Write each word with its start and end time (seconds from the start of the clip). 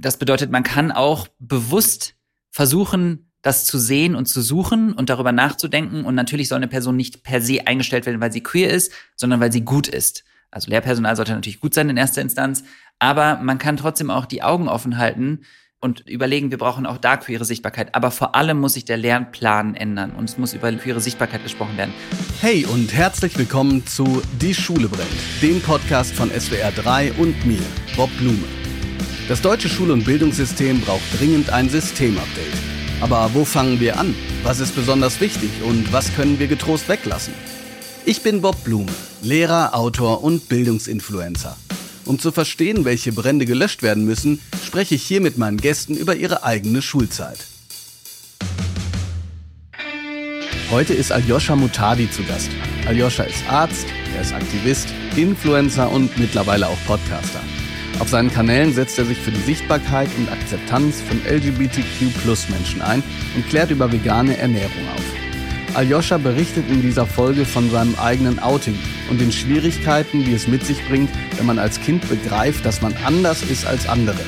das 0.00 0.16
bedeutet, 0.16 0.50
man 0.50 0.62
kann 0.62 0.92
auch 0.92 1.28
bewusst 1.38 2.14
versuchen, 2.50 3.30
das 3.42 3.64
zu 3.64 3.78
sehen 3.78 4.14
und 4.14 4.26
zu 4.26 4.42
suchen 4.42 4.92
und 4.92 5.08
darüber 5.08 5.32
nachzudenken. 5.32 6.04
Und 6.04 6.14
natürlich 6.14 6.48
soll 6.48 6.56
eine 6.56 6.68
Person 6.68 6.96
nicht 6.96 7.22
per 7.22 7.40
se 7.40 7.66
eingestellt 7.66 8.06
werden, 8.06 8.20
weil 8.20 8.32
sie 8.32 8.42
queer 8.42 8.70
ist, 8.70 8.92
sondern 9.16 9.40
weil 9.40 9.52
sie 9.52 9.62
gut 9.62 9.88
ist. 9.88 10.24
Also 10.50 10.70
Lehrpersonal 10.70 11.16
sollte 11.16 11.32
natürlich 11.32 11.60
gut 11.60 11.74
sein 11.74 11.88
in 11.88 11.96
erster 11.96 12.20
Instanz, 12.20 12.64
aber 12.98 13.36
man 13.36 13.58
kann 13.58 13.76
trotzdem 13.76 14.10
auch 14.10 14.26
die 14.26 14.42
Augen 14.42 14.68
offen 14.68 14.98
halten 14.98 15.42
und 15.80 16.06
überlegen, 16.08 16.50
wir 16.50 16.58
brauchen 16.58 16.86
auch 16.86 16.98
da 16.98 17.16
queere 17.16 17.44
Sichtbarkeit. 17.44 17.94
Aber 17.94 18.10
vor 18.10 18.34
allem 18.34 18.60
muss 18.60 18.74
sich 18.74 18.84
der 18.84 18.98
Lernplan 18.98 19.74
ändern 19.74 20.10
und 20.10 20.28
es 20.28 20.36
muss 20.36 20.52
über 20.52 20.70
queere 20.72 21.00
Sichtbarkeit 21.00 21.42
gesprochen 21.42 21.78
werden. 21.78 21.94
Hey 22.40 22.66
und 22.66 22.92
herzlich 22.92 23.38
willkommen 23.38 23.86
zu 23.86 24.20
Die 24.40 24.54
Schule 24.54 24.88
brennt, 24.88 25.08
dem 25.40 25.62
Podcast 25.62 26.12
von 26.12 26.30
SWR 26.30 26.72
3 26.72 27.12
und 27.12 27.46
mir, 27.46 27.62
Bob 27.96 28.10
Blume. 28.18 28.59
Das 29.30 29.42
deutsche 29.42 29.68
Schul- 29.68 29.92
und 29.92 30.04
Bildungssystem 30.04 30.80
braucht 30.80 31.04
dringend 31.16 31.50
ein 31.50 31.70
Systemupdate. 31.70 32.52
Aber 33.00 33.30
wo 33.32 33.44
fangen 33.44 33.78
wir 33.78 33.96
an? 33.96 34.12
Was 34.42 34.58
ist 34.58 34.74
besonders 34.74 35.20
wichtig 35.20 35.50
und 35.64 35.92
was 35.92 36.12
können 36.16 36.40
wir 36.40 36.48
getrost 36.48 36.88
weglassen? 36.88 37.32
Ich 38.04 38.22
bin 38.22 38.40
Bob 38.40 38.64
Blume, 38.64 38.90
Lehrer, 39.22 39.76
Autor 39.76 40.24
und 40.24 40.48
Bildungsinfluencer. 40.48 41.56
Um 42.06 42.18
zu 42.18 42.32
verstehen, 42.32 42.84
welche 42.84 43.12
Brände 43.12 43.46
gelöscht 43.46 43.84
werden 43.84 44.04
müssen, 44.04 44.40
spreche 44.66 44.96
ich 44.96 45.04
hier 45.04 45.20
mit 45.20 45.38
meinen 45.38 45.58
Gästen 45.58 45.96
über 45.96 46.16
ihre 46.16 46.42
eigene 46.42 46.82
Schulzeit. 46.82 47.46
Heute 50.72 50.92
ist 50.92 51.12
Aljoscha 51.12 51.54
Mutadi 51.54 52.10
zu 52.10 52.24
Gast. 52.24 52.50
Aljoscha 52.84 53.22
ist 53.22 53.48
Arzt, 53.48 53.86
er 54.12 54.22
ist 54.22 54.32
Aktivist, 54.32 54.88
Influencer 55.14 55.88
und 55.88 56.18
mittlerweile 56.18 56.66
auch 56.66 56.78
Podcaster. 56.88 57.40
Auf 58.00 58.08
seinen 58.08 58.32
Kanälen 58.32 58.72
setzt 58.72 58.98
er 58.98 59.04
sich 59.04 59.18
für 59.18 59.30
die 59.30 59.42
Sichtbarkeit 59.42 60.08
und 60.16 60.32
Akzeptanz 60.32 61.02
von 61.02 61.20
LGBTQ-Plus-Menschen 61.30 62.80
ein 62.80 63.02
und 63.36 63.46
klärt 63.46 63.70
über 63.70 63.92
vegane 63.92 64.38
Ernährung 64.38 64.88
auf. 64.96 65.76
Aljoscha 65.76 66.16
berichtet 66.16 66.68
in 66.70 66.80
dieser 66.80 67.06
Folge 67.06 67.44
von 67.44 67.70
seinem 67.70 67.94
eigenen 67.96 68.38
Outing 68.38 68.76
und 69.10 69.20
den 69.20 69.30
Schwierigkeiten, 69.30 70.24
die 70.24 70.32
es 70.32 70.48
mit 70.48 70.64
sich 70.64 70.82
bringt, 70.88 71.10
wenn 71.36 71.46
man 71.46 71.58
als 71.58 71.78
Kind 71.80 72.08
begreift, 72.08 72.64
dass 72.64 72.80
man 72.80 72.94
anders 73.04 73.42
ist 73.42 73.66
als 73.66 73.86
andere. 73.86 74.18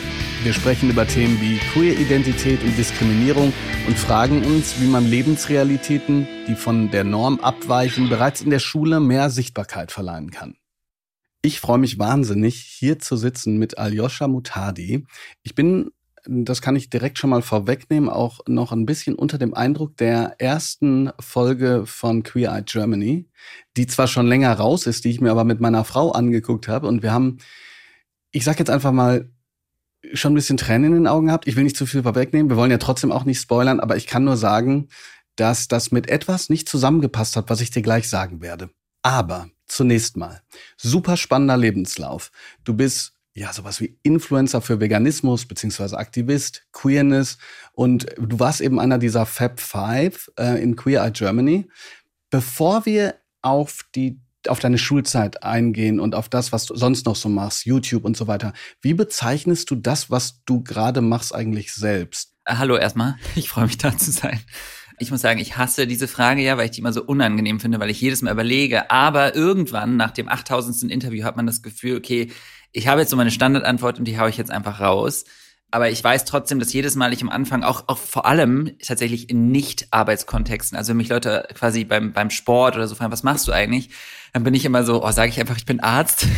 Wir 0.45 0.53
sprechen 0.53 0.91
über 0.91 1.07
Themen 1.07 1.41
wie 1.41 1.59
Queer-Identität 1.73 2.63
und 2.63 2.77
Diskriminierung 2.77 3.53
und 3.87 3.99
fragen 3.99 4.45
uns, 4.45 4.81
wie 4.81 4.87
man 4.87 5.07
Lebensrealitäten, 5.07 6.29
die 6.47 6.57
von 6.57 6.91
der 6.91 7.05
Norm 7.05 7.41
abweichen, 7.41 8.09
bereits 8.09 8.43
in 8.43 8.51
der 8.51 8.59
Schule 8.59 9.01
mehr 9.01 9.31
Sichtbarkeit 9.31 9.93
verleihen 9.93 10.31
kann. 10.31 10.57
Ich 11.45 11.59
freue 11.59 11.79
mich 11.79 11.99
wahnsinnig, 11.99 12.55
hier 12.55 13.01
zu 13.01 13.17
sitzen 13.17 13.59
mit 13.59 13.77
Aljoscha 13.77 14.29
Mutadi. 14.29 15.05
Ich 15.43 15.57
bin, 15.57 15.91
das 16.25 16.63
kann 16.63 16.77
ich 16.77 16.89
direkt 16.89 17.19
schon 17.19 17.31
mal 17.31 17.43
vorwegnehmen, 17.43 18.09
auch 18.09 18.41
noch 18.47 18.71
ein 18.71 18.87
bisschen 18.87 19.17
unter 19.17 19.39
dem 19.39 19.53
Eindruck 19.53 19.97
der 19.97 20.37
ersten 20.39 21.11
Folge 21.19 21.83
von 21.85 22.23
Queer 22.23 22.53
Eye 22.53 22.63
Germany, 22.63 23.29
die 23.77 23.89
zwar 23.89 24.07
schon 24.07 24.29
länger 24.29 24.53
raus 24.55 24.87
ist, 24.87 25.05
die 25.05 25.11
ich 25.11 25.21
mir 25.21 25.33
aber 25.33 25.43
mit 25.43 25.61
meiner 25.61 25.85
Frau 25.85 26.13
angeguckt 26.13 26.69
habe. 26.69 26.87
Und 26.87 27.03
wir 27.03 27.13
haben, 27.13 27.39
ich 28.31 28.45
sag 28.45 28.61
jetzt 28.61 28.71
einfach 28.71 28.93
mal, 28.93 29.29
schon 30.13 30.33
ein 30.33 30.37
bisschen 30.37 30.57
Tränen 30.57 30.93
in 30.93 30.95
den 30.95 31.07
Augen 31.09 31.27
gehabt. 31.27 31.49
Ich 31.49 31.57
will 31.57 31.65
nicht 31.65 31.77
zu 31.77 31.87
viel 31.87 32.05
vorwegnehmen. 32.05 32.51
Wir 32.51 32.57
wollen 32.57 32.71
ja 32.71 32.79
trotzdem 32.79 33.11
auch 33.11 33.25
nicht 33.25 33.41
spoilern, 33.41 33.81
aber 33.81 33.97
ich 33.97 34.07
kann 34.07 34.23
nur 34.23 34.37
sagen, 34.37 34.89
dass 35.35 35.67
das 35.67 35.91
mit 35.91 36.09
etwas 36.09 36.51
nicht 36.51 36.69
zusammengepasst 36.69 37.35
hat, 37.35 37.51
was 37.51 37.61
ich 37.61 37.71
dir 37.71 37.83
gleich 37.83 38.09
sagen 38.09 38.43
werde. 38.43 38.71
Aber 39.03 39.49
zunächst 39.67 40.17
mal, 40.17 40.43
super 40.77 41.17
spannender 41.17 41.57
Lebenslauf. 41.57 42.31
Du 42.65 42.75
bist 42.75 43.15
ja 43.35 43.53
sowas 43.53 43.81
wie 43.81 43.99
Influencer 44.03 44.61
für 44.61 44.81
Veganismus 44.81 45.47
beziehungsweise 45.47 45.97
Aktivist, 45.97 46.67
Queerness 46.73 47.39
und 47.73 48.07
du 48.19 48.39
warst 48.39 48.61
eben 48.61 48.79
einer 48.79 48.99
dieser 48.99 49.27
Fab 49.27 49.61
Five 49.61 50.31
äh, 50.39 50.63
in 50.63 50.77
Queer 50.77 51.03
Eye 51.03 51.13
Germany. 51.13 51.69
Bevor 52.31 52.87
wir 52.87 53.17
auf 53.43 53.85
die 53.95 54.21
auf 54.49 54.59
deine 54.59 54.79
Schulzeit 54.79 55.43
eingehen 55.45 56.01
und 56.01 56.15
auf 56.15 56.29
das, 56.29 56.53
was 56.53 56.67
du 56.67 56.75
sonst 56.75 57.07
noch 57.07 57.17
so 57.17 57.29
machst, 57.29 57.65
YouTube 57.65 58.05
und 58.05 58.17
so 58.17 58.27
weiter. 58.27 58.53
Wie 58.81 58.95
bezeichnest 58.95 59.71
du 59.71 59.77
das, 59.77 60.11
was 60.11 60.43
du 60.45 60.63
gerade 60.63 61.01
machst, 61.01 61.35
eigentlich 61.35 61.73
selbst? 61.73 62.35
Hallo 62.47 62.77
erstmal, 62.77 63.17
ich 63.37 63.49
freue 63.49 63.67
mich 63.67 63.79
da 63.79 63.97
zu 63.97 64.11
sein. 64.11 64.41
Ich 65.03 65.11
muss 65.11 65.21
sagen, 65.21 65.41
ich 65.41 65.57
hasse 65.57 65.89
diese 65.89 66.07
Frage 66.07 66.43
ja, 66.43 66.57
weil 66.57 66.67
ich 66.67 66.71
die 66.71 66.81
immer 66.81 66.93
so 66.93 67.03
unangenehm 67.03 67.59
finde, 67.59 67.81
weil 67.81 67.91
ich 67.91 68.01
jedes 68.01 68.23
Mal 68.23 68.31
überlege. 68.31 68.89
Aber 68.89 69.35
irgendwann, 69.35 69.97
nach 69.97 70.13
dem 70.13 70.29
8000. 70.29 70.93
Interview, 70.93 71.25
hat 71.25 71.37
man 71.37 71.45
das 71.45 71.61
Gefühl, 71.61 71.97
okay, 71.97 72.31
ich 72.71 72.87
habe 72.87 73.01
jetzt 73.01 73.11
so 73.11 73.17
meine 73.17 73.33
Standardantwort 73.33 73.99
und 73.99 74.05
die 74.07 74.21
haue 74.21 74.31
ich 74.31 74.37
jetzt 74.37 74.53
einfach 74.53 74.79
raus. 74.79 75.25
Aber 75.73 75.91
ich 75.91 76.05
weiß 76.05 76.25
trotzdem, 76.25 76.61
dass 76.61 76.73
jedes 76.73 76.95
Mal 76.95 77.13
ich 77.13 77.21
am 77.21 77.31
Anfang, 77.31 77.65
auch, 77.65 77.89
auch 77.89 77.99
vor 77.99 78.27
allem 78.27 78.79
tatsächlich 78.79 79.29
in 79.29 79.51
Nicht-Arbeitskontexten, 79.51 80.79
also 80.79 80.91
wenn 80.91 80.99
mich 80.99 81.09
Leute 81.09 81.49
quasi 81.53 81.83
beim, 81.83 82.13
beim 82.13 82.31
Sport 82.31 82.77
oder 82.77 82.87
so 82.87 82.95
fragen, 82.95 83.11
was 83.11 83.25
machst 83.25 83.49
du 83.49 83.53
eigentlich? 83.53 83.91
Dann 84.33 84.45
bin 84.45 84.55
ich 84.55 84.65
immer 84.65 84.85
so, 84.85 85.05
oh, 85.05 85.11
sage 85.11 85.31
ich 85.31 85.41
einfach, 85.41 85.57
ich 85.57 85.67
bin 85.67 85.81
Arzt. 85.81 86.29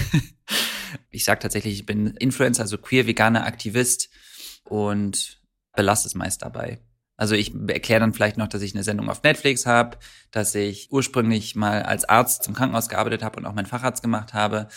ich 1.10 1.26
sage 1.26 1.40
tatsächlich, 1.40 1.74
ich 1.74 1.84
bin 1.84 2.16
Influencer, 2.16 2.62
also 2.62 2.78
queer, 2.78 3.06
veganer 3.06 3.44
Aktivist 3.44 4.08
und 4.62 5.42
belasse 5.74 6.08
es 6.08 6.14
meist 6.14 6.40
dabei. 6.40 6.80
Also 7.16 7.34
ich 7.34 7.54
erkläre 7.68 8.00
dann 8.00 8.12
vielleicht 8.12 8.38
noch, 8.38 8.48
dass 8.48 8.62
ich 8.62 8.74
eine 8.74 8.82
Sendung 8.82 9.08
auf 9.08 9.22
Netflix 9.22 9.66
habe, 9.66 9.98
dass 10.30 10.54
ich 10.54 10.88
ursprünglich 10.90 11.54
mal 11.54 11.82
als 11.82 12.04
Arzt 12.04 12.42
zum 12.42 12.54
Krankenhaus 12.54 12.88
gearbeitet 12.88 13.22
habe 13.22 13.38
und 13.38 13.46
auch 13.46 13.54
meinen 13.54 13.66
Facharzt 13.66 14.02
gemacht 14.02 14.34
habe, 14.34 14.68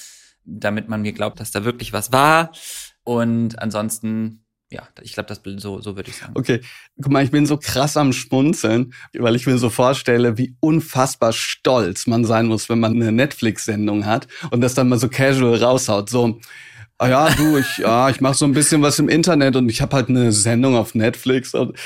damit 0.44 0.88
man 0.88 1.02
mir 1.02 1.14
glaubt, 1.14 1.40
dass 1.40 1.52
da 1.52 1.66
wirklich 1.66 1.94
was 1.94 2.12
war. 2.12 2.52
Und 3.04 3.60
ansonsten, 3.60 4.46
ja, 4.70 4.88
ich 5.02 5.14
glaube, 5.14 5.30
das 5.30 5.42
so, 5.62 5.82
so 5.82 5.96
würde 5.96 6.12
ich 6.12 6.18
sagen. 6.18 6.34
Okay, 6.36 6.62
guck 7.02 7.12
mal, 7.12 7.24
ich 7.24 7.32
bin 7.32 7.48
so 7.48 7.58
krass 7.58 7.98
am 7.98 8.14
Schmunzeln, 8.14 8.94
weil 9.18 9.36
ich 9.36 9.48
mir 9.48 9.58
so 9.58 9.70
vorstelle, 9.70 10.38
wie 10.38 10.56
unfassbar 10.60 11.34
stolz 11.34 12.06
man 12.06 12.24
sein 12.24 12.46
muss, 12.46 12.70
wenn 12.70 12.80
man 12.80 12.94
eine 12.94 13.12
Netflix-Sendung 13.12 14.06
hat 14.06 14.28
und 14.52 14.62
das 14.62 14.76
dann 14.76 14.90
mal 14.90 15.00
so 15.00 15.10
casual 15.10 15.56
raushaut. 15.56 16.10
So, 16.10 16.40
ah 17.00 17.08
ja, 17.08 17.30
du, 17.32 17.58
ich, 17.58 17.78
ja, 17.78 18.10
ich 18.12 18.22
mache 18.22 18.36
so 18.36 18.46
ein 18.46 18.54
bisschen 18.54 18.82
was 18.84 19.00
im 19.00 19.10
Internet 19.10 19.56
und 19.56 19.70
ich 19.70 19.82
habe 19.82 19.96
halt 19.96 20.10
eine 20.10 20.32
Sendung 20.32 20.76
auf 20.76 20.94
Netflix 20.94 21.54
und 21.54 21.78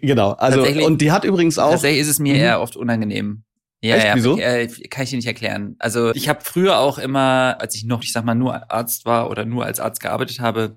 Genau, 0.00 0.32
also 0.32 0.62
und 0.84 1.00
die 1.00 1.12
hat 1.12 1.24
übrigens 1.24 1.58
auch. 1.58 1.70
Tatsächlich 1.70 2.00
ist 2.00 2.08
es 2.08 2.18
mir 2.18 2.34
mhm. 2.34 2.40
eher 2.40 2.60
oft 2.60 2.76
unangenehm. 2.76 3.44
Ja, 3.82 3.96
Echt? 3.96 4.06
ja, 4.06 4.14
Wieso? 4.14 4.38
Äh, 4.38 4.66
kann 4.90 5.04
ich 5.04 5.10
dir 5.10 5.16
nicht 5.16 5.26
erklären. 5.26 5.76
Also 5.78 6.14
ich 6.14 6.28
habe 6.28 6.40
früher 6.42 6.78
auch 6.78 6.98
immer, 6.98 7.56
als 7.60 7.74
ich 7.74 7.84
noch, 7.84 8.02
ich 8.02 8.12
sag 8.12 8.24
mal, 8.24 8.34
nur 8.34 8.70
Arzt 8.70 9.06
war 9.06 9.30
oder 9.30 9.44
nur 9.46 9.64
als 9.64 9.80
Arzt 9.80 10.00
gearbeitet 10.00 10.40
habe, 10.40 10.76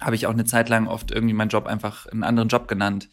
habe 0.00 0.16
ich 0.16 0.26
auch 0.26 0.32
eine 0.32 0.44
Zeit 0.44 0.68
lang 0.68 0.88
oft 0.88 1.12
irgendwie 1.12 1.34
meinen 1.34 1.48
Job 1.48 1.66
einfach 1.66 2.06
einen 2.06 2.24
anderen 2.24 2.48
Job 2.48 2.66
genannt. 2.66 3.08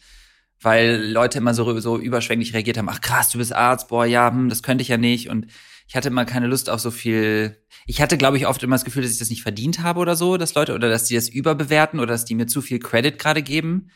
Weil 0.60 1.10
Leute 1.10 1.38
immer 1.38 1.54
so, 1.54 1.78
so 1.80 1.98
überschwänglich 1.98 2.54
reagiert 2.54 2.78
haben, 2.78 2.88
ach 2.88 3.00
krass, 3.00 3.30
du 3.30 3.38
bist 3.38 3.52
Arzt, 3.52 3.88
boah, 3.88 4.04
ja, 4.04 4.30
hm, 4.30 4.48
das 4.48 4.62
könnte 4.62 4.82
ich 4.82 4.88
ja 4.88 4.96
nicht. 4.96 5.28
Und 5.28 5.46
ich 5.88 5.96
hatte 5.96 6.08
immer 6.08 6.24
keine 6.24 6.46
Lust 6.46 6.70
auf 6.70 6.80
so 6.80 6.90
viel. 6.90 7.58
Ich 7.86 8.00
hatte, 8.00 8.16
glaube 8.16 8.36
ich, 8.36 8.46
oft 8.46 8.62
immer 8.62 8.74
das 8.74 8.84
Gefühl, 8.84 9.02
dass 9.02 9.12
ich 9.12 9.18
das 9.18 9.30
nicht 9.30 9.42
verdient 9.42 9.82
habe 9.82 10.00
oder 10.00 10.16
so, 10.16 10.36
dass 10.36 10.54
Leute, 10.54 10.74
oder 10.74 10.88
dass 10.88 11.04
die 11.04 11.14
das 11.14 11.28
überbewerten 11.28 12.00
oder 12.00 12.12
dass 12.12 12.24
die 12.24 12.34
mir 12.34 12.46
zu 12.46 12.60
viel 12.60 12.78
Credit 12.78 13.18
gerade 13.18 13.42
geben. 13.42 13.90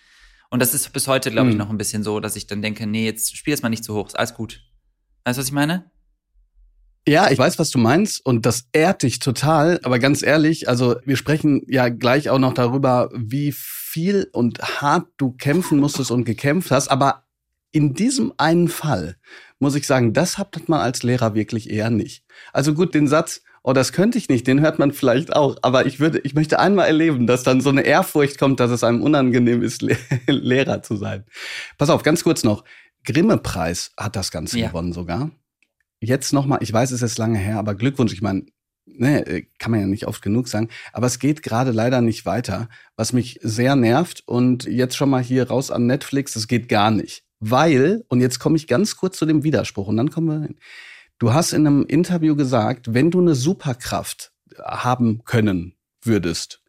Und 0.50 0.60
das 0.60 0.74
ist 0.74 0.92
bis 0.92 1.08
heute, 1.08 1.30
glaube 1.30 1.48
ich, 1.48 1.54
hm. 1.54 1.58
noch 1.58 1.70
ein 1.70 1.78
bisschen 1.78 2.02
so, 2.02 2.20
dass 2.20 2.36
ich 2.36 2.46
dann 2.46 2.62
denke, 2.62 2.86
nee, 2.86 3.04
jetzt 3.04 3.36
spiel 3.36 3.54
es 3.54 3.62
mal 3.62 3.68
nicht 3.68 3.84
zu 3.84 3.94
hoch, 3.94 4.06
ist 4.06 4.18
alles 4.18 4.34
gut. 4.34 4.62
Weißt 5.24 5.38
du, 5.38 5.40
was 5.40 5.48
ich 5.48 5.52
meine? 5.52 5.90
Ja, 7.08 7.30
ich 7.30 7.38
weiß, 7.38 7.60
was 7.60 7.70
du 7.70 7.78
meinst 7.78 8.24
und 8.26 8.46
das 8.46 8.68
ehrt 8.72 9.04
dich 9.04 9.20
total. 9.20 9.78
Aber 9.84 10.00
ganz 10.00 10.22
ehrlich, 10.22 10.68
also 10.68 10.96
wir 11.04 11.16
sprechen 11.16 11.62
ja 11.68 11.88
gleich 11.88 12.30
auch 12.30 12.40
noch 12.40 12.52
darüber, 12.52 13.10
wie 13.14 13.52
viel 13.52 14.28
und 14.32 14.58
hart 14.60 15.06
du 15.16 15.30
kämpfen 15.30 15.78
musstest 15.78 16.10
und 16.10 16.24
gekämpft 16.24 16.72
hast. 16.72 16.88
Aber 16.88 17.24
in 17.70 17.94
diesem 17.94 18.32
einen 18.38 18.68
Fall 18.68 19.16
muss 19.60 19.76
ich 19.76 19.86
sagen, 19.86 20.14
das 20.14 20.36
habt 20.38 20.68
man 20.68 20.80
als 20.80 21.04
Lehrer 21.04 21.34
wirklich 21.34 21.70
eher 21.70 21.90
nicht. 21.90 22.24
Also 22.52 22.74
gut, 22.74 22.94
den 22.94 23.06
Satz, 23.06 23.42
oh, 23.66 23.72
das 23.72 23.92
könnte 23.92 24.16
ich 24.16 24.28
nicht, 24.28 24.46
den 24.46 24.60
hört 24.60 24.78
man 24.78 24.92
vielleicht 24.92 25.34
auch. 25.34 25.56
Aber 25.62 25.86
ich 25.86 25.98
würde, 25.98 26.20
ich 26.20 26.34
möchte 26.34 26.60
einmal 26.60 26.86
erleben, 26.86 27.26
dass 27.26 27.42
dann 27.42 27.60
so 27.60 27.68
eine 27.68 27.82
Ehrfurcht 27.82 28.38
kommt, 28.38 28.60
dass 28.60 28.70
es 28.70 28.84
einem 28.84 29.02
unangenehm 29.02 29.60
ist, 29.60 29.82
Lehrer 30.26 30.82
zu 30.82 30.96
sein. 30.96 31.24
Pass 31.76 31.90
auf, 31.90 32.04
ganz 32.04 32.22
kurz 32.22 32.44
noch. 32.44 32.64
Grimme-Preis 33.04 33.90
hat 33.96 34.14
das 34.14 34.30
Ganze 34.30 34.60
ja. 34.60 34.68
gewonnen 34.68 34.92
sogar. 34.92 35.32
Jetzt 36.00 36.32
nochmal, 36.32 36.60
ich 36.62 36.72
weiß, 36.72 36.92
es 36.92 37.02
ist 37.02 37.18
lange 37.18 37.38
her, 37.38 37.58
aber 37.58 37.74
Glückwunsch, 37.74 38.12
ich 38.12 38.22
meine, 38.22 38.46
ne, 38.84 39.44
kann 39.58 39.72
man 39.72 39.80
ja 39.80 39.86
nicht 39.86 40.06
oft 40.06 40.22
genug 40.22 40.46
sagen, 40.46 40.68
aber 40.92 41.08
es 41.08 41.18
geht 41.18 41.42
gerade 41.42 41.72
leider 41.72 42.00
nicht 42.00 42.24
weiter, 42.24 42.68
was 42.94 43.12
mich 43.12 43.40
sehr 43.42 43.74
nervt 43.74 44.22
und 44.26 44.64
jetzt 44.64 44.96
schon 44.96 45.10
mal 45.10 45.22
hier 45.22 45.48
raus 45.48 45.72
an 45.72 45.86
Netflix, 45.86 46.36
es 46.36 46.46
geht 46.46 46.68
gar 46.68 46.92
nicht. 46.92 47.24
Weil, 47.40 48.04
und 48.08 48.20
jetzt 48.20 48.38
komme 48.38 48.56
ich 48.56 48.68
ganz 48.68 48.96
kurz 48.96 49.18
zu 49.18 49.26
dem 49.26 49.42
Widerspruch 49.42 49.88
und 49.88 49.96
dann 49.96 50.10
kommen 50.10 50.28
wir 50.28 50.46
hin. 50.46 50.56
Du 51.18 51.32
hast 51.32 51.52
in 51.52 51.66
einem 51.66 51.86
Interview 51.86 52.36
gesagt, 52.36 52.92
wenn 52.92 53.10
du 53.10 53.20
eine 53.20 53.34
Superkraft 53.34 54.32
haben 54.62 55.24
können 55.24 55.76
würdest, 56.02 56.62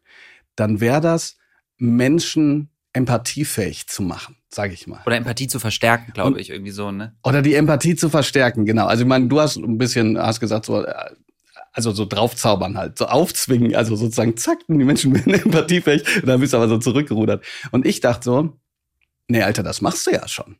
dann 0.56 0.80
wäre 0.80 1.00
das, 1.00 1.36
Menschen 1.76 2.70
empathiefähig 2.92 3.86
zu 3.86 4.02
machen, 4.02 4.36
sage 4.48 4.72
ich 4.72 4.86
mal. 4.86 5.00
Oder 5.06 5.16
Empathie 5.16 5.46
zu 5.46 5.60
verstärken, 5.60 6.12
glaube 6.12 6.40
ich, 6.40 6.50
irgendwie 6.50 6.72
so, 6.72 6.90
ne? 6.90 7.14
Oder 7.22 7.42
die 7.42 7.54
Empathie 7.54 7.94
zu 7.94 8.08
verstärken, 8.08 8.64
genau. 8.64 8.86
Also 8.86 9.04
ich 9.04 9.08
meine, 9.08 9.28
du 9.28 9.38
hast 9.40 9.56
ein 9.56 9.78
bisschen, 9.78 10.18
hast 10.18 10.40
gesagt, 10.40 10.66
so, 10.66 10.84
also 11.72 11.92
so 11.92 12.06
draufzaubern 12.06 12.76
halt, 12.76 12.98
so 12.98 13.06
aufzwingen, 13.06 13.76
also 13.76 13.94
sozusagen 13.94 14.36
zack, 14.36 14.58
die 14.66 14.74
Menschen 14.74 15.14
werden 15.26 15.34
empathiefähig 15.34 16.22
und 16.22 16.26
dann 16.26 16.40
bist 16.40 16.52
du 16.52 16.56
aber 16.56 16.68
so 16.68 16.78
zurückgerudert. 16.78 17.44
Und 17.70 17.86
ich 17.86 18.00
dachte 18.00 18.24
so, 18.24 18.58
nee, 19.28 19.42
Alter, 19.42 19.62
das 19.62 19.80
machst 19.80 20.06
du 20.06 20.10
ja 20.10 20.26
schon. 20.26 20.56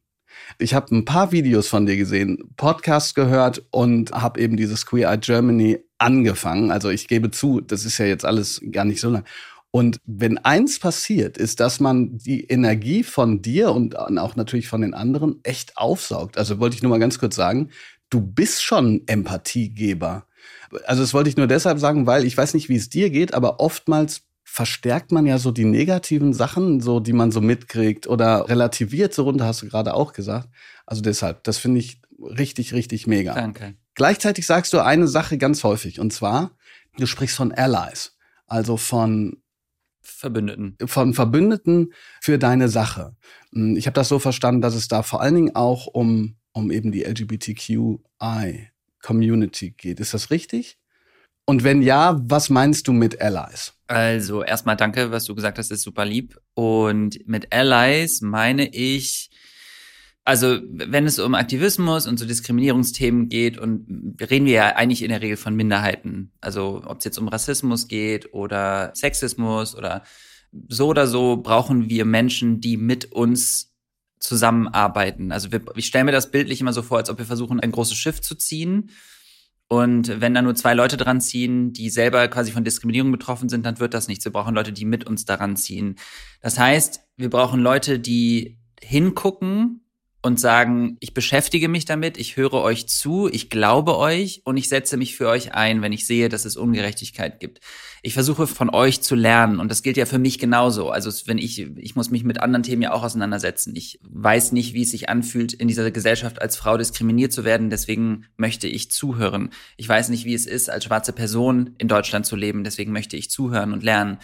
Ich 0.58 0.74
habe 0.74 0.94
ein 0.94 1.04
paar 1.04 1.32
Videos 1.32 1.68
von 1.68 1.86
dir 1.86 1.96
gesehen, 1.96 2.38
Podcasts 2.56 3.14
gehört 3.14 3.62
und 3.70 4.12
habe 4.12 4.40
eben 4.40 4.56
dieses 4.56 4.86
Queer 4.86 5.10
Eye 5.10 5.18
Germany 5.18 5.78
angefangen. 5.98 6.70
Also 6.70 6.88
ich 6.88 7.08
gebe 7.08 7.30
zu, 7.30 7.60
das 7.60 7.84
ist 7.84 7.98
ja 7.98 8.06
jetzt 8.06 8.24
alles 8.24 8.60
gar 8.72 8.84
nicht 8.84 9.00
so 9.00 9.10
lang. 9.10 9.24
Und 9.70 10.00
wenn 10.06 10.38
eins 10.38 10.78
passiert, 10.78 11.36
ist, 11.36 11.60
dass 11.60 11.78
man 11.78 12.16
die 12.16 12.44
Energie 12.44 13.02
von 13.02 13.42
dir 13.42 13.72
und 13.72 13.98
auch 13.98 14.34
natürlich 14.34 14.66
von 14.66 14.80
den 14.80 14.94
anderen 14.94 15.40
echt 15.42 15.76
aufsaugt. 15.76 16.38
Also 16.38 16.58
wollte 16.58 16.76
ich 16.76 16.82
nur 16.82 16.90
mal 16.90 16.98
ganz 16.98 17.18
kurz 17.18 17.36
sagen, 17.36 17.68
du 18.08 18.20
bist 18.20 18.62
schon 18.64 19.02
Empathiegeber. 19.06 20.24
Also 20.86 21.02
das 21.02 21.12
wollte 21.12 21.28
ich 21.28 21.36
nur 21.36 21.46
deshalb 21.46 21.78
sagen, 21.78 22.06
weil 22.06 22.24
ich 22.24 22.36
weiß 22.36 22.54
nicht, 22.54 22.68
wie 22.68 22.76
es 22.76 22.88
dir 22.88 23.10
geht, 23.10 23.34
aber 23.34 23.60
oftmals 23.60 24.22
verstärkt 24.50 25.12
man 25.12 25.26
ja 25.26 25.38
so 25.38 25.52
die 25.52 25.66
negativen 25.66 26.32
Sachen, 26.32 26.80
so 26.80 27.00
die 27.00 27.12
man 27.12 27.30
so 27.30 27.40
mitkriegt 27.40 28.06
oder 28.06 28.48
relativiert 28.48 29.12
so 29.12 29.24
runter, 29.24 29.44
hast 29.44 29.62
du 29.62 29.68
gerade 29.68 29.92
auch 29.92 30.14
gesagt. 30.14 30.48
Also 30.86 31.02
deshalb, 31.02 31.44
das 31.44 31.58
finde 31.58 31.80
ich 31.80 32.00
richtig, 32.18 32.72
richtig 32.72 33.06
mega. 33.06 33.34
Danke. 33.34 33.74
Gleichzeitig 33.94 34.46
sagst 34.46 34.72
du 34.72 34.80
eine 34.80 35.06
Sache 35.06 35.36
ganz 35.36 35.62
häufig 35.64 36.00
und 36.00 36.12
zwar, 36.12 36.56
du 36.96 37.06
sprichst 37.06 37.36
von 37.36 37.52
Allies, 37.52 38.16
also 38.46 38.78
von 38.78 39.36
Verbündeten. 40.00 40.76
Von 40.86 41.12
Verbündeten 41.12 41.92
für 42.20 42.38
deine 42.38 42.70
Sache. 42.70 43.14
Hm, 43.52 43.76
ich 43.76 43.86
habe 43.86 43.94
das 43.94 44.08
so 44.08 44.18
verstanden, 44.18 44.62
dass 44.62 44.74
es 44.74 44.88
da 44.88 45.02
vor 45.02 45.20
allen 45.20 45.34
Dingen 45.34 45.54
auch 45.54 45.86
um, 45.86 46.36
um 46.52 46.70
eben 46.70 46.90
die 46.90 47.04
LGBTQI 47.04 48.70
Community 49.02 49.70
geht. 49.72 50.00
Ist 50.00 50.14
das 50.14 50.30
richtig? 50.30 50.77
Und 51.48 51.64
wenn 51.64 51.80
ja, 51.80 52.20
was 52.24 52.50
meinst 52.50 52.88
du 52.88 52.92
mit 52.92 53.22
Allies? 53.22 53.72
Also 53.86 54.42
erstmal 54.42 54.76
danke, 54.76 55.12
was 55.12 55.24
du 55.24 55.34
gesagt 55.34 55.56
hast, 55.56 55.70
ist 55.70 55.80
super 55.80 56.04
lieb. 56.04 56.38
Und 56.52 57.26
mit 57.26 57.54
Allies 57.54 58.20
meine 58.20 58.68
ich, 58.68 59.30
also 60.26 60.58
wenn 60.70 61.06
es 61.06 61.18
um 61.18 61.34
Aktivismus 61.34 62.06
und 62.06 62.18
so 62.18 62.26
Diskriminierungsthemen 62.26 63.30
geht, 63.30 63.56
und 63.56 64.16
reden 64.20 64.44
wir 64.44 64.52
ja 64.52 64.76
eigentlich 64.76 65.00
in 65.00 65.08
der 65.08 65.22
Regel 65.22 65.38
von 65.38 65.56
Minderheiten. 65.56 66.32
Also 66.42 66.82
ob 66.84 66.98
es 66.98 67.06
jetzt 67.06 67.16
um 67.16 67.28
Rassismus 67.28 67.88
geht 67.88 68.34
oder 68.34 68.92
Sexismus 68.94 69.74
oder 69.74 70.02
so 70.68 70.88
oder 70.88 71.06
so, 71.06 71.38
brauchen 71.38 71.88
wir 71.88 72.04
Menschen, 72.04 72.60
die 72.60 72.76
mit 72.76 73.10
uns 73.10 73.74
zusammenarbeiten. 74.20 75.32
Also 75.32 75.50
wir, 75.50 75.62
ich 75.76 75.86
stelle 75.86 76.04
mir 76.04 76.12
das 76.12 76.30
bildlich 76.30 76.60
immer 76.60 76.74
so 76.74 76.82
vor, 76.82 76.98
als 76.98 77.08
ob 77.08 77.16
wir 77.16 77.24
versuchen, 77.24 77.58
ein 77.58 77.72
großes 77.72 77.96
Schiff 77.96 78.20
zu 78.20 78.34
ziehen. 78.34 78.90
Und 79.68 80.20
wenn 80.20 80.32
da 80.32 80.40
nur 80.40 80.54
zwei 80.54 80.72
Leute 80.72 80.96
dran 80.96 81.20
ziehen, 81.20 81.74
die 81.74 81.90
selber 81.90 82.26
quasi 82.28 82.52
von 82.52 82.64
Diskriminierung 82.64 83.12
betroffen 83.12 83.50
sind, 83.50 83.66
dann 83.66 83.78
wird 83.78 83.92
das 83.92 84.08
nichts. 84.08 84.24
Wir 84.24 84.32
brauchen 84.32 84.54
Leute, 84.54 84.72
die 84.72 84.86
mit 84.86 85.06
uns 85.06 85.26
daran 85.26 85.56
ziehen. 85.56 85.96
Das 86.40 86.58
heißt, 86.58 87.00
wir 87.16 87.28
brauchen 87.28 87.60
Leute, 87.60 87.98
die 87.98 88.58
hingucken 88.80 89.87
und 90.20 90.40
sagen, 90.40 90.96
ich 90.98 91.14
beschäftige 91.14 91.68
mich 91.68 91.84
damit, 91.84 92.18
ich 92.18 92.36
höre 92.36 92.54
euch 92.54 92.88
zu, 92.88 93.28
ich 93.28 93.50
glaube 93.50 93.96
euch 93.96 94.42
und 94.44 94.56
ich 94.56 94.68
setze 94.68 94.96
mich 94.96 95.16
für 95.16 95.28
euch 95.28 95.54
ein, 95.54 95.80
wenn 95.80 95.92
ich 95.92 96.06
sehe, 96.06 96.28
dass 96.28 96.44
es 96.44 96.56
Ungerechtigkeit 96.56 97.38
gibt. 97.38 97.60
Ich 98.02 98.14
versuche 98.14 98.48
von 98.48 98.68
euch 98.68 99.00
zu 99.00 99.14
lernen 99.14 99.60
und 99.60 99.70
das 99.70 99.84
gilt 99.84 99.96
ja 99.96 100.06
für 100.06 100.18
mich 100.18 100.40
genauso. 100.40 100.90
Also 100.90 101.10
wenn 101.26 101.38
ich, 101.38 101.60
ich 101.60 101.94
muss 101.94 102.10
mich 102.10 102.24
mit 102.24 102.40
anderen 102.40 102.64
Themen 102.64 102.82
ja 102.82 102.92
auch 102.92 103.04
auseinandersetzen. 103.04 103.76
Ich 103.76 104.00
weiß 104.02 104.50
nicht, 104.50 104.74
wie 104.74 104.82
es 104.82 104.90
sich 104.90 105.08
anfühlt, 105.08 105.52
in 105.52 105.68
dieser 105.68 105.88
Gesellschaft 105.92 106.42
als 106.42 106.56
Frau 106.56 106.76
diskriminiert 106.76 107.32
zu 107.32 107.44
werden, 107.44 107.70
deswegen 107.70 108.26
möchte 108.36 108.66
ich 108.66 108.90
zuhören. 108.90 109.50
Ich 109.76 109.88
weiß 109.88 110.08
nicht, 110.08 110.24
wie 110.24 110.34
es 110.34 110.46
ist, 110.46 110.68
als 110.68 110.84
schwarze 110.84 111.12
Person 111.12 111.76
in 111.78 111.86
Deutschland 111.86 112.26
zu 112.26 112.34
leben, 112.34 112.64
deswegen 112.64 112.90
möchte 112.90 113.16
ich 113.16 113.30
zuhören 113.30 113.72
und 113.72 113.84
lernen. 113.84 114.18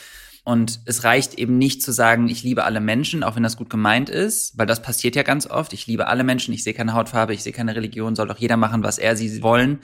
Und 0.44 0.80
es 0.84 1.04
reicht 1.04 1.34
eben 1.34 1.56
nicht 1.56 1.82
zu 1.82 1.90
sagen, 1.90 2.28
ich 2.28 2.42
liebe 2.42 2.64
alle 2.64 2.80
Menschen, 2.80 3.24
auch 3.24 3.34
wenn 3.34 3.42
das 3.42 3.56
gut 3.56 3.70
gemeint 3.70 4.10
ist, 4.10 4.56
weil 4.58 4.66
das 4.66 4.82
passiert 4.82 5.16
ja 5.16 5.22
ganz 5.22 5.46
oft. 5.46 5.72
Ich 5.72 5.86
liebe 5.86 6.06
alle 6.06 6.22
Menschen, 6.22 6.52
ich 6.52 6.62
sehe 6.62 6.74
keine 6.74 6.92
Hautfarbe, 6.92 7.32
ich 7.32 7.42
sehe 7.42 7.52
keine 7.52 7.74
Religion, 7.74 8.14
soll 8.14 8.28
doch 8.28 8.36
jeder 8.36 8.58
machen, 8.58 8.82
was 8.82 8.98
er 8.98 9.16
sie 9.16 9.42
wollen. 9.42 9.78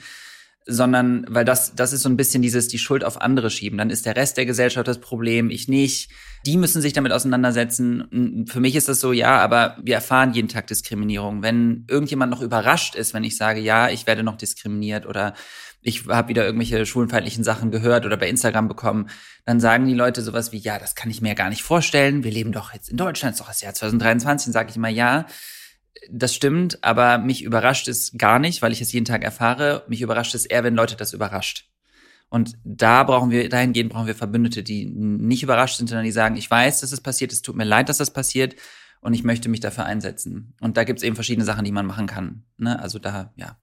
Sondern, 0.67 1.25
weil 1.27 1.43
das, 1.43 1.73
das 1.73 1.91
ist 1.91 2.03
so 2.03 2.09
ein 2.09 2.17
bisschen 2.17 2.43
dieses, 2.43 2.67
die 2.67 2.77
Schuld 2.77 3.03
auf 3.03 3.19
andere 3.19 3.49
schieben. 3.49 3.79
Dann 3.79 3.89
ist 3.89 4.05
der 4.05 4.15
Rest 4.15 4.37
der 4.37 4.45
Gesellschaft 4.45 4.87
das 4.87 5.01
Problem, 5.01 5.49
ich 5.49 5.67
nicht. 5.67 6.11
Die 6.45 6.57
müssen 6.57 6.83
sich 6.83 6.93
damit 6.93 7.11
auseinandersetzen. 7.11 8.45
Für 8.47 8.59
mich 8.59 8.75
ist 8.75 8.87
das 8.87 8.99
so, 8.99 9.11
ja, 9.11 9.39
aber 9.39 9.77
wir 9.81 9.95
erfahren 9.95 10.35
jeden 10.35 10.47
Tag 10.47 10.67
Diskriminierung. 10.67 11.41
Wenn 11.41 11.85
irgendjemand 11.89 12.31
noch 12.31 12.41
überrascht 12.41 12.93
ist, 12.93 13.15
wenn 13.15 13.23
ich 13.23 13.35
sage, 13.35 13.59
ja, 13.59 13.89
ich 13.89 14.05
werde 14.05 14.21
noch 14.21 14.37
diskriminiert 14.37 15.07
oder 15.07 15.33
ich 15.81 16.07
habe 16.07 16.29
wieder 16.29 16.45
irgendwelche 16.45 16.85
schwulenfeindlichen 16.85 17.43
Sachen 17.43 17.71
gehört 17.71 18.05
oder 18.05 18.17
bei 18.17 18.29
Instagram 18.29 18.67
bekommen, 18.67 19.09
dann 19.45 19.59
sagen 19.59 19.87
die 19.87 19.93
Leute 19.93 20.21
sowas 20.21 20.51
wie, 20.51 20.57
ja, 20.57 20.77
das 20.77 20.95
kann 20.95 21.09
ich 21.09 21.21
mir 21.21 21.35
gar 21.35 21.49
nicht 21.49 21.63
vorstellen. 21.63 22.23
Wir 22.23 22.31
leben 22.31 22.51
doch 22.51 22.73
jetzt 22.73 22.89
in 22.89 22.97
Deutschland, 22.97 23.33
ist 23.33 23.41
doch 23.41 23.47
das 23.47 23.61
Jahr 23.61 23.73
2023. 23.73 24.45
Dann 24.45 24.53
sage 24.53 24.69
ich 24.69 24.75
immer, 24.75 24.89
ja, 24.89 25.25
das 26.09 26.35
stimmt, 26.35 26.83
aber 26.83 27.17
mich 27.17 27.43
überrascht 27.43 27.87
es 27.87 28.13
gar 28.17 28.39
nicht, 28.39 28.61
weil 28.61 28.71
ich 28.71 28.81
es 28.81 28.91
jeden 28.91 29.05
Tag 29.05 29.23
erfahre. 29.23 29.83
Mich 29.87 30.01
überrascht 30.01 30.35
es 30.35 30.45
eher, 30.45 30.63
wenn 30.63 30.75
Leute 30.75 30.95
das 30.95 31.13
überrascht. 31.13 31.67
Und 32.29 32.57
da 32.63 33.03
brauchen 33.03 33.29
wir, 33.29 33.49
dahingehend 33.49 33.91
brauchen 33.91 34.07
wir 34.07 34.15
Verbündete, 34.15 34.63
die 34.63 34.85
nicht 34.85 35.43
überrascht 35.43 35.77
sind, 35.77 35.87
sondern 35.87 36.05
die 36.05 36.11
sagen, 36.11 36.37
ich 36.37 36.49
weiß, 36.49 36.79
dass 36.79 36.91
es 36.91 37.01
passiert, 37.01 37.33
es 37.33 37.41
tut 37.41 37.57
mir 37.57 37.65
leid, 37.65 37.89
dass 37.89 37.97
das 37.97 38.13
passiert 38.13 38.55
und 39.01 39.13
ich 39.13 39.23
möchte 39.23 39.49
mich 39.49 39.59
dafür 39.59 39.85
einsetzen. 39.85 40.53
Und 40.61 40.77
da 40.77 40.85
gibt 40.85 40.99
es 40.99 41.03
eben 41.03 41.15
verschiedene 41.15 41.43
Sachen, 41.43 41.65
die 41.65 41.73
man 41.73 41.85
machen 41.85 42.07
kann. 42.07 42.43
Ne? 42.57 42.79
Also 42.79 42.99
da, 42.99 43.33
ja. 43.35 43.57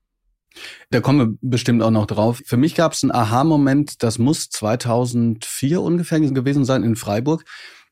Da 0.90 1.00
kommen 1.00 1.18
wir 1.18 1.38
bestimmt 1.40 1.82
auch 1.82 1.90
noch 1.90 2.06
drauf. 2.06 2.40
Für 2.44 2.56
mich 2.56 2.74
gab 2.74 2.92
es 2.92 3.02
einen 3.02 3.12
Aha-Moment, 3.12 4.02
das 4.02 4.18
muss 4.18 4.48
2004 4.50 5.80
ungefähr 5.80 6.20
gewesen 6.20 6.64
sein 6.64 6.82
in 6.82 6.96
Freiburg. 6.96 7.44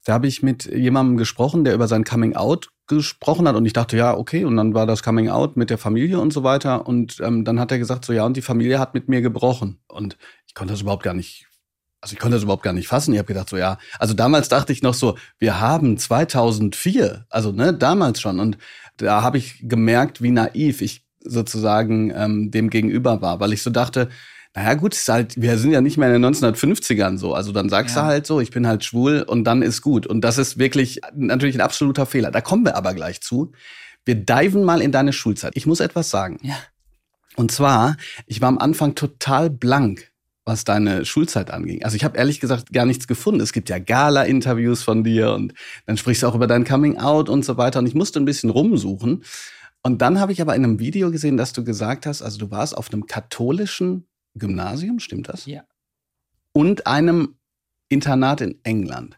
Da 0.05 0.13
habe 0.13 0.29
ich 0.29 0.43
mit 0.43 0.65
jemandem 0.67 1.17
gesprochen, 1.17 1.65
der 1.65 1.75
über 1.75 1.89
sein 1.89 2.05
Coming 2.05 2.37
Out 2.37 2.71
gesprochen 2.87 3.49
hat 3.49 3.57
und 3.57 3.67
ich 3.67 3.73
dachte, 3.73 3.97
ja, 3.97 4.17
okay, 4.17 4.45
und 4.45 4.57
dann 4.57 4.75
war 4.75 4.87
das 4.87 5.03
Coming 5.03 5.29
Out 5.29 5.57
mit 5.57 5.71
der 5.71 5.79
Familie 5.79 6.21
und 6.21 6.33
so 6.33 6.45
weiter 6.45 6.87
und 6.87 7.21
ähm, 7.21 7.45
dann 7.45 7.59
hat 7.59 7.73
er 7.73 7.79
gesagt, 7.79 8.05
so 8.05 8.13
ja, 8.13 8.25
und 8.25 8.37
die 8.37 8.43
Familie 8.43 8.79
hat 8.79 8.95
mit 8.95 9.09
mir 9.09 9.23
gebrochen 9.23 9.81
und 9.89 10.17
ich 10.47 10.55
konnte 10.55 10.73
das 10.73 10.83
überhaupt 10.83 11.03
gar 11.03 11.15
nicht, 11.15 11.49
also 12.01 12.13
ich 12.13 12.21
konnte 12.21 12.37
das 12.37 12.45
überhaupt 12.45 12.63
gar 12.63 12.73
nicht 12.73 12.87
fassen. 12.87 13.13
Ich 13.13 13.19
habe 13.19 13.27
gedacht, 13.27 13.49
so 13.49 13.57
ja, 13.57 13.79
also 13.99 14.15
damals 14.15 14.49
dachte 14.49 14.73
ich 14.73 14.83
noch 14.83 14.95
so, 14.95 15.17
wir 15.39 15.61
haben 15.61 15.99
2004, 15.99 17.27
also 17.29 17.51
ne, 17.51 17.75
damals 17.75 18.21
schon 18.21 18.39
und 18.39 18.59
da 18.99 19.23
habe 19.23 19.39
ich 19.39 19.69
gemerkt, 19.69 20.23
wie 20.23 20.31
naiv 20.31 20.81
ich 20.81 21.06
sozusagen 21.29 22.13
ähm, 22.15 22.51
dem 22.51 22.71
gegenüber 22.71 23.21
war, 23.23 23.41
weil 23.41 23.53
ich 23.53 23.63
so 23.63 23.71
dachte, 23.71 24.09
naja 24.57 24.73
gut, 24.73 24.95
ist 24.95 25.09
halt, 25.09 25.41
wir 25.41 25.59
sind 25.59 25.73
ja 25.73 25.83
nicht 25.83 25.99
mehr 25.99 26.15
in 26.15 26.23
den 26.23 26.35
1950ern 26.35 27.19
so. 27.19 27.35
Also 27.35 27.53
dann 27.53 27.69
sagst 27.69 27.95
ja. 27.95 28.03
du 28.03 28.09
halt 28.09 28.27
so, 28.27 28.41
ich 28.41 28.51
bin 28.51 28.67
halt 28.67 28.85
schwul 28.85 29.23
und 29.23 29.45
dann 29.45 29.61
ist 29.61 29.83
gut. 29.83 30.07
Und 30.07 30.23
das 30.23 30.39
ist 30.39 30.59
wirklich 30.59 31.01
natürlich 31.15 31.57
ein 31.57 31.61
absoluter 31.61 32.07
Fehler. 32.07 32.31
Da 32.31 32.41
kommen 32.41 32.65
wir 32.65 32.75
aber 32.75 32.95
gleich 32.95 33.21
zu. 33.21 33.53
Wir 34.07 34.15
diven 34.15 34.65
mal 34.65 34.81
in 34.81 34.93
deine 34.93 35.13
Schulzeit. 35.13 35.53
Ich 35.57 35.67
muss 35.67 35.81
etwas 35.81 36.09
sagen. 36.09 36.39
Ja. 36.43 36.57
Und 37.37 37.53
zwar, 37.53 37.99
ich 38.27 38.41
war 38.41 38.49
am 38.49 38.57
Anfang 38.57 38.95
total 38.95 39.51
blank, 39.51 40.11
was 40.47 40.65
deine 40.65 41.05
Schulzeit 41.05 41.51
anging. 41.51 41.85
Also 41.85 41.97
ich 41.97 42.05
habe 42.05 42.17
ehrlich 42.17 42.41
gesagt 42.41 42.73
gar 42.73 42.87
nichts 42.87 43.07
gefunden. 43.07 43.43
Es 43.43 43.53
gibt 43.53 43.69
ja 43.69 43.79
Gala-Interviews 43.79 44.83
von 44.83 45.05
dir 45.05 45.33
und 45.35 45.53
dann 45.85 45.99
sprichst 45.99 46.23
du 46.23 46.29
auch 46.29 46.35
über 46.35 46.47
dein 46.47 46.65
Coming 46.65 46.97
Out 46.97 47.29
und 47.29 47.45
so 47.45 47.59
weiter. 47.59 47.81
Und 47.81 47.87
ich 47.87 47.95
musste 47.95 48.21
ein 48.21 48.25
bisschen 48.25 48.49
rumsuchen. 48.49 49.23
Und 49.87 50.03
dann 50.03 50.19
habe 50.19 50.33
ich 50.33 50.41
aber 50.41 50.57
in 50.57 50.65
einem 50.65 50.81
Video 50.81 51.13
gesehen, 51.13 51.37
dass 51.37 51.53
du 51.53 51.63
gesagt 51.63 52.07
hast, 52.07 52.21
also 52.21 52.39
du 52.39 52.51
warst 52.51 52.77
auf 52.77 52.93
einem 52.93 53.07
katholischen 53.07 54.09
Gymnasium, 54.35 54.99
stimmt 54.99 55.29
das? 55.29 55.47
Ja. 55.47 55.63
Und 56.53 56.89
einem 56.89 57.37
Internat 57.89 58.41
in 58.41 58.59
England. 58.65 59.17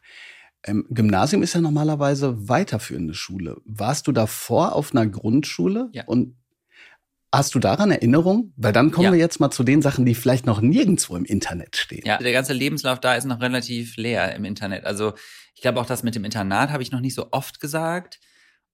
Ähm, 0.63 0.85
Gymnasium 0.91 1.43
ist 1.43 1.55
ja 1.55 1.63
normalerweise 1.63 2.51
weiterführende 2.51 3.15
Schule. 3.15 3.63
Warst 3.65 4.09
du 4.09 4.13
davor 4.13 4.75
auf 4.75 4.95
einer 4.95 5.07
Grundschule? 5.07 5.89
Ja. 5.93 6.05
Und 6.05 6.37
hast 7.33 7.55
du 7.55 7.61
daran 7.61 7.91
Erinnerung? 7.91 8.53
Weil 8.59 8.75
dann 8.75 8.91
kommen 8.91 9.07
ja. 9.07 9.13
wir 9.13 9.19
jetzt 9.19 9.41
mal 9.41 9.51
zu 9.51 9.65
den 9.65 9.81
Sachen, 9.81 10.05
die 10.05 10.15
vielleicht 10.15 10.45
noch 10.45 10.61
nirgendwo 10.61 11.17
im 11.17 11.25
Internet 11.25 11.77
stehen. 11.79 12.03
Ja, 12.05 12.19
der 12.19 12.33
ganze 12.33 12.53
Lebenslauf 12.53 13.01
da 13.01 13.15
ist 13.15 13.25
noch 13.25 13.41
relativ 13.41 13.97
leer 13.97 14.37
im 14.37 14.45
Internet. 14.45 14.85
Also 14.85 15.15
ich 15.55 15.63
glaube 15.63 15.81
auch 15.81 15.87
das 15.87 16.03
mit 16.03 16.15
dem 16.15 16.27
Internat 16.27 16.69
habe 16.73 16.83
ich 16.83 16.93
noch 16.93 17.01
nicht 17.01 17.15
so 17.15 17.29
oft 17.31 17.59
gesagt. 17.59 18.21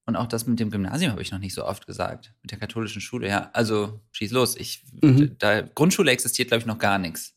Und 0.05 0.15
auch 0.15 0.27
das 0.27 0.45
mit 0.45 0.59
dem 0.59 0.69
Gymnasium 0.69 1.11
habe 1.11 1.21
ich 1.21 1.31
noch 1.31 1.39
nicht 1.39 1.55
so 1.55 1.65
oft 1.65 1.87
gesagt. 1.87 2.33
Mit 2.43 2.51
der 2.51 2.59
katholischen 2.59 3.01
Schule, 3.01 3.27
ja. 3.27 3.49
Also 3.53 3.99
schieß 4.11 4.31
los. 4.31 4.55
Ich, 4.55 4.83
mhm. 5.01 5.35
da, 5.39 5.61
Grundschule 5.61 6.11
existiert, 6.11 6.49
glaube 6.49 6.59
ich, 6.59 6.67
noch 6.67 6.77
gar 6.77 6.99
nichts. 6.99 7.33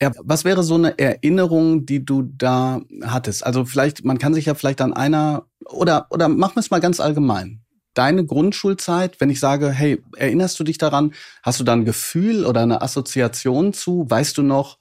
Ja, 0.00 0.12
was 0.20 0.44
wäre 0.44 0.62
so 0.62 0.76
eine 0.76 0.98
Erinnerung, 0.98 1.84
die 1.84 2.04
du 2.04 2.22
da 2.22 2.80
hattest? 3.02 3.44
Also 3.44 3.64
vielleicht, 3.64 4.04
man 4.04 4.18
kann 4.18 4.32
sich 4.32 4.46
ja 4.46 4.54
vielleicht 4.54 4.80
an 4.80 4.94
einer, 4.94 5.46
oder, 5.64 6.06
oder 6.10 6.28
machen 6.28 6.56
wir 6.56 6.60
es 6.60 6.70
mal 6.70 6.80
ganz 6.80 7.00
allgemein. 7.00 7.60
Deine 7.94 8.24
Grundschulzeit, 8.24 9.20
wenn 9.20 9.28
ich 9.28 9.40
sage, 9.40 9.70
hey, 9.70 10.00
erinnerst 10.16 10.58
du 10.60 10.64
dich 10.64 10.78
daran? 10.78 11.12
Hast 11.42 11.58
du 11.58 11.64
da 11.64 11.72
ein 11.72 11.84
Gefühl 11.84 12.46
oder 12.46 12.62
eine 12.62 12.80
Assoziation 12.80 13.72
zu? 13.72 14.06
Weißt 14.08 14.38
du 14.38 14.42
noch, 14.42 14.78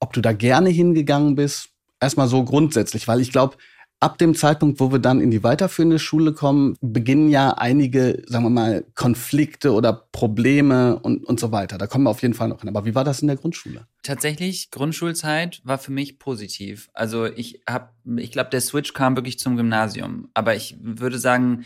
ob 0.00 0.12
du 0.12 0.20
da 0.20 0.34
gerne 0.34 0.68
hingegangen 0.68 1.34
bist? 1.34 1.70
Erstmal 1.98 2.28
so 2.28 2.44
grundsätzlich, 2.44 3.08
weil 3.08 3.22
ich 3.22 3.32
glaube, 3.32 3.56
ab 4.00 4.18
dem 4.18 4.34
Zeitpunkt, 4.34 4.80
wo 4.80 4.92
wir 4.92 4.98
dann 4.98 5.20
in 5.20 5.30
die 5.30 5.42
weiterführende 5.42 5.98
Schule 5.98 6.32
kommen, 6.32 6.76
beginnen 6.80 7.28
ja 7.28 7.50
einige, 7.50 8.22
sagen 8.26 8.44
wir 8.44 8.50
mal, 8.50 8.84
Konflikte 8.94 9.72
oder 9.72 9.92
Probleme 9.92 10.98
und, 11.00 11.24
und 11.24 11.40
so 11.40 11.50
weiter. 11.50 11.78
Da 11.78 11.86
kommen 11.86 12.04
wir 12.04 12.10
auf 12.10 12.22
jeden 12.22 12.34
Fall 12.34 12.48
noch 12.48 12.60
hin. 12.60 12.68
Aber 12.68 12.84
wie 12.84 12.94
war 12.94 13.04
das 13.04 13.20
in 13.20 13.28
der 13.28 13.36
Grundschule? 13.36 13.86
Tatsächlich, 14.02 14.70
Grundschulzeit 14.70 15.60
war 15.64 15.78
für 15.78 15.92
mich 15.92 16.18
positiv. 16.18 16.90
Also 16.92 17.26
ich 17.26 17.62
habe, 17.68 17.90
ich 18.16 18.30
glaube, 18.30 18.50
der 18.50 18.60
Switch 18.60 18.92
kam 18.92 19.16
wirklich 19.16 19.38
zum 19.38 19.56
Gymnasium. 19.56 20.28
Aber 20.34 20.54
ich 20.54 20.76
würde 20.80 21.18
sagen, 21.18 21.64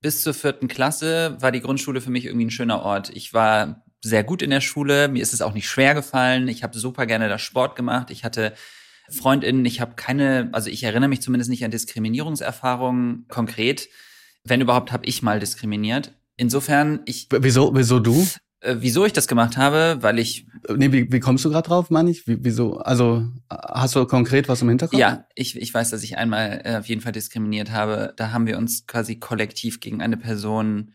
bis 0.00 0.22
zur 0.22 0.34
vierten 0.34 0.68
Klasse 0.68 1.36
war 1.40 1.52
die 1.52 1.60
Grundschule 1.60 2.00
für 2.00 2.10
mich 2.10 2.26
irgendwie 2.26 2.46
ein 2.46 2.50
schöner 2.50 2.82
Ort. 2.82 3.10
Ich 3.14 3.34
war 3.34 3.84
sehr 4.02 4.24
gut 4.24 4.42
in 4.42 4.50
der 4.50 4.60
Schule. 4.60 5.08
Mir 5.08 5.22
ist 5.22 5.32
es 5.32 5.42
auch 5.42 5.54
nicht 5.54 5.68
schwer 5.68 5.94
gefallen. 5.94 6.48
Ich 6.48 6.62
habe 6.62 6.78
super 6.78 7.06
gerne 7.06 7.28
das 7.28 7.42
Sport 7.42 7.74
gemacht. 7.76 8.10
Ich 8.10 8.24
hatte 8.24 8.52
Freundinnen, 9.10 9.64
ich 9.64 9.80
habe 9.80 9.94
keine, 9.96 10.48
also 10.52 10.70
ich 10.70 10.82
erinnere 10.82 11.08
mich 11.08 11.22
zumindest 11.22 11.50
nicht 11.50 11.64
an 11.64 11.70
Diskriminierungserfahrungen 11.70 13.26
konkret. 13.28 13.88
Wenn 14.44 14.60
überhaupt, 14.60 14.92
habe 14.92 15.06
ich 15.06 15.22
mal 15.22 15.40
diskriminiert. 15.40 16.12
Insofern, 16.36 17.00
ich. 17.04 17.28
Wieso, 17.30 17.74
wieso 17.74 18.00
du? 18.00 18.26
Äh, 18.60 18.76
wieso 18.78 19.04
ich 19.04 19.12
das 19.12 19.28
gemacht 19.28 19.56
habe, 19.56 19.98
weil 20.00 20.18
ich. 20.18 20.46
Nee, 20.74 20.90
wie, 20.92 21.12
wie 21.12 21.20
kommst 21.20 21.44
du 21.44 21.50
gerade 21.50 21.68
drauf, 21.68 21.90
meine 21.90 22.10
ich? 22.10 22.26
Wie, 22.26 22.38
wieso? 22.40 22.78
Also 22.78 23.26
hast 23.50 23.94
du 23.94 24.06
konkret 24.06 24.48
was 24.48 24.62
im 24.62 24.68
Hinterkopf? 24.68 24.98
Ja, 24.98 25.26
ich, 25.34 25.56
ich 25.56 25.72
weiß, 25.72 25.90
dass 25.90 26.02
ich 26.02 26.16
einmal 26.16 26.62
äh, 26.64 26.76
auf 26.76 26.86
jeden 26.86 27.02
Fall 27.02 27.12
diskriminiert 27.12 27.70
habe. 27.70 28.14
Da 28.16 28.32
haben 28.32 28.46
wir 28.46 28.56
uns 28.56 28.86
quasi 28.86 29.18
kollektiv 29.18 29.80
gegen 29.80 30.02
eine 30.02 30.16
Person, 30.16 30.94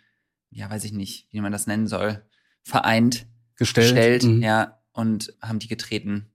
ja, 0.49 0.69
weiß 0.69 0.83
ich 0.83 0.93
nicht, 0.93 1.27
wie 1.31 1.41
man 1.41 1.51
das 1.51 1.67
nennen 1.67 1.87
soll, 1.87 2.23
vereint. 2.63 3.27
Gestellt. 3.55 3.93
Gestellt, 3.93 4.23
mhm. 4.23 4.41
ja, 4.41 4.79
und 4.91 5.33
haben 5.41 5.59
die 5.59 5.67
getreten. 5.67 6.31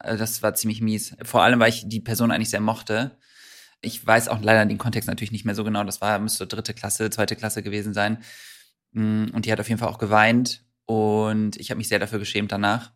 Also 0.00 0.18
das 0.18 0.42
war 0.42 0.54
ziemlich 0.54 0.80
mies. 0.80 1.14
Vor 1.22 1.42
allem, 1.42 1.60
weil 1.60 1.68
ich 1.68 1.84
die 1.86 2.00
Person 2.00 2.30
eigentlich 2.30 2.50
sehr 2.50 2.60
mochte. 2.60 3.18
Ich 3.82 4.04
weiß 4.04 4.28
auch 4.28 4.40
leider 4.40 4.64
den 4.66 4.78
Kontext 4.78 5.08
natürlich 5.08 5.30
nicht 5.30 5.44
mehr 5.44 5.54
so 5.54 5.62
genau. 5.62 5.84
Das 5.84 6.00
war, 6.00 6.18
müsste 6.18 6.46
dritte 6.46 6.74
Klasse, 6.74 7.10
zweite 7.10 7.36
Klasse 7.36 7.62
gewesen 7.62 7.94
sein. 7.94 8.18
Mm, 8.92 9.26
und 9.32 9.44
die 9.44 9.52
hat 9.52 9.60
auf 9.60 9.68
jeden 9.68 9.78
Fall 9.78 9.88
auch 9.88 9.98
geweint. 9.98 10.64
Und 10.86 11.56
ich 11.56 11.70
habe 11.70 11.78
mich 11.78 11.88
sehr 11.88 11.98
dafür 11.98 12.18
geschämt 12.18 12.50
danach. 12.50 12.92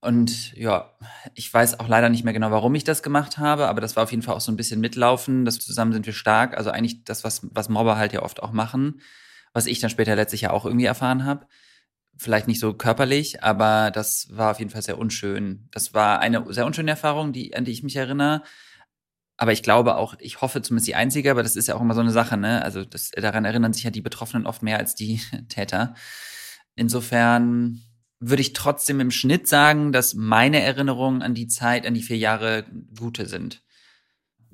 Und 0.00 0.52
ja, 0.56 0.92
ich 1.34 1.52
weiß 1.52 1.78
auch 1.78 1.86
leider 1.86 2.08
nicht 2.08 2.24
mehr 2.24 2.32
genau, 2.32 2.50
warum 2.50 2.74
ich 2.74 2.82
das 2.82 3.04
gemacht 3.04 3.38
habe, 3.38 3.68
aber 3.68 3.80
das 3.80 3.94
war 3.94 4.02
auf 4.02 4.10
jeden 4.10 4.24
Fall 4.24 4.34
auch 4.34 4.40
so 4.40 4.50
ein 4.50 4.56
bisschen 4.56 4.80
mitlaufen. 4.80 5.44
Das 5.44 5.60
zusammen 5.60 5.92
sind 5.92 6.06
wir 6.06 6.12
stark. 6.12 6.56
Also 6.56 6.70
eigentlich 6.70 7.04
das, 7.04 7.22
was, 7.22 7.46
was 7.52 7.68
Mobber 7.68 7.96
halt 7.96 8.12
ja 8.12 8.22
oft 8.22 8.42
auch 8.42 8.50
machen, 8.50 9.00
was 9.52 9.66
ich 9.66 9.78
dann 9.78 9.90
später 9.90 10.16
letztlich 10.16 10.42
ja 10.42 10.50
auch 10.50 10.66
irgendwie 10.66 10.86
erfahren 10.86 11.24
habe 11.24 11.46
vielleicht 12.22 12.48
nicht 12.48 12.60
so 12.60 12.72
körperlich, 12.72 13.42
aber 13.42 13.90
das 13.90 14.28
war 14.30 14.52
auf 14.52 14.58
jeden 14.58 14.70
Fall 14.70 14.82
sehr 14.82 14.98
unschön. 14.98 15.68
Das 15.70 15.92
war 15.94 16.20
eine 16.20 16.44
sehr 16.52 16.66
unschöne 16.66 16.90
Erfahrung, 16.92 17.32
die, 17.32 17.54
an 17.54 17.64
die 17.64 17.72
ich 17.72 17.82
mich 17.82 17.96
erinnere. 17.96 18.42
Aber 19.36 19.52
ich 19.52 19.62
glaube 19.62 19.96
auch, 19.96 20.14
ich 20.20 20.40
hoffe 20.40 20.62
zumindest 20.62 20.88
die 20.88 20.94
einzige, 20.94 21.30
aber 21.30 21.42
das 21.42 21.56
ist 21.56 21.66
ja 21.68 21.74
auch 21.74 21.80
immer 21.80 21.94
so 21.94 22.00
eine 22.00 22.12
Sache, 22.12 22.36
ne? 22.36 22.62
Also 22.62 22.84
das, 22.84 23.10
daran 23.10 23.44
erinnern 23.44 23.72
sich 23.72 23.82
ja 23.82 23.90
die 23.90 24.00
Betroffenen 24.00 24.46
oft 24.46 24.62
mehr 24.62 24.78
als 24.78 24.94
die 24.94 25.20
Täter. 25.48 25.94
Insofern 26.76 27.82
würde 28.20 28.42
ich 28.42 28.52
trotzdem 28.52 29.00
im 29.00 29.10
Schnitt 29.10 29.48
sagen, 29.48 29.90
dass 29.92 30.14
meine 30.14 30.62
Erinnerungen 30.62 31.22
an 31.22 31.34
die 31.34 31.48
Zeit, 31.48 31.86
an 31.86 31.94
die 31.94 32.02
vier 32.02 32.18
Jahre 32.18 32.64
gute 32.96 33.26
sind. 33.26 33.62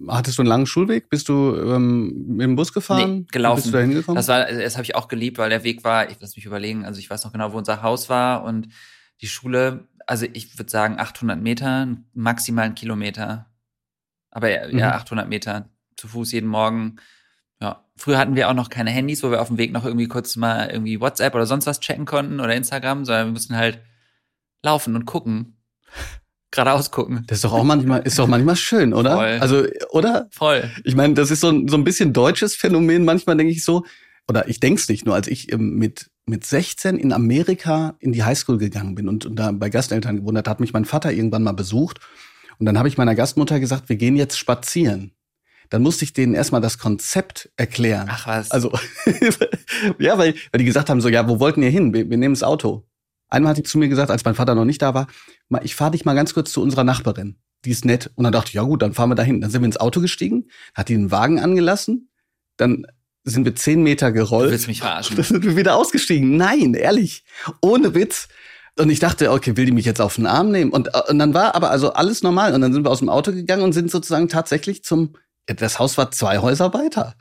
Hattest 0.06 0.38
du 0.38 0.42
einen 0.42 0.48
langen 0.48 0.66
Schulweg? 0.66 1.10
Bist 1.10 1.28
du 1.28 1.56
ähm, 1.56 2.36
mit 2.36 2.44
dem 2.44 2.56
Bus 2.56 2.72
gefahren? 2.72 3.20
Nee, 3.20 3.26
gelaufen. 3.32 3.56
Bist 3.56 3.68
du 3.68 3.72
da 3.72 3.80
hingekommen? 3.80 4.16
Das 4.16 4.28
war, 4.28 4.46
das 4.46 4.76
habe 4.76 4.84
ich 4.84 4.94
auch 4.94 5.08
geliebt, 5.08 5.38
weil 5.38 5.50
der 5.50 5.64
Weg 5.64 5.82
war, 5.84 6.10
ich 6.10 6.16
lass 6.20 6.36
mich 6.36 6.44
überlegen, 6.44 6.84
also 6.84 7.00
ich 7.00 7.10
weiß 7.10 7.24
noch 7.24 7.32
genau, 7.32 7.52
wo 7.52 7.58
unser 7.58 7.82
Haus 7.82 8.08
war 8.08 8.44
und 8.44 8.68
die 9.20 9.26
Schule, 9.26 9.88
also 10.06 10.26
ich 10.32 10.58
würde 10.58 10.70
sagen 10.70 10.98
800 10.98 11.40
Meter, 11.40 11.88
maximal 12.14 12.66
ein 12.66 12.74
Kilometer. 12.74 13.46
Aber 14.30 14.50
ja, 14.50 14.68
mhm. 14.68 14.94
800 14.94 15.28
Meter 15.28 15.68
zu 15.96 16.06
Fuß 16.06 16.32
jeden 16.32 16.48
Morgen. 16.48 16.96
Ja, 17.60 17.84
früher 17.96 18.18
hatten 18.18 18.36
wir 18.36 18.48
auch 18.48 18.54
noch 18.54 18.70
keine 18.70 18.90
Handys, 18.90 19.22
wo 19.22 19.30
wir 19.30 19.40
auf 19.40 19.48
dem 19.48 19.58
Weg 19.58 19.72
noch 19.72 19.84
irgendwie 19.84 20.06
kurz 20.06 20.36
mal 20.36 20.70
irgendwie 20.70 21.00
WhatsApp 21.00 21.34
oder 21.34 21.46
sonst 21.46 21.66
was 21.66 21.80
checken 21.80 22.04
konnten 22.04 22.38
oder 22.38 22.54
Instagram, 22.54 23.04
sondern 23.04 23.26
wir 23.26 23.32
mussten 23.32 23.56
halt 23.56 23.80
laufen 24.62 24.94
und 24.94 25.06
gucken 25.06 25.56
geradeaus 26.50 26.90
gucken. 26.90 27.24
Das 27.26 27.38
ist 27.38 27.44
doch 27.44 27.52
auch 27.52 27.64
manchmal, 27.64 28.00
ist 28.02 28.18
doch 28.18 28.26
manchmal 28.26 28.56
schön, 28.56 28.94
oder? 28.94 29.16
Voll. 29.16 29.38
Also, 29.40 29.64
oder? 29.90 30.28
Voll. 30.30 30.70
Ich 30.84 30.94
meine, 30.94 31.14
das 31.14 31.30
ist 31.30 31.40
so, 31.40 31.50
ein 31.50 31.68
so 31.68 31.76
ein 31.76 31.84
bisschen 31.84 32.12
deutsches 32.12 32.54
Phänomen. 32.54 33.04
Manchmal 33.04 33.36
denke 33.36 33.52
ich 33.52 33.64
so, 33.64 33.84
oder 34.26 34.48
ich 34.48 34.60
denke 34.60 34.80
es 34.80 34.88
nicht 34.88 35.06
nur, 35.06 35.14
als 35.14 35.26
ich 35.26 35.52
ähm, 35.52 35.76
mit 35.76 36.10
mit 36.28 36.44
16 36.44 36.98
in 36.98 37.12
Amerika 37.12 37.96
in 37.98 38.12
die 38.12 38.22
Highschool 38.22 38.58
gegangen 38.58 38.94
bin 38.94 39.08
und, 39.08 39.26
und 39.26 39.36
da 39.36 39.50
bei 39.50 39.70
Gasteltern 39.70 40.18
gewohnt 40.18 40.38
hat, 40.38 40.48
hat 40.48 40.60
mich 40.60 40.72
mein 40.72 40.84
Vater 40.84 41.12
irgendwann 41.12 41.42
mal 41.42 41.52
besucht. 41.52 42.00
Und 42.58 42.66
dann 42.66 42.78
habe 42.78 42.88
ich 42.88 42.98
meiner 42.98 43.14
Gastmutter 43.14 43.58
gesagt, 43.60 43.88
wir 43.88 43.96
gehen 43.96 44.16
jetzt 44.16 44.38
spazieren. 44.38 45.12
Dann 45.70 45.82
musste 45.82 46.04
ich 46.04 46.12
denen 46.12 46.34
erstmal 46.34 46.60
das 46.60 46.78
Konzept 46.78 47.50
erklären. 47.56 48.08
Ach 48.10 48.26
was. 48.26 48.50
Also, 48.50 48.72
ja, 49.98 50.16
weil, 50.16 50.34
weil 50.50 50.58
die 50.58 50.64
gesagt 50.64 50.88
haben 50.90 51.00
so, 51.00 51.08
ja, 51.08 51.28
wo 51.28 51.40
wollten 51.40 51.62
ihr 51.62 51.70
hin? 51.70 51.92
Wir, 51.92 52.08
wir 52.08 52.16
nehmen 52.16 52.34
das 52.34 52.42
Auto. 52.42 52.84
Einmal 53.28 53.50
hat 53.50 53.56
sie 53.56 53.62
zu 53.62 53.78
mir 53.78 53.88
gesagt, 53.88 54.10
als 54.10 54.24
mein 54.24 54.34
Vater 54.34 54.54
noch 54.54 54.64
nicht 54.64 54.82
da 54.82 54.94
war, 54.94 55.06
ich 55.62 55.74
fahre 55.74 55.92
dich 55.92 56.04
mal 56.04 56.14
ganz 56.14 56.34
kurz 56.34 56.52
zu 56.52 56.62
unserer 56.62 56.84
Nachbarin. 56.84 57.36
Die 57.64 57.70
ist 57.70 57.84
nett. 57.84 58.10
Und 58.14 58.24
dann 58.24 58.32
dachte 58.32 58.48
ich, 58.48 58.54
ja 58.54 58.62
gut, 58.62 58.82
dann 58.82 58.94
fahren 58.94 59.10
wir 59.10 59.14
dahin. 59.14 59.40
Dann 59.40 59.50
sind 59.50 59.62
wir 59.62 59.66
ins 59.66 59.78
Auto 59.78 60.00
gestiegen, 60.00 60.48
hat 60.74 60.88
die 60.88 60.94
den 60.94 61.10
Wagen 61.10 61.40
angelassen, 61.40 62.08
dann 62.56 62.86
sind 63.24 63.44
wir 63.44 63.54
zehn 63.54 63.82
Meter 63.82 64.12
gerollt. 64.12 64.48
Du 64.48 64.52
willst 64.52 64.68
mich 64.68 64.80
verarschen. 64.80 65.16
Dann 65.16 65.24
sind 65.24 65.44
wir 65.44 65.56
wieder 65.56 65.76
ausgestiegen. 65.76 66.36
Nein, 66.36 66.74
ehrlich. 66.74 67.24
Ohne 67.60 67.94
Witz. 67.94 68.28
Und 68.78 68.90
ich 68.90 69.00
dachte, 69.00 69.32
okay, 69.32 69.56
will 69.56 69.66
die 69.66 69.72
mich 69.72 69.84
jetzt 69.84 70.00
auf 70.00 70.16
den 70.16 70.26
Arm 70.26 70.50
nehmen? 70.50 70.70
Und, 70.70 70.88
äh, 70.94 71.02
und 71.08 71.18
dann 71.18 71.34
war 71.34 71.54
aber 71.54 71.70
also 71.70 71.92
alles 71.92 72.22
normal. 72.22 72.54
Und 72.54 72.60
dann 72.60 72.72
sind 72.72 72.84
wir 72.84 72.90
aus 72.90 73.00
dem 73.00 73.08
Auto 73.08 73.32
gegangen 73.32 73.62
und 73.62 73.72
sind 73.72 73.90
sozusagen 73.90 74.28
tatsächlich 74.28 74.84
zum, 74.84 75.14
das 75.46 75.78
Haus 75.78 75.98
war 75.98 76.10
zwei 76.10 76.38
Häuser 76.38 76.72
weiter. 76.74 77.14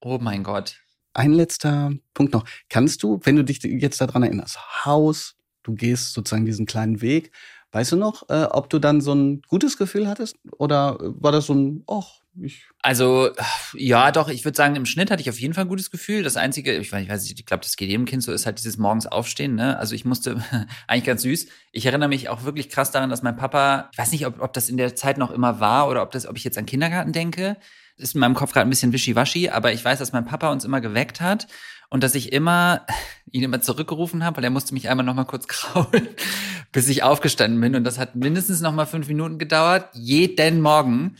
Oh 0.00 0.18
mein 0.20 0.42
Gott. 0.42 0.80
Ein 1.14 1.32
letzter 1.32 1.92
Punkt 2.14 2.32
noch. 2.32 2.44
Kannst 2.68 3.02
du, 3.02 3.20
wenn 3.22 3.36
du 3.36 3.44
dich 3.44 3.62
jetzt 3.62 4.00
daran 4.00 4.22
erinnerst, 4.22 4.58
Haus, 4.84 5.36
du 5.68 5.74
gehst 5.74 6.12
sozusagen 6.12 6.46
diesen 6.46 6.66
kleinen 6.66 7.00
Weg. 7.00 7.32
Weißt 7.70 7.92
du 7.92 7.96
noch, 7.96 8.28
äh, 8.30 8.44
ob 8.44 8.70
du 8.70 8.78
dann 8.78 9.00
so 9.02 9.14
ein 9.14 9.42
gutes 9.42 9.76
Gefühl 9.76 10.08
hattest? 10.08 10.36
Oder 10.52 10.96
war 11.00 11.32
das 11.32 11.46
so 11.46 11.54
ein, 11.54 11.84
ach, 11.86 12.22
ich. 12.40 12.64
Also, 12.82 13.30
ja, 13.74 14.10
doch, 14.12 14.28
ich 14.28 14.44
würde 14.44 14.56
sagen, 14.56 14.76
im 14.76 14.86
Schnitt 14.86 15.10
hatte 15.10 15.20
ich 15.20 15.28
auf 15.28 15.38
jeden 15.38 15.52
Fall 15.52 15.64
ein 15.64 15.68
gutes 15.68 15.90
Gefühl. 15.90 16.22
Das 16.22 16.36
Einzige, 16.36 16.76
ich 16.76 16.92
weiß, 16.92 17.02
ich, 17.02 17.08
weiß, 17.08 17.30
ich 17.30 17.46
glaube, 17.46 17.64
das 17.64 17.76
geht 17.76 17.88
jedem 17.88 18.06
Kind 18.06 18.22
so, 18.22 18.32
ist 18.32 18.46
halt 18.46 18.58
dieses 18.58 18.78
morgens 18.78 19.06
aufstehen, 19.06 19.54
ne? 19.54 19.78
Also 19.78 19.94
ich 19.94 20.04
musste, 20.04 20.42
eigentlich 20.86 21.04
ganz 21.04 21.22
süß. 21.22 21.46
Ich 21.72 21.84
erinnere 21.84 22.08
mich 22.08 22.28
auch 22.28 22.44
wirklich 22.44 22.70
krass 22.70 22.90
daran, 22.90 23.10
dass 23.10 23.22
mein 23.22 23.36
Papa, 23.36 23.90
ich 23.92 23.98
weiß 23.98 24.12
nicht, 24.12 24.26
ob, 24.26 24.40
ob 24.40 24.52
das 24.52 24.68
in 24.68 24.76
der 24.76 24.94
Zeit 24.94 25.18
noch 25.18 25.30
immer 25.30 25.60
war 25.60 25.88
oder 25.88 26.02
ob 26.02 26.12
das, 26.12 26.26
ob 26.26 26.36
ich 26.36 26.44
jetzt 26.44 26.56
an 26.56 26.66
Kindergarten 26.66 27.12
denke. 27.12 27.56
Ist 27.96 28.14
in 28.14 28.20
meinem 28.20 28.34
Kopf 28.34 28.52
gerade 28.52 28.66
ein 28.66 28.70
bisschen 28.70 28.92
wischiwaschi, 28.92 29.50
aber 29.50 29.72
ich 29.72 29.84
weiß, 29.84 29.98
dass 29.98 30.12
mein 30.12 30.24
Papa 30.24 30.52
uns 30.52 30.64
immer 30.64 30.80
geweckt 30.80 31.20
hat 31.20 31.48
und 31.90 32.02
dass 32.02 32.14
ich 32.14 32.32
immer 32.32 32.86
ihn 33.30 33.42
immer 33.42 33.60
zurückgerufen 33.60 34.24
habe, 34.24 34.38
weil 34.38 34.44
er 34.44 34.50
musste 34.50 34.74
mich 34.74 34.88
einmal 34.88 35.04
noch 35.04 35.14
mal 35.14 35.24
kurz 35.24 35.46
kraulen, 35.48 36.08
bis 36.72 36.88
ich 36.88 37.02
aufgestanden 37.02 37.60
bin 37.60 37.74
und 37.74 37.84
das 37.84 37.98
hat 37.98 38.14
mindestens 38.14 38.60
noch 38.60 38.72
mal 38.72 38.86
fünf 38.86 39.08
Minuten 39.08 39.38
gedauert, 39.38 39.88
jeden 39.94 40.60
Morgen. 40.60 41.16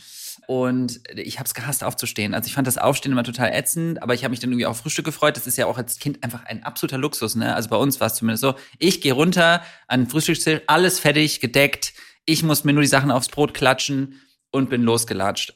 Und 0.47 1.01
ich 1.15 1.37
habe 1.37 1.45
es 1.45 1.53
gehasst, 1.53 1.83
aufzustehen. 1.83 2.33
Also 2.33 2.47
ich 2.47 2.55
fand 2.55 2.65
das 2.65 2.79
Aufstehen 2.79 3.11
immer 3.11 3.23
total 3.23 3.51
ätzend, 3.51 4.01
aber 4.01 4.15
ich 4.15 4.23
habe 4.23 4.31
mich 4.31 4.39
dann 4.39 4.49
irgendwie 4.49 4.65
auf 4.65 4.79
Frühstück 4.79 5.05
gefreut. 5.05 5.37
Das 5.37 5.45
ist 5.45 5.59
ja 5.59 5.67
auch 5.67 5.77
als 5.77 5.99
Kind 5.99 6.23
einfach 6.23 6.43
ein 6.45 6.63
absoluter 6.63 6.97
Luxus. 6.97 7.35
Ne? 7.35 7.53
Also 7.53 7.69
bei 7.69 7.75
uns 7.75 7.99
war 7.99 8.07
es 8.07 8.15
zumindest 8.15 8.41
so. 8.41 8.55
Ich 8.79 8.99
gehe 8.99 9.13
runter 9.13 9.61
an 9.87 10.05
den 10.05 10.09
Frühstückstisch, 10.09 10.61
alles 10.65 10.97
fertig, 10.99 11.39
gedeckt. 11.39 11.93
Ich 12.25 12.41
muss 12.41 12.63
mir 12.63 12.73
nur 12.73 12.81
die 12.81 12.87
Sachen 12.87 13.11
aufs 13.11 13.29
Brot 13.29 13.53
klatschen 13.53 14.19
und 14.49 14.71
bin 14.71 14.81
losgelatscht. 14.81 15.53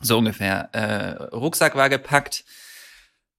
So 0.00 0.18
ungefähr. 0.18 0.70
Äh, 0.72 1.22
Rucksack 1.36 1.76
war 1.76 1.88
gepackt 1.88 2.44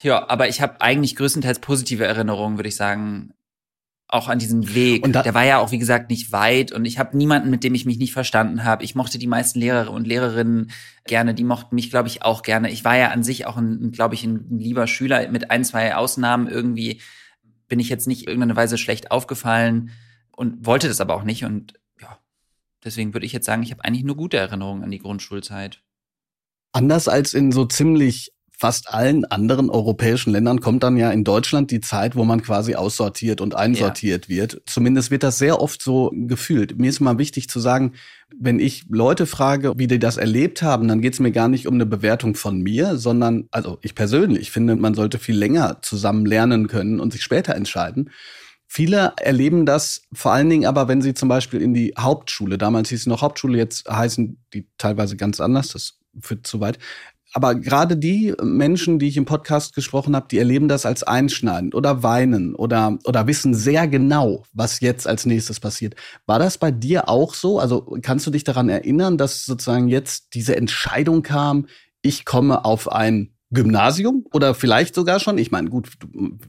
ja, 0.02 0.30
aber 0.30 0.48
ich 0.48 0.62
habe 0.62 0.82
eigentlich 0.82 1.16
größtenteils 1.16 1.60
positive 1.60 2.06
Erinnerungen, 2.06 2.58
würde 2.58 2.70
ich 2.70 2.76
sagen, 2.76 3.34
auch 4.10 4.28
an 4.28 4.40
diesen 4.40 4.74
Weg. 4.74 5.06
Und 5.06 5.14
der 5.14 5.34
war 5.36 5.46
ja 5.46 5.60
auch, 5.60 5.72
wie 5.72 5.78
gesagt, 5.78 6.10
nicht 6.10 6.32
weit 6.32 6.72
und 6.72 6.86
ich 6.86 6.98
habe 6.98 7.16
niemanden, 7.16 7.52
mit 7.52 7.64
dem 7.64 7.76
ich 7.76 7.86
mich 7.86 8.00
nicht 8.00 8.12
verstanden 8.12 8.64
habe. 8.64 8.84
Ich 8.84 8.96
mochte 8.96 9.20
die 9.20 9.28
meisten 9.28 9.60
Lehrer 9.60 9.92
und 9.92 10.08
Lehrerinnen 10.08 10.72
gerne, 11.06 11.36
die 11.36 11.44
mochten 11.44 11.76
mich, 11.76 11.92
glaube 11.92 12.08
ich, 12.08 12.24
auch 12.24 12.42
gerne. 12.42 12.72
Ich 12.72 12.84
war 12.84 12.98
ja 12.98 13.10
an 13.10 13.24
sich 13.24 13.46
auch, 13.46 13.58
ein, 13.58 13.92
glaube 13.92 14.16
ich, 14.16 14.24
ein 14.24 14.58
lieber 14.58 14.88
Schüler 14.88 15.30
mit 15.30 15.52
ein, 15.52 15.64
zwei 15.64 15.96
Ausnahmen. 15.96 16.48
Irgendwie 16.48 17.02
bin 17.68 17.80
ich 17.80 17.90
jetzt 17.90 18.08
nicht 18.08 18.28
irgendeine 18.28 18.56
Weise 18.56 18.80
schlecht 18.80 19.12
aufgefallen 19.12 19.92
und 20.32 20.66
wollte 20.66 20.88
das 20.88 21.02
aber 21.02 21.14
auch 21.14 21.24
nicht. 21.24 21.46
Und 21.46 21.76
ja, 22.02 22.18
deswegen 22.84 23.14
würde 23.14 23.28
ich 23.28 23.34
jetzt 23.34 23.46
sagen, 23.46 23.62
ich 23.62 23.72
habe 23.72 23.86
eigentlich 23.86 24.06
nur 24.06 24.18
gute 24.18 24.38
Erinnerungen 24.38 24.84
an 24.84 24.92
die 24.92 25.00
Grundschulzeit. 25.00 25.84
Anders 26.72 27.08
als 27.08 27.36
in 27.36 27.52
so 27.52 27.66
ziemlich 27.66 28.34
fast 28.60 28.94
allen 28.94 29.24
anderen 29.24 29.70
europäischen 29.70 30.32
Ländern 30.34 30.60
kommt 30.60 30.84
dann 30.84 30.98
ja 30.98 31.10
in 31.12 31.24
Deutschland 31.24 31.72
die 31.72 31.80
Zeit, 31.80 32.18
wo 32.18 32.26
man 32.26 32.42
quasi 32.42 32.76
aussortiert 32.76 33.40
und 33.40 33.56
einsortiert 33.56 34.28
ja. 34.28 34.36
wird. 34.36 34.62
Zumindest 34.66 35.12
wird 35.12 35.24
das 35.24 35.38
sehr 35.38 35.62
oft 35.62 35.82
so 35.82 36.12
gefühlt. 36.14 36.78
Mir 36.78 36.90
ist 36.90 37.00
mal 37.00 37.18
wichtig 37.18 37.48
zu 37.48 37.62
sagen, 37.62 37.94
wenn 38.38 38.60
ich 38.60 38.84
Leute 38.90 39.28
frage, 39.28 39.72
wie 39.78 39.88
die 39.88 39.98
das 39.98 40.18
erlebt 40.18 40.62
haben, 40.62 40.90
dann 40.90 41.00
geht 41.00 41.14
es 41.14 41.22
mir 41.22 41.32
gar 41.32 41.48
nicht 41.48 41.68
um 41.68 41.76
eine 41.76 41.86
Bewertung 41.86 42.36
von 42.36 42.60
mir, 42.62 42.98
sondern, 42.98 43.48
also 43.52 43.80
ich 43.82 43.96
persönlich 43.96 44.52
finde, 44.52 44.76
man 44.76 44.94
sollte 44.94 45.20
viel 45.20 45.38
länger 45.38 45.78
zusammen 45.82 46.26
lernen 46.26 46.68
können 46.68 47.00
und 47.00 47.14
sich 47.14 47.24
später 47.24 47.56
entscheiden. 47.56 48.10
Viele 48.68 49.14
erleben 49.22 49.66
das 49.66 50.02
vor 50.12 50.34
allen 50.34 50.50
Dingen 50.50 50.66
aber, 50.66 50.90
wenn 50.90 51.02
sie 51.02 51.14
zum 51.14 51.30
Beispiel 51.30 51.62
in 51.62 51.74
die 51.74 51.94
Hauptschule, 51.98 52.58
damals 52.58 52.90
hieß 52.90 53.00
es 53.00 53.08
noch 53.08 53.22
Hauptschule, 53.22 53.58
jetzt 53.58 53.90
heißen 53.90 54.38
die 54.54 54.68
teilweise 54.78 55.16
ganz 55.16 55.40
anders, 55.40 55.70
das 55.70 55.98
führt 56.20 56.46
zu 56.46 56.60
weit. 56.60 56.78
Aber 57.34 57.56
gerade 57.56 57.96
die 57.96 58.34
Menschen, 58.42 58.98
die 58.98 59.08
ich 59.08 59.18
im 59.18 59.26
Podcast 59.26 59.76
gesprochen 59.76 60.16
habe, 60.16 60.28
die 60.30 60.40
erleben 60.40 60.68
das 60.68 60.86
als 60.86 61.04
einschneidend 61.04 61.76
oder 61.76 62.02
weinen 62.02 62.56
oder, 62.56 62.98
oder 63.06 63.28
wissen 63.28 63.54
sehr 63.54 63.88
genau, 63.88 64.44
was 64.52 64.80
jetzt 64.80 65.08
als 65.08 65.26
nächstes 65.26 65.60
passiert. 65.60 65.96
War 66.26 66.40
das 66.40 66.58
bei 66.58 66.72
dir 66.72 67.08
auch 67.08 67.34
so? 67.34 67.60
Also 67.60 67.98
kannst 68.02 68.26
du 68.26 68.32
dich 68.32 68.44
daran 68.44 68.70
erinnern, 68.70 69.18
dass 69.18 69.46
sozusagen 69.46 69.90
jetzt 69.90 70.34
diese 70.34 70.56
Entscheidung 70.56 71.22
kam, 71.22 71.68
ich 72.02 72.26
komme 72.26 72.66
auf 72.66 72.92
ein 72.92 73.32
Gymnasium 73.52 74.26
oder 74.32 74.54
vielleicht 74.54 74.94
sogar 74.94 75.20
schon, 75.20 75.38
ich 75.38 75.52
meine, 75.52 75.70
gut, 75.70 75.90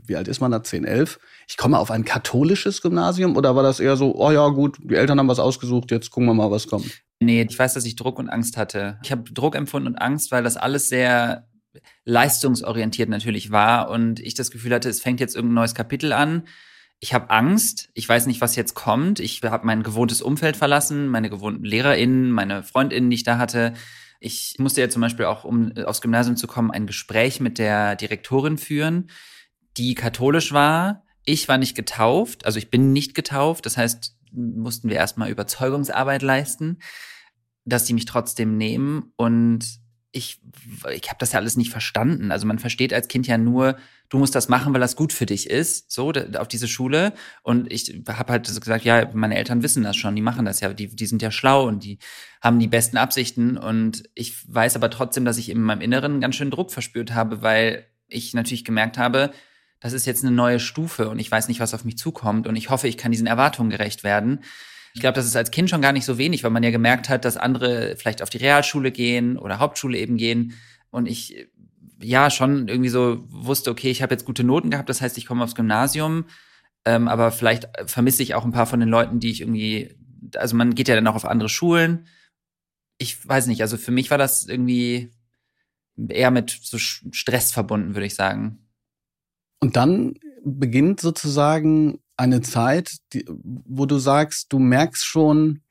wie 0.06 0.16
alt 0.16 0.28
ist 0.28 0.40
man 0.40 0.50
da? 0.50 0.62
10, 0.62 0.84
11? 0.84 1.18
Ich 1.48 1.56
komme 1.56 1.78
auf 1.78 1.90
ein 1.90 2.04
katholisches 2.04 2.82
Gymnasium 2.82 3.36
oder 3.36 3.56
war 3.56 3.62
das 3.62 3.80
eher 3.80 3.96
so, 3.96 4.14
oh 4.14 4.30
ja, 4.30 4.48
gut, 4.48 4.76
die 4.82 4.96
Eltern 4.96 5.18
haben 5.18 5.28
was 5.28 5.38
ausgesucht, 5.38 5.90
jetzt 5.90 6.10
gucken 6.10 6.28
wir 6.28 6.34
mal, 6.34 6.50
was 6.50 6.66
kommt? 6.66 7.02
Nee, 7.18 7.46
ich 7.48 7.58
weiß, 7.58 7.74
dass 7.74 7.86
ich 7.86 7.96
Druck 7.96 8.18
und 8.18 8.28
Angst 8.28 8.56
hatte. 8.56 8.98
Ich 9.02 9.12
habe 9.12 9.30
Druck 9.32 9.54
empfunden 9.54 9.88
und 9.88 9.96
Angst, 9.96 10.30
weil 10.30 10.42
das 10.42 10.56
alles 10.56 10.88
sehr 10.88 11.46
leistungsorientiert 12.04 13.08
natürlich 13.08 13.50
war 13.50 13.90
und 13.90 14.20
ich 14.20 14.34
das 14.34 14.50
Gefühl 14.50 14.74
hatte, 14.74 14.88
es 14.88 15.00
fängt 15.00 15.20
jetzt 15.20 15.36
irgendein 15.36 15.54
neues 15.54 15.74
Kapitel 15.74 16.12
an. 16.12 16.44
Ich 16.98 17.14
habe 17.14 17.30
Angst, 17.30 17.88
ich 17.94 18.06
weiß 18.06 18.26
nicht, 18.26 18.42
was 18.42 18.56
jetzt 18.56 18.74
kommt. 18.74 19.20
Ich 19.20 19.42
habe 19.42 19.66
mein 19.66 19.82
gewohntes 19.82 20.20
Umfeld 20.20 20.56
verlassen, 20.56 21.08
meine 21.08 21.30
gewohnten 21.30 21.64
LehrerInnen, 21.64 22.30
meine 22.30 22.62
FreundInnen, 22.62 23.08
die 23.08 23.16
ich 23.16 23.24
da 23.24 23.38
hatte 23.38 23.72
ich 24.20 24.56
musste 24.58 24.82
ja 24.82 24.88
zum 24.88 25.02
Beispiel 25.02 25.24
auch, 25.24 25.44
um 25.44 25.72
äh, 25.74 25.84
aufs 25.84 26.02
Gymnasium 26.02 26.36
zu 26.36 26.46
kommen, 26.46 26.70
ein 26.70 26.86
Gespräch 26.86 27.40
mit 27.40 27.58
der 27.58 27.96
Direktorin 27.96 28.58
führen, 28.58 29.10
die 29.76 29.94
katholisch 29.94 30.52
war. 30.52 31.04
Ich 31.24 31.48
war 31.48 31.58
nicht 31.58 31.74
getauft, 31.74 32.44
also 32.44 32.58
ich 32.58 32.70
bin 32.70 32.92
nicht 32.92 33.14
getauft. 33.14 33.66
Das 33.66 33.76
heißt, 33.76 34.16
mussten 34.32 34.88
wir 34.88 34.96
erstmal 34.96 35.30
Überzeugungsarbeit 35.30 36.22
leisten, 36.22 36.78
dass 37.64 37.86
sie 37.86 37.94
mich 37.94 38.04
trotzdem 38.04 38.56
nehmen. 38.56 39.12
Und 39.16 39.79
ich, 40.12 40.40
ich 40.92 41.08
habe 41.08 41.18
das 41.18 41.32
ja 41.32 41.38
alles 41.38 41.56
nicht 41.56 41.70
verstanden. 41.70 42.32
Also 42.32 42.46
man 42.46 42.58
versteht 42.58 42.92
als 42.92 43.08
Kind 43.08 43.26
ja 43.26 43.38
nur, 43.38 43.76
du 44.08 44.18
musst 44.18 44.34
das 44.34 44.48
machen, 44.48 44.72
weil 44.72 44.80
das 44.80 44.96
gut 44.96 45.12
für 45.12 45.26
dich 45.26 45.48
ist, 45.48 45.92
so 45.92 46.12
auf 46.36 46.48
diese 46.48 46.66
Schule. 46.66 47.12
Und 47.42 47.72
ich 47.72 47.94
habe 48.08 48.32
halt 48.32 48.46
gesagt, 48.46 48.84
ja, 48.84 49.08
meine 49.12 49.36
Eltern 49.36 49.62
wissen 49.62 49.84
das 49.84 49.96
schon, 49.96 50.16
die 50.16 50.22
machen 50.22 50.44
das 50.44 50.60
ja, 50.60 50.72
die, 50.72 50.88
die 50.88 51.06
sind 51.06 51.22
ja 51.22 51.30
schlau 51.30 51.66
und 51.66 51.84
die 51.84 51.98
haben 52.40 52.58
die 52.58 52.66
besten 52.66 52.96
Absichten. 52.96 53.56
Und 53.56 54.02
ich 54.14 54.52
weiß 54.52 54.74
aber 54.74 54.90
trotzdem, 54.90 55.24
dass 55.24 55.38
ich 55.38 55.48
in 55.48 55.62
meinem 55.62 55.80
Inneren 55.80 56.20
ganz 56.20 56.34
schön 56.34 56.50
Druck 56.50 56.72
verspürt 56.72 57.14
habe, 57.14 57.42
weil 57.42 57.86
ich 58.08 58.34
natürlich 58.34 58.64
gemerkt 58.64 58.98
habe, 58.98 59.30
das 59.78 59.92
ist 59.92 60.06
jetzt 60.06 60.24
eine 60.24 60.34
neue 60.34 60.60
Stufe 60.60 61.08
und 61.08 61.18
ich 61.18 61.30
weiß 61.30 61.48
nicht, 61.48 61.60
was 61.60 61.72
auf 61.72 61.84
mich 61.84 61.96
zukommt. 61.96 62.46
Und 62.46 62.56
ich 62.56 62.68
hoffe, 62.68 62.88
ich 62.88 62.98
kann 62.98 63.12
diesen 63.12 63.26
Erwartungen 63.26 63.70
gerecht 63.70 64.04
werden. 64.04 64.40
Ich 64.94 65.00
glaube, 65.00 65.14
das 65.14 65.26
ist 65.26 65.36
als 65.36 65.50
Kind 65.50 65.70
schon 65.70 65.82
gar 65.82 65.92
nicht 65.92 66.04
so 66.04 66.18
wenig, 66.18 66.42
weil 66.42 66.50
man 66.50 66.62
ja 66.62 66.70
gemerkt 66.70 67.08
hat, 67.08 67.24
dass 67.24 67.36
andere 67.36 67.96
vielleicht 67.96 68.22
auf 68.22 68.30
die 68.30 68.38
Realschule 68.38 68.90
gehen 68.90 69.38
oder 69.38 69.58
Hauptschule 69.58 69.98
eben 69.98 70.16
gehen. 70.16 70.54
Und 70.90 71.06
ich 71.06 71.48
ja 72.02 72.30
schon 72.30 72.68
irgendwie 72.68 72.88
so 72.88 73.24
wusste, 73.28 73.70
okay, 73.70 73.90
ich 73.90 74.02
habe 74.02 74.14
jetzt 74.14 74.24
gute 74.24 74.44
Noten 74.44 74.70
gehabt, 74.70 74.88
das 74.88 75.00
heißt, 75.00 75.18
ich 75.18 75.26
komme 75.26 75.44
aufs 75.44 75.54
Gymnasium, 75.54 76.24
ähm, 76.84 77.08
aber 77.08 77.30
vielleicht 77.30 77.68
vermisse 77.86 78.22
ich 78.22 78.34
auch 78.34 78.44
ein 78.44 78.52
paar 78.52 78.66
von 78.66 78.80
den 78.80 78.88
Leuten, 78.88 79.20
die 79.20 79.30
ich 79.30 79.42
irgendwie, 79.42 79.94
also 80.36 80.56
man 80.56 80.74
geht 80.74 80.88
ja 80.88 80.94
dann 80.94 81.06
auch 81.06 81.14
auf 81.14 81.26
andere 81.26 81.48
Schulen. 81.48 82.06
Ich 82.98 83.26
weiß 83.26 83.46
nicht, 83.46 83.60
also 83.60 83.76
für 83.76 83.92
mich 83.92 84.10
war 84.10 84.18
das 84.18 84.46
irgendwie 84.46 85.10
eher 85.96 86.30
mit 86.30 86.50
so 86.62 86.78
Stress 86.78 87.52
verbunden, 87.52 87.94
würde 87.94 88.06
ich 88.06 88.14
sagen. 88.14 88.66
Und 89.60 89.76
dann 89.76 90.14
beginnt 90.42 91.00
sozusagen 91.00 92.00
eine 92.20 92.40
Zeit, 92.40 92.98
die, 93.12 93.24
wo 93.28 93.86
du 93.86 93.98
sagst, 93.98 94.52
du 94.52 94.58
merkst 94.58 95.04
schon, 95.04 95.62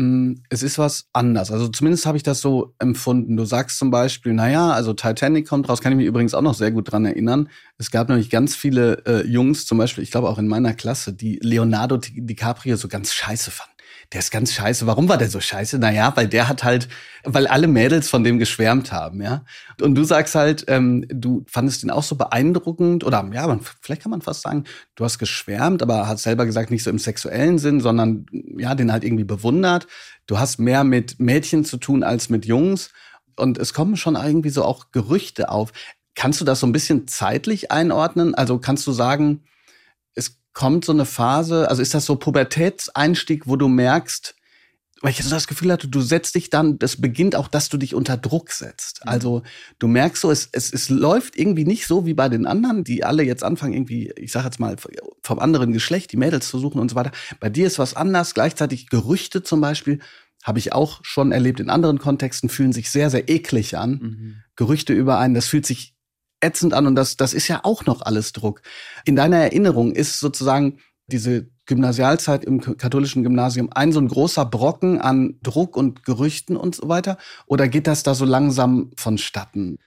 Mm, 0.00 0.36
es 0.48 0.62
ist 0.62 0.78
was 0.78 1.08
anders. 1.12 1.50
Also 1.50 1.68
zumindest 1.68 2.06
habe 2.06 2.16
ich 2.16 2.22
das 2.22 2.40
so 2.40 2.74
empfunden. 2.78 3.36
Du 3.36 3.44
sagst 3.44 3.78
zum 3.78 3.90
Beispiel, 3.90 4.32
naja, 4.32 4.70
also 4.70 4.94
Titanic 4.94 5.48
kommt 5.48 5.68
raus, 5.68 5.80
kann 5.80 5.92
ich 5.92 5.98
mich 5.98 6.06
übrigens 6.06 6.32
auch 6.32 6.42
noch 6.42 6.54
sehr 6.54 6.70
gut 6.70 6.90
dran 6.90 7.04
erinnern. 7.04 7.50
Es 7.76 7.90
gab 7.90 8.08
nämlich 8.08 8.30
ganz 8.30 8.54
viele 8.54 9.02
äh, 9.04 9.26
Jungs, 9.26 9.66
zum 9.66 9.78
Beispiel, 9.78 10.04
ich 10.04 10.10
glaube 10.10 10.28
auch 10.28 10.38
in 10.38 10.48
meiner 10.48 10.74
Klasse, 10.74 11.12
die 11.12 11.38
Leonardo 11.42 11.98
DiCaprio 11.98 12.76
so 12.76 12.88
ganz 12.88 13.12
scheiße 13.12 13.50
fanden 13.50 13.69
der 14.12 14.18
ist 14.18 14.32
ganz 14.32 14.52
scheiße. 14.52 14.86
Warum 14.86 15.08
war 15.08 15.18
der 15.18 15.30
so 15.30 15.40
scheiße? 15.40 15.78
Naja, 15.78 16.12
weil 16.16 16.26
der 16.26 16.48
hat 16.48 16.64
halt, 16.64 16.88
weil 17.22 17.46
alle 17.46 17.68
Mädels 17.68 18.08
von 18.08 18.24
dem 18.24 18.38
geschwärmt 18.38 18.90
haben, 18.90 19.22
ja. 19.22 19.44
Und 19.80 19.94
du 19.94 20.02
sagst 20.02 20.34
halt, 20.34 20.64
ähm, 20.66 21.04
du 21.08 21.44
fandest 21.46 21.84
ihn 21.84 21.90
auch 21.90 22.02
so 22.02 22.16
beeindruckend 22.16 23.04
oder 23.04 23.28
ja, 23.32 23.46
man, 23.46 23.60
vielleicht 23.80 24.02
kann 24.02 24.10
man 24.10 24.20
fast 24.20 24.42
sagen, 24.42 24.64
du 24.96 25.04
hast 25.04 25.18
geschwärmt, 25.18 25.82
aber 25.82 26.08
hast 26.08 26.24
selber 26.24 26.44
gesagt, 26.44 26.72
nicht 26.72 26.82
so 26.82 26.90
im 26.90 26.98
sexuellen 26.98 27.58
Sinn, 27.58 27.80
sondern 27.80 28.26
ja, 28.32 28.74
den 28.74 28.90
halt 28.90 29.04
irgendwie 29.04 29.24
bewundert. 29.24 29.86
Du 30.26 30.38
hast 30.38 30.58
mehr 30.58 30.82
mit 30.82 31.20
Mädchen 31.20 31.64
zu 31.64 31.76
tun 31.76 32.02
als 32.02 32.30
mit 32.30 32.46
Jungs. 32.46 32.90
Und 33.36 33.58
es 33.58 33.72
kommen 33.72 33.96
schon 33.96 34.16
irgendwie 34.16 34.50
so 34.50 34.64
auch 34.64 34.90
Gerüchte 34.90 35.50
auf. 35.50 35.72
Kannst 36.16 36.40
du 36.40 36.44
das 36.44 36.60
so 36.60 36.66
ein 36.66 36.72
bisschen 36.72 37.06
zeitlich 37.06 37.70
einordnen? 37.70 38.34
Also 38.34 38.58
kannst 38.58 38.86
du 38.88 38.92
sagen, 38.92 39.44
kommt 40.52 40.84
so 40.84 40.92
eine 40.92 41.04
Phase, 41.04 41.68
also 41.68 41.82
ist 41.82 41.94
das 41.94 42.06
so 42.06 42.16
Pubertätseinstieg, 42.16 43.46
wo 43.46 43.56
du 43.56 43.68
merkst, 43.68 44.34
weil 45.02 45.12
ich 45.12 45.22
so 45.22 45.30
das 45.30 45.46
Gefühl 45.46 45.72
hatte, 45.72 45.88
du 45.88 46.00
setzt 46.02 46.34
dich 46.34 46.50
dann, 46.50 46.78
das 46.78 47.00
beginnt 47.00 47.34
auch, 47.34 47.48
dass 47.48 47.70
du 47.70 47.78
dich 47.78 47.94
unter 47.94 48.18
Druck 48.18 48.50
setzt. 48.50 49.00
Mhm. 49.04 49.10
Also 49.10 49.42
du 49.78 49.88
merkst 49.88 50.20
so, 50.20 50.30
es, 50.30 50.48
es, 50.52 50.72
es 50.72 50.90
läuft 50.90 51.36
irgendwie 51.36 51.64
nicht 51.64 51.86
so 51.86 52.04
wie 52.04 52.14
bei 52.14 52.28
den 52.28 52.46
anderen, 52.46 52.84
die 52.84 53.02
alle 53.04 53.22
jetzt 53.22 53.42
anfangen, 53.42 53.72
irgendwie, 53.72 54.12
ich 54.16 54.32
sag 54.32 54.44
jetzt 54.44 54.60
mal, 54.60 54.76
vom 55.22 55.38
anderen 55.38 55.72
Geschlecht 55.72 56.12
die 56.12 56.18
Mädels 56.18 56.48
zu 56.48 56.58
suchen 56.58 56.80
und 56.80 56.90
so 56.90 56.96
weiter. 56.96 57.12
Bei 57.38 57.48
dir 57.48 57.66
ist 57.66 57.78
was 57.78 57.94
anders. 57.94 58.34
Gleichzeitig 58.34 58.88
Gerüchte 58.88 59.42
zum 59.42 59.60
Beispiel, 59.60 60.00
habe 60.42 60.58
ich 60.58 60.72
auch 60.72 61.00
schon 61.02 61.32
erlebt 61.32 61.60
in 61.60 61.70
anderen 61.70 61.98
Kontexten, 61.98 62.48
fühlen 62.48 62.72
sich 62.72 62.90
sehr, 62.90 63.10
sehr 63.10 63.28
eklig 63.28 63.76
an. 63.76 63.90
Mhm. 63.90 64.36
Gerüchte 64.56 64.92
über 64.92 65.18
einen, 65.18 65.34
das 65.34 65.46
fühlt 65.46 65.66
sich 65.66 65.94
ätzend 66.40 66.74
an 66.74 66.86
und 66.86 66.94
das, 66.94 67.16
das 67.16 67.34
ist 67.34 67.48
ja 67.48 67.60
auch 67.62 67.86
noch 67.86 68.02
alles 68.02 68.32
Druck. 68.32 68.62
In 69.04 69.16
deiner 69.16 69.38
Erinnerung 69.38 69.92
ist 69.92 70.20
sozusagen 70.20 70.78
diese 71.10 71.48
Gymnasialzeit 71.66 72.44
im 72.44 72.60
katholischen 72.60 73.22
Gymnasium 73.22 73.70
ein 73.72 73.92
so 73.92 74.00
ein 74.00 74.08
großer 74.08 74.44
Brocken 74.44 75.00
an 75.00 75.38
Druck 75.42 75.76
und 75.76 76.04
Gerüchten 76.04 76.56
und 76.56 76.74
so 76.74 76.88
weiter? 76.88 77.18
Oder 77.46 77.68
geht 77.68 77.86
das 77.86 78.02
da 78.02 78.14
so 78.14 78.24
langsam 78.24 78.90
vonstatten? 78.96 79.78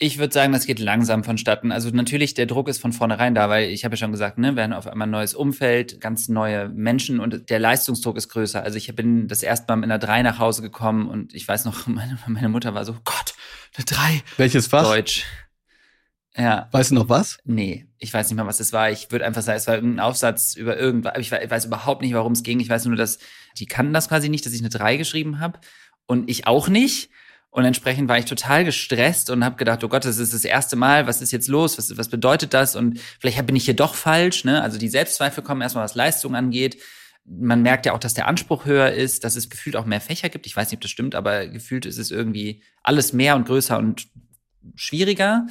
Ich 0.00 0.18
würde 0.18 0.32
sagen, 0.32 0.52
das 0.52 0.66
geht 0.66 0.78
langsam 0.78 1.24
vonstatten. 1.24 1.72
Also 1.72 1.90
natürlich, 1.90 2.34
der 2.34 2.46
Druck 2.46 2.68
ist 2.68 2.80
von 2.80 2.92
vornherein 2.92 3.34
da, 3.34 3.48
weil 3.48 3.70
ich 3.70 3.84
habe 3.84 3.94
ja 3.94 3.96
schon 3.96 4.12
gesagt, 4.12 4.38
ne, 4.38 4.54
wir 4.54 4.62
haben 4.62 4.72
auf 4.72 4.86
einmal 4.86 5.08
ein 5.08 5.12
neues 5.12 5.34
Umfeld, 5.34 6.00
ganz 6.00 6.28
neue 6.28 6.68
Menschen 6.68 7.18
und 7.18 7.50
der 7.50 7.58
Leistungsdruck 7.58 8.16
ist 8.16 8.28
größer. 8.28 8.62
Also 8.62 8.76
ich 8.76 8.94
bin 8.94 9.26
das 9.26 9.42
erste 9.42 9.66
Mal 9.68 9.76
mit 9.76 9.84
einer 9.84 9.98
drei 9.98 10.22
nach 10.22 10.38
Hause 10.38 10.62
gekommen 10.62 11.08
und 11.08 11.34
ich 11.34 11.46
weiß 11.46 11.64
noch, 11.64 11.86
meine, 11.88 12.16
meine 12.28 12.48
Mutter 12.48 12.74
war 12.74 12.84
so, 12.84 12.94
Gott, 13.04 13.34
eine 13.76 13.84
drei. 13.84 14.22
Welches 14.36 14.68
Fach? 14.68 14.84
Deutsch. 14.84 15.24
Ja. 16.38 16.68
Weißt 16.70 16.92
du 16.92 16.94
noch 16.94 17.08
was? 17.08 17.38
Nee, 17.44 17.86
ich 17.98 18.14
weiß 18.14 18.28
nicht 18.28 18.36
mehr, 18.36 18.46
was 18.46 18.60
es 18.60 18.72
war. 18.72 18.90
Ich 18.90 19.10
würde 19.10 19.26
einfach 19.26 19.42
sagen, 19.42 19.56
es 19.56 19.66
war 19.66 19.74
irgendein 19.74 20.00
Aufsatz 20.00 20.54
über 20.54 20.78
irgendwas. 20.78 21.14
Ich 21.18 21.32
weiß 21.32 21.64
überhaupt 21.64 22.00
nicht, 22.00 22.14
warum 22.14 22.32
es 22.32 22.44
ging. 22.44 22.60
Ich 22.60 22.68
weiß 22.68 22.84
nur, 22.84 22.96
dass 22.96 23.18
die 23.58 23.66
kannten 23.66 23.92
das 23.92 24.08
quasi 24.08 24.28
nicht, 24.28 24.46
dass 24.46 24.52
ich 24.52 24.60
eine 24.60 24.68
3 24.68 24.96
geschrieben 24.96 25.40
habe. 25.40 25.58
Und 26.06 26.30
ich 26.30 26.46
auch 26.46 26.68
nicht. 26.68 27.10
Und 27.50 27.64
entsprechend 27.64 28.08
war 28.08 28.18
ich 28.18 28.26
total 28.26 28.64
gestresst 28.64 29.30
und 29.30 29.44
habe 29.44 29.56
gedacht, 29.56 29.82
oh 29.82 29.88
Gott, 29.88 30.04
das 30.04 30.18
ist 30.18 30.32
das 30.32 30.44
erste 30.44 30.76
Mal, 30.76 31.06
was 31.06 31.22
ist 31.22 31.32
jetzt 31.32 31.48
los? 31.48 31.76
Was, 31.76 31.96
was 31.96 32.08
bedeutet 32.08 32.54
das? 32.54 32.76
Und 32.76 33.00
vielleicht 33.18 33.44
bin 33.46 33.56
ich 33.56 33.64
hier 33.64 33.74
doch 33.74 33.94
falsch. 33.94 34.44
Ne? 34.44 34.62
Also 34.62 34.78
die 34.78 34.88
Selbstzweifel 34.88 35.42
kommen 35.42 35.62
erstmal, 35.62 35.84
was 35.84 35.96
Leistung 35.96 36.36
angeht. 36.36 36.80
Man 37.24 37.62
merkt 37.62 37.84
ja 37.84 37.94
auch, 37.94 37.98
dass 37.98 38.14
der 38.14 38.28
Anspruch 38.28 38.64
höher 38.64 38.92
ist, 38.92 39.24
dass 39.24 39.34
es 39.34 39.50
gefühlt 39.50 39.76
auch 39.76 39.86
mehr 39.86 40.00
Fächer 40.00 40.28
gibt. 40.28 40.46
Ich 40.46 40.56
weiß 40.56 40.70
nicht, 40.70 40.78
ob 40.78 40.82
das 40.82 40.90
stimmt, 40.90 41.14
aber 41.14 41.48
gefühlt 41.48 41.84
ist 41.84 41.98
es 41.98 42.10
irgendwie 42.10 42.62
alles 42.82 43.12
mehr 43.12 43.34
und 43.34 43.46
größer 43.46 43.76
und 43.76 44.08
schwieriger 44.74 45.46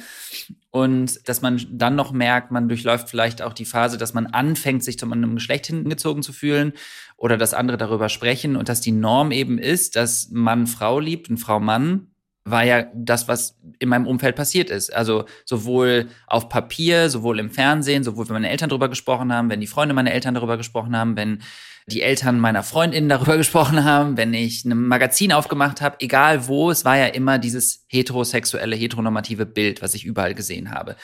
und 0.70 1.28
dass 1.28 1.42
man 1.42 1.64
dann 1.70 1.96
noch 1.96 2.12
merkt, 2.12 2.50
man 2.50 2.68
durchläuft 2.68 3.08
vielleicht 3.08 3.42
auch 3.42 3.52
die 3.52 3.64
Phase, 3.64 3.98
dass 3.98 4.14
man 4.14 4.26
anfängt, 4.26 4.84
sich 4.84 4.98
zu 4.98 5.10
einem 5.10 5.34
Geschlecht 5.34 5.66
hingezogen 5.66 6.22
zu 6.22 6.32
fühlen 6.32 6.72
oder 7.16 7.36
dass 7.36 7.54
andere 7.54 7.78
darüber 7.78 8.08
sprechen 8.08 8.56
und 8.56 8.68
dass 8.68 8.80
die 8.80 8.92
Norm 8.92 9.32
eben 9.32 9.58
ist, 9.58 9.96
dass 9.96 10.30
Mann 10.30 10.66
Frau 10.66 11.00
liebt 11.00 11.30
und 11.30 11.38
Frau 11.38 11.60
Mann 11.60 12.08
war 12.50 12.64
ja 12.64 12.86
das, 12.94 13.28
was 13.28 13.58
in 13.78 13.88
meinem 13.88 14.06
Umfeld 14.06 14.36
passiert 14.36 14.70
ist. 14.70 14.94
Also 14.94 15.26
sowohl 15.44 16.08
auf 16.26 16.48
Papier, 16.48 17.10
sowohl 17.10 17.38
im 17.38 17.50
Fernsehen, 17.50 18.04
sowohl 18.04 18.26
wenn 18.28 18.34
meine 18.34 18.50
Eltern 18.50 18.70
darüber 18.70 18.88
gesprochen 18.88 19.32
haben, 19.32 19.50
wenn 19.50 19.60
die 19.60 19.66
Freunde 19.66 19.94
meiner 19.94 20.12
Eltern 20.12 20.34
darüber 20.34 20.56
gesprochen 20.56 20.96
haben, 20.96 21.16
wenn 21.16 21.42
die 21.88 22.02
Eltern 22.02 22.38
meiner 22.38 22.62
Freundinnen 22.62 23.08
darüber 23.08 23.36
gesprochen 23.38 23.84
haben, 23.84 24.16
wenn 24.16 24.34
ich 24.34 24.64
ein 24.64 24.86
Magazin 24.86 25.32
aufgemacht 25.32 25.80
habe, 25.80 25.96
egal 26.00 26.46
wo, 26.46 26.70
es 26.70 26.84
war 26.84 26.96
ja 26.96 27.06
immer 27.06 27.38
dieses 27.38 27.84
heterosexuelle, 27.88 28.76
heteronormative 28.76 29.46
Bild, 29.46 29.82
was 29.82 29.94
ich 29.94 30.04
überall 30.04 30.34
gesehen 30.34 30.70
habe. 30.70 30.96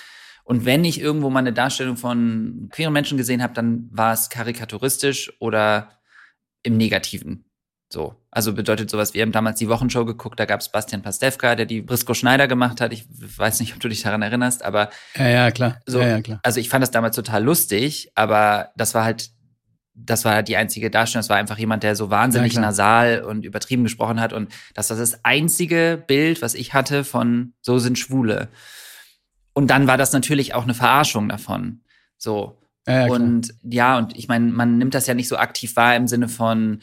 Und 0.44 0.66
wenn 0.66 0.84
ich 0.84 1.00
irgendwo 1.00 1.30
mal 1.30 1.40
eine 1.40 1.54
Darstellung 1.54 1.96
von 1.96 2.68
queeren 2.70 2.92
Menschen 2.92 3.16
gesehen 3.16 3.42
habe, 3.42 3.54
dann 3.54 3.88
war 3.90 4.12
es 4.12 4.28
karikaturistisch 4.28 5.32
oder 5.40 5.90
im 6.62 6.76
Negativen. 6.76 7.46
So. 7.94 8.16
Also 8.30 8.52
bedeutet 8.52 8.90
sowas, 8.90 9.14
wir 9.14 9.22
haben 9.22 9.32
damals 9.32 9.60
die 9.60 9.68
Wochenshow 9.68 10.04
geguckt, 10.04 10.40
da 10.40 10.44
gab 10.44 10.60
es 10.60 10.68
Bastian 10.68 11.02
Pastewka, 11.02 11.54
der 11.54 11.66
die 11.66 11.80
Brisco 11.80 12.12
Schneider 12.12 12.48
gemacht 12.48 12.80
hat. 12.80 12.92
Ich 12.92 13.06
weiß 13.08 13.60
nicht, 13.60 13.72
ob 13.74 13.80
du 13.80 13.88
dich 13.88 14.02
daran 14.02 14.22
erinnerst, 14.22 14.64
aber. 14.64 14.90
Ja, 15.16 15.28
ja, 15.28 15.50
klar. 15.52 15.80
So, 15.86 16.00
ja, 16.00 16.08
ja, 16.08 16.20
klar. 16.20 16.40
Also 16.42 16.58
ich 16.58 16.68
fand 16.68 16.82
das 16.82 16.90
damals 16.90 17.14
total 17.14 17.44
lustig, 17.44 18.10
aber 18.16 18.72
das 18.76 18.94
war 18.94 19.04
halt 19.04 19.30
das 19.94 20.24
war 20.24 20.42
die 20.42 20.56
einzige 20.56 20.90
Darstellung. 20.90 21.20
Das 21.20 21.28
war 21.28 21.36
einfach 21.36 21.58
jemand, 21.58 21.82
der 21.82 21.96
so 21.96 22.10
wahnsinnig 22.10 22.54
ja, 22.54 22.60
nasal 22.60 23.22
und 23.22 23.44
übertrieben 23.44 23.84
gesprochen 23.84 24.20
hat. 24.20 24.32
Und 24.32 24.50
das 24.74 24.90
war 24.90 24.96
das 24.96 25.24
einzige 25.24 26.02
Bild, 26.06 26.42
was 26.42 26.54
ich 26.54 26.74
hatte 26.74 27.04
von 27.04 27.52
so 27.60 27.78
sind 27.78 27.98
Schwule. 27.98 28.48
Und 29.52 29.68
dann 29.68 29.86
war 29.86 29.96
das 29.96 30.12
natürlich 30.12 30.54
auch 30.54 30.64
eine 30.64 30.74
Verarschung 30.74 31.28
davon. 31.28 31.80
So. 32.18 32.58
Ja, 32.86 33.06
ja, 33.06 33.12
und 33.12 33.54
ja, 33.62 33.98
und 33.98 34.16
ich 34.16 34.28
meine, 34.28 34.50
man 34.50 34.76
nimmt 34.76 34.94
das 34.94 35.06
ja 35.06 35.14
nicht 35.14 35.28
so 35.28 35.36
aktiv 35.36 35.74
wahr 35.76 35.96
im 35.96 36.06
Sinne 36.06 36.28
von, 36.28 36.80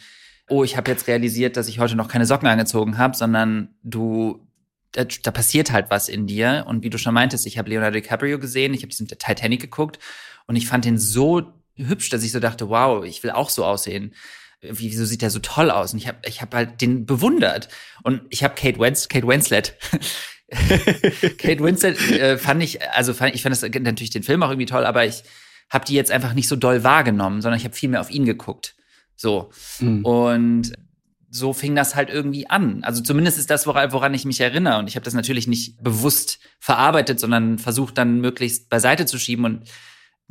oh, 0.49 0.63
ich 0.63 0.77
habe 0.77 0.89
jetzt 0.89 1.07
realisiert, 1.07 1.57
dass 1.57 1.67
ich 1.67 1.79
heute 1.79 1.95
noch 1.95 2.07
keine 2.07 2.25
Socken 2.25 2.47
angezogen 2.47 2.97
habe, 2.97 3.15
sondern 3.15 3.75
du, 3.83 4.47
da, 4.93 5.03
da, 5.03 5.31
passiert 5.31 5.71
halt 5.71 5.91
was 5.91 6.09
in 6.09 6.25
dir. 6.25 6.65
Und 6.67 6.83
wie 6.83 6.89
du 6.89 6.97
schon 6.97 7.13
meintest, 7.13 7.45
ich 7.45 7.57
habe 7.57 7.69
Leonardo 7.69 7.99
DiCaprio 7.99 8.39
gesehen, 8.39 8.73
ich 8.73 8.81
habe 8.81 8.89
diesen 8.89 9.07
Titanic 9.07 9.61
geguckt 9.61 9.99
und 10.47 10.55
ich 10.55 10.67
fand 10.67 10.85
den 10.85 10.97
so 10.97 11.53
hübsch, 11.87 12.09
dass 12.09 12.23
ich 12.23 12.31
so 12.31 12.39
dachte, 12.39 12.69
wow, 12.69 13.03
ich 13.03 13.23
will 13.23 13.31
auch 13.31 13.49
so 13.49 13.65
aussehen. 13.65 14.13
Wie, 14.61 14.91
wieso 14.91 15.05
sieht 15.05 15.21
der 15.21 15.31
so 15.31 15.39
toll 15.39 15.71
aus? 15.71 15.93
Und 15.93 15.99
ich 15.99 16.07
habe 16.07 16.19
ich 16.25 16.41
hab 16.41 16.53
halt 16.53 16.81
den 16.81 17.05
bewundert. 17.05 17.67
Und 18.03 18.21
ich 18.29 18.43
habe 18.43 18.55
Kate, 18.55 18.79
Wens 18.79 19.09
Kate 19.09 19.27
Winslet 19.27 19.75
Kate 21.37 21.63
Winslet 21.63 21.99
äh, 22.11 22.37
fand 22.37 22.61
ich, 22.61 22.81
also 22.91 23.13
fand, 23.13 23.33
ich 23.33 23.41
fand 23.41 23.55
das 23.55 23.61
natürlich 23.61 24.09
den 24.09 24.23
Film 24.23 24.43
auch 24.43 24.49
irgendwie 24.49 24.65
toll, 24.65 24.85
aber 24.85 25.05
ich 25.05 25.23
habe 25.69 25.85
die 25.85 25.93
jetzt 25.93 26.11
einfach 26.11 26.33
nicht 26.33 26.49
so 26.49 26.57
doll 26.57 26.83
wahrgenommen, 26.83 27.41
sondern 27.41 27.57
ich 27.57 27.63
habe 27.63 27.75
viel 27.75 27.89
mehr 27.89 28.01
auf 28.01 28.11
ihn 28.11 28.25
geguckt. 28.25 28.75
So. 29.15 29.49
Mhm. 29.79 30.05
Und 30.05 30.73
so 31.29 31.53
fing 31.53 31.75
das 31.75 31.95
halt 31.95 32.09
irgendwie 32.09 32.49
an. 32.49 32.83
Also 32.83 33.01
zumindest 33.01 33.37
ist 33.39 33.49
das, 33.49 33.65
woran, 33.65 33.93
woran 33.93 34.13
ich 34.13 34.25
mich 34.25 34.41
erinnere. 34.41 34.79
Und 34.79 34.89
ich 34.89 34.95
habe 34.95 35.05
das 35.05 35.13
natürlich 35.13 35.47
nicht 35.47 35.81
bewusst 35.81 36.39
verarbeitet, 36.59 37.21
sondern 37.21 37.57
versucht 37.57 37.97
dann 37.97 38.19
möglichst 38.19 38.67
beiseite 38.67 39.05
zu 39.05 39.17
schieben 39.17 39.45
und 39.45 39.63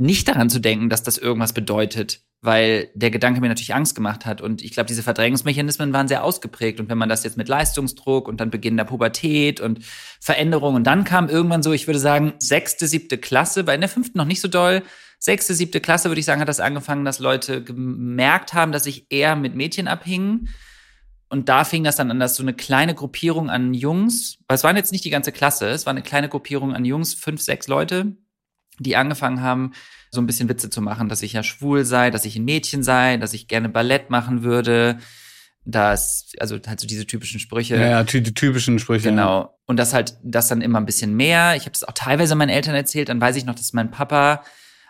nicht 0.00 0.28
daran 0.28 0.50
zu 0.50 0.58
denken, 0.58 0.88
dass 0.88 1.02
das 1.02 1.18
irgendwas 1.18 1.52
bedeutet 1.52 2.22
weil 2.42 2.88
der 2.94 3.10
Gedanke 3.10 3.40
mir 3.40 3.48
natürlich 3.48 3.74
Angst 3.74 3.94
gemacht 3.94 4.24
hat. 4.24 4.40
Und 4.40 4.62
ich 4.62 4.72
glaube, 4.72 4.86
diese 4.86 5.02
Verdrängungsmechanismen 5.02 5.92
waren 5.92 6.08
sehr 6.08 6.24
ausgeprägt. 6.24 6.80
Und 6.80 6.88
wenn 6.88 6.96
man 6.96 7.08
das 7.08 7.22
jetzt 7.22 7.36
mit 7.36 7.48
Leistungsdruck 7.48 8.28
und 8.28 8.40
dann 8.40 8.50
Beginn 8.50 8.76
der 8.76 8.84
Pubertät 8.84 9.60
und 9.60 9.80
Veränderung 10.20 10.74
und 10.74 10.84
dann 10.84 11.04
kam 11.04 11.28
irgendwann 11.28 11.62
so, 11.62 11.72
ich 11.72 11.86
würde 11.86 11.98
sagen, 11.98 12.32
sechste, 12.38 12.86
siebte 12.86 13.18
Klasse, 13.18 13.64
bei 13.64 13.74
in 13.74 13.80
der 13.80 13.90
fünften 13.90 14.16
noch 14.16 14.24
nicht 14.24 14.40
so 14.40 14.48
doll. 14.48 14.82
Sechste, 15.18 15.52
siebte 15.52 15.80
Klasse, 15.80 16.08
würde 16.08 16.20
ich 16.20 16.24
sagen, 16.24 16.40
hat 16.40 16.48
das 16.48 16.60
angefangen, 16.60 17.04
dass 17.04 17.18
Leute 17.18 17.62
gemerkt 17.62 18.54
haben, 18.54 18.72
dass 18.72 18.86
ich 18.86 19.06
eher 19.10 19.36
mit 19.36 19.54
Mädchen 19.54 19.86
abhing. 19.86 20.48
Und 21.28 21.50
da 21.50 21.64
fing 21.64 21.84
das 21.84 21.96
dann 21.96 22.10
an, 22.10 22.18
dass 22.18 22.36
so 22.36 22.42
eine 22.42 22.54
kleine 22.54 22.94
Gruppierung 22.94 23.50
an 23.50 23.74
Jungs, 23.74 24.38
weil 24.48 24.56
es 24.56 24.64
waren 24.64 24.76
jetzt 24.76 24.92
nicht 24.92 25.04
die 25.04 25.10
ganze 25.10 25.30
Klasse, 25.30 25.68
es 25.68 25.84
war 25.84 25.90
eine 25.90 26.02
kleine 26.02 26.30
Gruppierung 26.30 26.74
an 26.74 26.86
Jungs, 26.86 27.12
fünf, 27.12 27.42
sechs 27.42 27.68
Leute, 27.68 28.16
die 28.80 28.96
angefangen 28.96 29.42
haben, 29.42 29.72
so 30.10 30.20
ein 30.20 30.26
bisschen 30.26 30.48
Witze 30.48 30.70
zu 30.70 30.80
machen, 30.80 31.08
dass 31.08 31.22
ich 31.22 31.34
ja 31.34 31.42
schwul 31.42 31.84
sei, 31.84 32.10
dass 32.10 32.24
ich 32.24 32.36
ein 32.36 32.44
Mädchen 32.44 32.82
sei, 32.82 33.16
dass 33.16 33.32
ich 33.32 33.46
gerne 33.46 33.68
Ballett 33.68 34.10
machen 34.10 34.42
würde. 34.42 34.98
Das, 35.64 36.32
also 36.40 36.58
halt 36.66 36.80
so 36.80 36.86
diese 36.86 37.06
typischen 37.06 37.38
Sprüche. 37.38 37.76
Ja, 37.76 37.86
ja 37.86 38.02
die 38.02 38.34
typischen 38.34 38.78
Sprüche. 38.78 39.10
Genau. 39.10 39.54
Und 39.66 39.76
das 39.76 39.92
halt, 39.92 40.16
das 40.24 40.48
dann 40.48 40.62
immer 40.62 40.80
ein 40.80 40.86
bisschen 40.86 41.14
mehr. 41.14 41.54
Ich 41.54 41.62
habe 41.62 41.72
das 41.72 41.84
auch 41.84 41.92
teilweise 41.94 42.34
meinen 42.34 42.48
Eltern 42.48 42.74
erzählt. 42.74 43.08
Dann 43.08 43.20
weiß 43.20 43.36
ich 43.36 43.44
noch, 43.44 43.54
dass 43.54 43.72
mein 43.72 43.90
Papa 43.90 44.42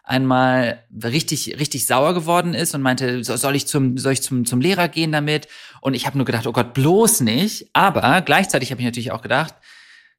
einmal 0.05 0.83
richtig, 1.05 1.59
richtig 1.59 1.87
sauer 1.87 2.15
geworden 2.15 2.55
ist 2.55 2.75
und 2.75 2.83
meinte, 2.83 3.23
soll 3.25 3.57
ich 3.57 3.67
zum, 3.67 3.99
soll 3.99 4.13
ich 4.13 4.23
zum, 4.23 4.45
zum 4.47 4.61
Lehrer 4.61 4.89
gehen 4.89 5.13
damit? 5.13 5.49
Und 5.81 5.95
ich 5.95 6.07
habe 6.07 6.17
nur 6.17 6.25
gedacht, 6.25 6.47
oh 6.47 6.53
Gott, 6.53 6.73
bloß 6.73 7.21
nicht. 7.21 7.69
Aber 7.75 8.23
gleichzeitig 8.23 8.71
habe 8.71 8.81
ich 8.81 8.87
natürlich 8.87 9.13
auch 9.13 9.23
gedacht, 9.23 9.55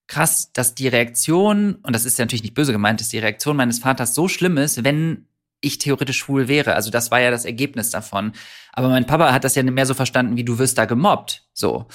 krass, 0.07 0.51
dass 0.53 0.75
die 0.75 0.87
Reaktion, 0.87 1.75
und 1.75 1.95
das 1.95 2.05
ist 2.05 2.19
ja 2.19 2.25
natürlich 2.25 2.43
nicht 2.43 2.53
böse 2.53 2.71
gemeint, 2.71 2.99
dass 2.99 3.09
die 3.09 3.19
Reaktion 3.19 3.55
meines 3.55 3.79
Vaters 3.79 4.13
so 4.13 4.27
schlimm 4.27 4.57
ist, 4.57 4.83
wenn 4.83 5.27
ich 5.61 5.77
theoretisch 5.77 6.17
schwul 6.17 6.47
wäre. 6.47 6.73
Also 6.73 6.89
das 6.89 7.11
war 7.11 7.19
ja 7.21 7.31
das 7.31 7.45
Ergebnis 7.45 7.91
davon. 7.91 8.33
Aber 8.73 8.89
mein 8.89 9.05
Papa 9.05 9.31
hat 9.31 9.43
das 9.43 9.55
ja 9.55 9.63
mehr 9.63 9.85
so 9.85 9.93
verstanden, 9.93 10.35
wie 10.35 10.43
du 10.43 10.57
wirst 10.57 10.77
da 10.77 10.85
gemobbt. 10.85 11.47
So. 11.53 11.85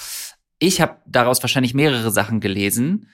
Ich 0.58 0.80
habe 0.80 0.96
daraus 1.06 1.42
wahrscheinlich 1.42 1.74
mehrere 1.74 2.10
Sachen 2.10 2.40
gelesen 2.40 3.08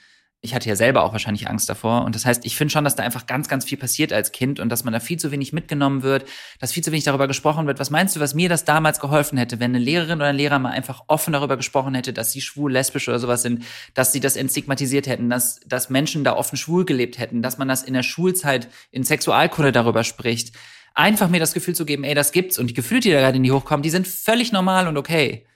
ich 0.45 0.55
hatte 0.57 0.69
ja 0.69 0.75
selber 0.75 1.05
auch 1.05 1.13
wahrscheinlich 1.13 1.49
Angst 1.49 1.69
davor. 1.69 2.05
Und 2.05 2.17
das 2.17 2.27
heißt, 2.27 2.45
ich 2.45 2.57
finde 2.57 2.73
schon, 2.73 2.83
dass 2.83 2.97
da 2.97 3.05
einfach 3.05 3.27
ganz, 3.27 3.49
ganz 3.49 3.65
viel 3.65 3.79
passiert 3.79 4.13
als 4.13 4.33
Kind 4.33 4.59
und 4.59 4.71
dass 4.71 4.83
man 4.83 4.93
da 4.93 4.99
viel 4.99 5.17
zu 5.17 5.31
wenig 5.31 5.53
mitgenommen 5.53 6.03
wird, 6.03 6.29
dass 6.59 6.73
viel 6.73 6.83
zu 6.83 6.91
wenig 6.91 7.05
darüber 7.05 7.29
gesprochen 7.29 7.69
wird. 7.69 7.79
Was 7.79 7.91
meinst 7.91 8.17
du, 8.17 8.21
was 8.21 8.35
mir 8.35 8.49
das 8.49 8.65
damals 8.65 8.99
geholfen 8.99 9.39
hätte, 9.39 9.61
wenn 9.61 9.71
eine 9.71 9.79
Lehrerin 9.79 10.19
oder 10.19 10.27
ein 10.27 10.37
Lehrer 10.37 10.59
mal 10.59 10.73
einfach 10.73 11.05
offen 11.07 11.33
darüber 11.33 11.57
gesprochen 11.57 11.95
hätte, 11.95 12.13
dass 12.13 12.33
sie 12.33 12.41
schwul, 12.41 12.73
lesbisch 12.73 13.09
oder 13.09 13.21
sowas 13.21 13.43
sind, 13.43 13.65
dass 13.95 14.11
sie 14.11 14.19
das 14.19 14.35
entstigmatisiert 14.35 15.07
hätten, 15.07 15.31
dass, 15.31 15.61
dass 15.65 15.91
Menschen 15.91 16.25
da 16.25 16.35
offen 16.35 16.57
schwul 16.57 16.85
gelebt 16.85 17.19
hätten, 17.19 17.41
dass 17.41 17.57
man 17.57 17.69
das 17.69 17.85
in 17.85 17.95
der 17.95 18.03
Schulzeit 18.03 18.67
in 18.91 19.05
Sexualkunde 19.05 19.71
darüber 19.71 20.03
spricht. 20.03 20.57
Einfach 20.95 21.29
mir 21.29 21.39
das 21.39 21.55
Gefühl 21.55 21.77
zu 21.77 21.87
geben, 21.87 22.03
ey, 22.03 22.15
das 22.15 22.33
gibt's 22.33 22.59
und 22.59 22.67
die 22.67 22.75
Gefühle, 22.75 23.01
die 23.01 23.13
da 23.13 23.21
gerade 23.21 23.37
in 23.37 23.45
die 23.45 23.53
hochkommen, 23.53 23.83
die 23.85 23.91
sind 23.91 24.09
völlig 24.09 24.51
normal 24.51 24.89
und 24.89 24.97
okay. 24.97 25.47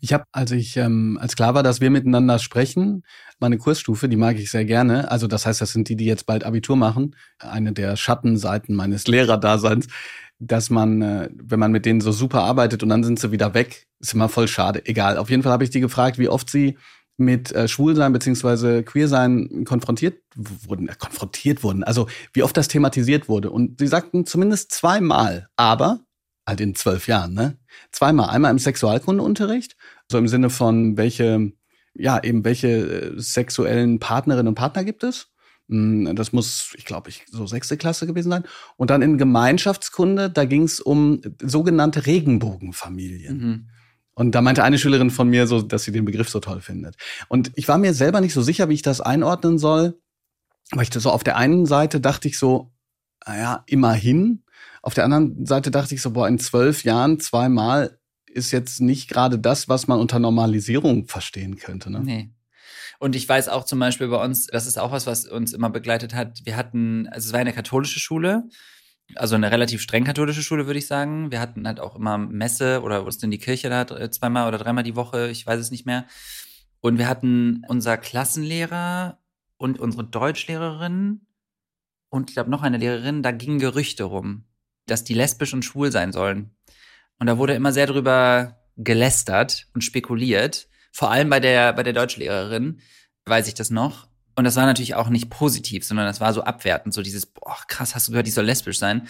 Ich 0.00 0.12
habe, 0.12 0.24
als 0.32 0.50
ich, 0.50 0.76
ähm, 0.76 1.18
als 1.20 1.36
klar 1.36 1.54
war, 1.54 1.62
dass 1.62 1.80
wir 1.80 1.90
miteinander 1.90 2.38
sprechen, 2.38 3.02
meine 3.38 3.58
Kursstufe, 3.58 4.08
die 4.08 4.16
mag 4.16 4.36
ich 4.36 4.50
sehr 4.50 4.64
gerne. 4.64 5.10
Also 5.10 5.26
das 5.26 5.46
heißt, 5.46 5.60
das 5.60 5.72
sind 5.72 5.88
die, 5.88 5.96
die 5.96 6.04
jetzt 6.06 6.26
bald 6.26 6.44
Abitur 6.44 6.76
machen. 6.76 7.16
Eine 7.38 7.72
der 7.72 7.96
Schattenseiten 7.96 8.74
meines 8.74 9.06
Lehrerdaseins, 9.08 9.88
dass 10.38 10.70
man, 10.70 11.02
äh, 11.02 11.28
wenn 11.34 11.60
man 11.60 11.72
mit 11.72 11.86
denen 11.86 12.00
so 12.00 12.12
super 12.12 12.42
arbeitet 12.42 12.82
und 12.82 12.88
dann 12.88 13.04
sind 13.04 13.18
sie 13.18 13.32
wieder 13.32 13.54
weg, 13.54 13.86
ist 14.00 14.14
immer 14.14 14.28
voll 14.28 14.48
schade. 14.48 14.86
Egal. 14.86 15.16
Auf 15.16 15.30
jeden 15.30 15.42
Fall 15.42 15.52
habe 15.52 15.64
ich 15.64 15.70
die 15.70 15.80
gefragt, 15.80 16.18
wie 16.18 16.28
oft 16.28 16.50
sie 16.50 16.76
mit 17.16 17.52
äh, 17.52 17.68
Schwulsein 17.68 18.12
beziehungsweise 18.12 18.82
Queersein 18.82 19.64
konfrontiert 19.64 20.20
wurden, 20.34 20.88
äh, 20.88 20.94
konfrontiert 20.98 21.62
wurden. 21.62 21.84
Also 21.84 22.08
wie 22.32 22.42
oft 22.42 22.56
das 22.56 22.68
thematisiert 22.68 23.28
wurde. 23.28 23.50
Und 23.50 23.78
sie 23.78 23.86
sagten 23.86 24.26
zumindest 24.26 24.72
zweimal. 24.72 25.48
Aber 25.56 26.00
halt 26.46 26.60
in 26.60 26.74
zwölf 26.74 27.06
Jahren, 27.06 27.34
ne? 27.34 27.56
Zweimal. 27.92 28.30
Einmal 28.30 28.50
im 28.50 28.58
Sexualkundeunterricht, 28.58 29.76
so 30.10 30.18
im 30.18 30.28
Sinne 30.28 30.50
von 30.50 30.96
welche, 30.96 31.52
ja, 31.94 32.22
eben 32.22 32.44
welche 32.44 32.68
äh, 32.68 33.12
sexuellen 33.16 33.98
Partnerinnen 33.98 34.48
und 34.48 34.54
Partner 34.54 34.84
gibt 34.84 35.04
es. 35.04 35.28
Hm, 35.68 36.14
das 36.14 36.32
muss, 36.32 36.74
ich 36.76 36.84
glaube, 36.84 37.10
ich 37.10 37.24
so 37.30 37.46
sechste 37.46 37.76
Klasse 37.76 38.06
gewesen 38.06 38.30
sein. 38.30 38.44
Und 38.76 38.90
dann 38.90 39.02
in 39.02 39.18
Gemeinschaftskunde, 39.18 40.30
da 40.30 40.44
ging 40.44 40.64
es 40.64 40.80
um 40.80 41.20
sogenannte 41.42 42.06
Regenbogenfamilien. 42.06 43.38
Mhm. 43.38 43.68
Und 44.14 44.34
da 44.34 44.42
meinte 44.42 44.62
eine 44.62 44.78
Schülerin 44.78 45.10
von 45.10 45.28
mir 45.28 45.46
so, 45.46 45.60
dass 45.60 45.82
sie 45.82 45.92
den 45.92 46.04
Begriff 46.04 46.28
so 46.28 46.38
toll 46.38 46.60
findet. 46.60 46.96
Und 47.28 47.50
ich 47.56 47.66
war 47.66 47.78
mir 47.78 47.94
selber 47.94 48.20
nicht 48.20 48.34
so 48.34 48.42
sicher, 48.42 48.68
wie 48.68 48.74
ich 48.74 48.82
das 48.82 49.00
einordnen 49.00 49.58
soll. 49.58 49.98
Weil 50.70 50.84
ich 50.84 50.90
das 50.90 51.02
so 51.02 51.10
auf 51.10 51.24
der 51.24 51.36
einen 51.36 51.66
Seite 51.66 52.00
dachte 52.00 52.28
ich 52.28 52.38
so, 52.38 52.72
naja, 53.26 53.64
immerhin. 53.66 54.43
Auf 54.84 54.92
der 54.92 55.04
anderen 55.04 55.46
Seite 55.46 55.70
dachte 55.70 55.94
ich 55.94 56.02
so, 56.02 56.10
boah, 56.10 56.28
in 56.28 56.38
zwölf 56.38 56.84
Jahren 56.84 57.18
zweimal 57.18 57.98
ist 58.26 58.50
jetzt 58.50 58.82
nicht 58.82 59.08
gerade 59.08 59.38
das, 59.38 59.66
was 59.66 59.86
man 59.86 59.98
unter 59.98 60.18
Normalisierung 60.18 61.06
verstehen 61.06 61.56
könnte. 61.56 61.90
Ne? 61.90 62.00
Nee. 62.00 62.30
Und 62.98 63.16
ich 63.16 63.26
weiß 63.26 63.48
auch 63.48 63.64
zum 63.64 63.78
Beispiel 63.78 64.08
bei 64.08 64.22
uns, 64.22 64.46
das 64.46 64.66
ist 64.66 64.78
auch 64.78 64.92
was, 64.92 65.06
was 65.06 65.24
uns 65.24 65.54
immer 65.54 65.70
begleitet 65.70 66.14
hat. 66.14 66.42
Wir 66.44 66.58
hatten, 66.58 67.08
also 67.08 67.28
es 67.28 67.32
war 67.32 67.40
eine 67.40 67.54
katholische 67.54 67.98
Schule, 67.98 68.46
also 69.14 69.36
eine 69.36 69.50
relativ 69.50 69.80
streng 69.80 70.04
katholische 70.04 70.42
Schule, 70.42 70.66
würde 70.66 70.80
ich 70.80 70.86
sagen. 70.86 71.30
Wir 71.30 71.40
hatten 71.40 71.66
halt 71.66 71.80
auch 71.80 71.96
immer 71.96 72.18
Messe 72.18 72.82
oder 72.82 73.06
uns 73.06 73.22
in 73.22 73.30
die 73.30 73.38
Kirche 73.38 73.70
da 73.70 74.10
zweimal 74.10 74.46
oder 74.48 74.58
dreimal 74.58 74.84
die 74.84 74.96
Woche, 74.96 75.30
ich 75.30 75.46
weiß 75.46 75.60
es 75.60 75.70
nicht 75.70 75.86
mehr. 75.86 76.04
Und 76.82 76.98
wir 76.98 77.08
hatten 77.08 77.62
unser 77.68 77.96
Klassenlehrer 77.96 79.18
und 79.56 79.80
unsere 79.80 80.04
Deutschlehrerin 80.04 81.22
und 82.10 82.28
ich 82.28 82.34
glaube 82.34 82.50
noch 82.50 82.62
eine 82.62 82.76
Lehrerin, 82.76 83.22
da 83.22 83.30
gingen 83.30 83.58
Gerüchte 83.58 84.04
rum 84.04 84.44
dass 84.86 85.04
die 85.04 85.14
lesbisch 85.14 85.54
und 85.54 85.64
schwul 85.64 85.90
sein 85.90 86.12
sollen. 86.12 86.50
Und 87.18 87.26
da 87.26 87.38
wurde 87.38 87.54
immer 87.54 87.72
sehr 87.72 87.86
drüber 87.86 88.58
gelästert 88.76 89.68
und 89.74 89.82
spekuliert. 89.82 90.68
Vor 90.92 91.10
allem 91.10 91.30
bei 91.30 91.40
der, 91.40 91.72
bei 91.72 91.82
der 91.82 91.92
Deutschlehrerin 91.92 92.80
weiß 93.26 93.48
ich 93.48 93.54
das 93.54 93.70
noch. 93.70 94.08
Und 94.36 94.44
das 94.44 94.56
war 94.56 94.66
natürlich 94.66 94.94
auch 94.94 95.08
nicht 95.08 95.30
positiv, 95.30 95.84
sondern 95.84 96.06
das 96.06 96.20
war 96.20 96.32
so 96.32 96.42
abwertend, 96.42 96.92
so 96.92 97.02
dieses, 97.02 97.26
boah, 97.26 97.56
krass, 97.68 97.94
hast 97.94 98.08
du 98.08 98.12
gehört, 98.12 98.26
die 98.26 98.32
soll 98.32 98.44
lesbisch 98.44 98.78
sein. 98.78 99.06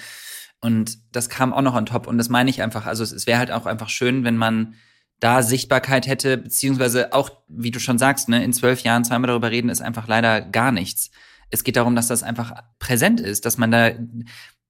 Und 0.61 0.99
das 1.13 1.29
kam 1.29 1.53
auch 1.53 1.63
noch 1.63 1.75
on 1.75 1.87
top. 1.87 2.07
Und 2.07 2.19
das 2.19 2.29
meine 2.29 2.51
ich 2.51 2.63
einfach, 2.63 2.87
also 2.87 3.03
es, 3.03 3.13
es 3.13 3.27
wäre 3.27 3.39
halt 3.39 3.51
auch 3.51 3.67
einfach 3.67 3.89
schön, 3.89 4.25
wenn 4.25 4.37
man 4.37 4.75
da 5.21 5.43
Sichtbarkeit 5.43 6.07
hätte, 6.07 6.37
beziehungsweise 6.37 7.13
auch, 7.13 7.31
wie 7.49 7.71
du 7.71 7.81
schon 7.81 7.99
sagst, 7.99 8.29
ne, 8.29 8.45
in 8.45 8.53
zwölf 8.53 8.81
Jahren 8.81 9.05
zweimal 9.05 9.29
darüber 9.29 9.51
reden, 9.51 9.71
ist 9.71 9.81
einfach 9.81 10.07
leider 10.09 10.41
gar 10.41 10.73
nichts. 10.73 11.11
Es 11.51 11.65
geht 11.65 11.77
darum, 11.77 11.97
dass 11.97 12.09
das 12.09 12.23
einfach 12.23 12.63
präsent 12.79 13.21
ist, 13.21 13.47
dass 13.47 13.59
man 13.59 13.71
da 13.71 13.93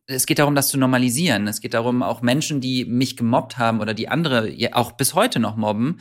es 0.07 0.27
geht 0.27 0.39
darum, 0.39 0.55
das 0.55 0.69
zu 0.69 0.79
normalisieren. 0.79 1.47
Es 1.47 1.61
geht 1.61 1.75
darum, 1.75 2.03
auch 2.03 2.23
Menschen, 2.23 2.61
die 2.61 2.85
mich 2.85 3.17
gemobbt 3.17 3.59
haben 3.59 3.81
oder 3.81 3.95
die 3.95 4.09
andere 4.09 4.55
auch 4.73 4.93
bis 4.93 5.15
heute 5.15 5.41
noch 5.41 5.57
mobben, 5.57 6.01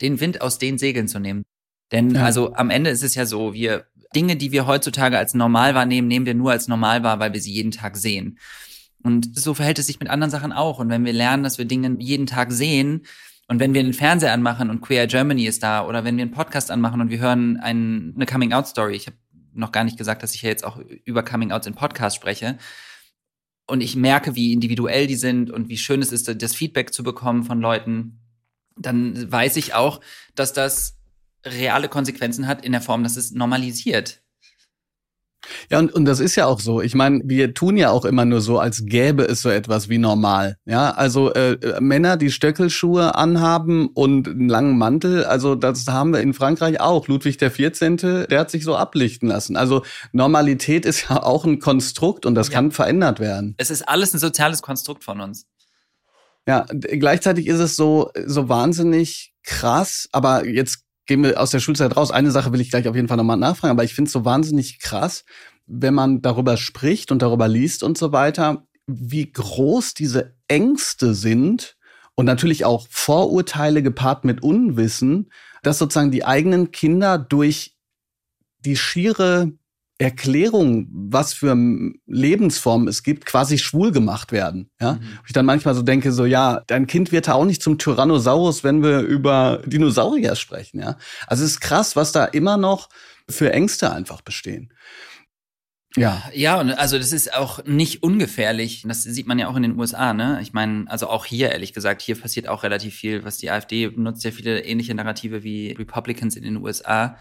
den 0.00 0.20
Wind 0.20 0.40
aus 0.40 0.58
den 0.58 0.78
Segeln 0.78 1.08
zu 1.08 1.18
nehmen. 1.18 1.44
Denn 1.92 2.14
ja. 2.14 2.24
also 2.24 2.54
am 2.54 2.70
Ende 2.70 2.90
ist 2.90 3.02
es 3.02 3.14
ja 3.14 3.26
so, 3.26 3.54
wir 3.54 3.86
Dinge, 4.14 4.36
die 4.36 4.52
wir 4.52 4.66
heutzutage 4.66 5.18
als 5.18 5.34
normal 5.34 5.74
wahrnehmen, 5.74 6.08
nehmen 6.08 6.26
wir 6.26 6.34
nur 6.34 6.50
als 6.50 6.68
normal 6.68 7.02
wahr, 7.02 7.20
weil 7.20 7.32
wir 7.32 7.40
sie 7.40 7.52
jeden 7.52 7.70
Tag 7.70 7.96
sehen. 7.96 8.38
Und 9.02 9.38
so 9.38 9.54
verhält 9.54 9.78
es 9.78 9.86
sich 9.86 10.00
mit 10.00 10.08
anderen 10.08 10.30
Sachen 10.30 10.52
auch. 10.52 10.78
Und 10.78 10.88
wenn 10.88 11.04
wir 11.04 11.12
lernen, 11.12 11.42
dass 11.42 11.58
wir 11.58 11.64
Dinge 11.64 11.96
jeden 12.00 12.26
Tag 12.26 12.52
sehen, 12.52 13.02
und 13.48 13.60
wenn 13.60 13.74
wir 13.74 13.80
einen 13.80 13.92
Fernseher 13.92 14.32
anmachen 14.32 14.70
und 14.70 14.80
Queer 14.80 15.06
Germany 15.06 15.46
ist 15.46 15.62
da, 15.62 15.86
oder 15.86 16.02
wenn 16.02 16.16
wir 16.16 16.22
einen 16.22 16.32
Podcast 16.32 16.70
anmachen 16.70 17.00
und 17.00 17.10
wir 17.10 17.20
hören 17.20 17.58
ein, 17.58 18.12
eine 18.16 18.26
Coming-out-Story, 18.26 18.96
ich 18.96 19.06
habe 19.06 19.16
noch 19.52 19.70
gar 19.70 19.84
nicht 19.84 19.96
gesagt, 19.96 20.24
dass 20.24 20.34
ich 20.34 20.42
ja 20.42 20.48
jetzt 20.48 20.64
auch 20.64 20.78
über 21.04 21.22
Coming-outs 21.22 21.68
in 21.68 21.74
Podcast 21.74 22.16
spreche, 22.16 22.58
und 23.66 23.80
ich 23.80 23.96
merke, 23.96 24.34
wie 24.34 24.52
individuell 24.52 25.06
die 25.06 25.16
sind 25.16 25.50
und 25.50 25.68
wie 25.68 25.78
schön 25.78 26.02
es 26.02 26.12
ist, 26.12 26.42
das 26.42 26.54
Feedback 26.54 26.92
zu 26.92 27.02
bekommen 27.02 27.44
von 27.44 27.60
Leuten, 27.60 28.20
dann 28.76 29.30
weiß 29.30 29.56
ich 29.56 29.74
auch, 29.74 30.00
dass 30.34 30.52
das 30.52 30.98
reale 31.44 31.88
Konsequenzen 31.88 32.46
hat 32.46 32.64
in 32.64 32.72
der 32.72 32.80
Form, 32.80 33.02
dass 33.02 33.16
es 33.16 33.32
normalisiert. 33.32 34.20
Ja, 35.70 35.78
und, 35.78 35.92
und 35.92 36.04
das 36.04 36.20
ist 36.20 36.36
ja 36.36 36.46
auch 36.46 36.60
so. 36.60 36.80
Ich 36.80 36.94
meine, 36.94 37.20
wir 37.24 37.54
tun 37.54 37.76
ja 37.76 37.90
auch 37.90 38.04
immer 38.04 38.24
nur 38.24 38.40
so, 38.40 38.58
als 38.58 38.84
gäbe 38.84 39.24
es 39.24 39.42
so 39.42 39.48
etwas 39.48 39.88
wie 39.88 39.98
normal. 39.98 40.56
Ja, 40.64 40.90
also 40.90 41.32
äh, 41.32 41.52
äh 41.52 41.80
Männer, 41.80 42.16
die 42.16 42.30
Stöckelschuhe 42.30 43.14
anhaben 43.14 43.88
und 43.88 44.28
einen 44.28 44.48
langen 44.48 44.78
Mantel, 44.78 45.24
also 45.24 45.54
das 45.54 45.86
haben 45.86 46.12
wir 46.12 46.20
in 46.20 46.34
Frankreich 46.34 46.80
auch. 46.80 47.08
Ludwig 47.08 47.38
der 47.38 47.50
14., 47.50 47.96
der 47.96 48.40
hat 48.40 48.50
sich 48.50 48.64
so 48.64 48.76
ablichten 48.76 49.28
lassen. 49.28 49.56
Also 49.56 49.82
Normalität 50.12 50.86
ist 50.86 51.08
ja 51.08 51.22
auch 51.22 51.44
ein 51.44 51.58
Konstrukt 51.58 52.26
und 52.26 52.34
das 52.34 52.48
ja. 52.48 52.54
kann 52.54 52.72
verändert 52.72 53.20
werden. 53.20 53.54
Es 53.58 53.70
ist 53.70 53.88
alles 53.88 54.14
ein 54.14 54.18
soziales 54.18 54.62
Konstrukt 54.62 55.04
von 55.04 55.20
uns. 55.20 55.46
Ja, 56.48 56.64
gleichzeitig 56.70 57.48
ist 57.48 57.58
es 57.58 57.74
so, 57.74 58.10
so 58.24 58.48
wahnsinnig 58.48 59.32
krass, 59.42 60.08
aber 60.12 60.46
jetzt 60.46 60.85
gehen 61.06 61.22
wir 61.22 61.40
aus 61.40 61.50
der 61.50 61.60
Schulzeit 61.60 61.96
raus. 61.96 62.10
Eine 62.10 62.30
Sache 62.30 62.52
will 62.52 62.60
ich 62.60 62.70
gleich 62.70 62.88
auf 62.88 62.96
jeden 62.96 63.08
Fall 63.08 63.16
nochmal 63.16 63.36
nachfragen, 63.36 63.72
aber 63.72 63.84
ich 63.84 63.94
finde 63.94 64.08
es 64.08 64.12
so 64.12 64.24
wahnsinnig 64.24 64.80
krass, 64.80 65.24
wenn 65.66 65.94
man 65.94 66.22
darüber 66.22 66.56
spricht 66.56 67.10
und 67.10 67.22
darüber 67.22 67.48
liest 67.48 67.82
und 67.82 67.98
so 67.98 68.12
weiter, 68.12 68.66
wie 68.86 69.30
groß 69.30 69.94
diese 69.94 70.36
Ängste 70.48 71.14
sind 71.14 71.76
und 72.14 72.26
natürlich 72.26 72.64
auch 72.64 72.86
Vorurteile 72.90 73.82
gepaart 73.82 74.24
mit 74.24 74.42
Unwissen, 74.42 75.30
dass 75.62 75.78
sozusagen 75.78 76.10
die 76.10 76.24
eigenen 76.24 76.70
Kinder 76.70 77.18
durch 77.18 77.76
die 78.60 78.76
schiere 78.76 79.52
Erklärung, 79.98 80.88
was 80.90 81.32
für 81.32 81.56
Lebensformen 82.06 82.86
es 82.86 83.02
gibt, 83.02 83.24
quasi 83.24 83.56
schwul 83.56 83.92
gemacht 83.92 84.30
werden. 84.30 84.68
Ja? 84.80 84.94
Mhm. 84.94 85.18
Ich 85.26 85.32
dann 85.32 85.46
manchmal 85.46 85.74
so 85.74 85.82
denke, 85.82 86.12
so 86.12 86.26
ja, 86.26 86.62
dein 86.66 86.86
Kind 86.86 87.12
wird 87.12 87.28
da 87.28 87.34
auch 87.34 87.46
nicht 87.46 87.62
zum 87.62 87.78
Tyrannosaurus, 87.78 88.62
wenn 88.62 88.82
wir 88.82 89.00
über 89.00 89.62
Dinosaurier 89.64 90.36
sprechen. 90.36 90.80
Ja? 90.80 90.98
Also 91.26 91.44
es 91.44 91.52
ist 91.52 91.60
krass, 91.60 91.96
was 91.96 92.12
da 92.12 92.26
immer 92.26 92.58
noch 92.58 92.88
für 93.28 93.52
Ängste 93.52 93.90
einfach 93.90 94.20
bestehen. 94.20 94.72
Ja. 95.96 96.22
Ja, 96.34 96.60
und 96.60 96.70
also 96.72 96.98
das 96.98 97.12
ist 97.12 97.32
auch 97.32 97.64
nicht 97.64 98.02
ungefährlich. 98.02 98.84
Das 98.86 99.02
sieht 99.02 99.26
man 99.26 99.38
ja 99.38 99.48
auch 99.48 99.56
in 99.56 99.62
den 99.62 99.78
USA, 99.78 100.12
ne? 100.12 100.40
Ich 100.42 100.52
meine, 100.52 100.84
also 100.88 101.08
auch 101.08 101.24
hier, 101.24 101.52
ehrlich 101.52 101.72
gesagt, 101.72 102.02
hier 102.02 102.20
passiert 102.20 102.48
auch 102.48 102.64
relativ 102.64 102.94
viel, 102.94 103.24
was 103.24 103.38
die 103.38 103.50
AfD 103.50 103.88
benutzt 103.88 104.22
ja 104.22 104.30
viele 104.30 104.62
ähnliche 104.62 104.94
Narrative 104.94 105.42
wie 105.42 105.72
Republicans 105.72 106.36
in 106.36 106.42
den 106.42 106.58
USA, 106.58 107.16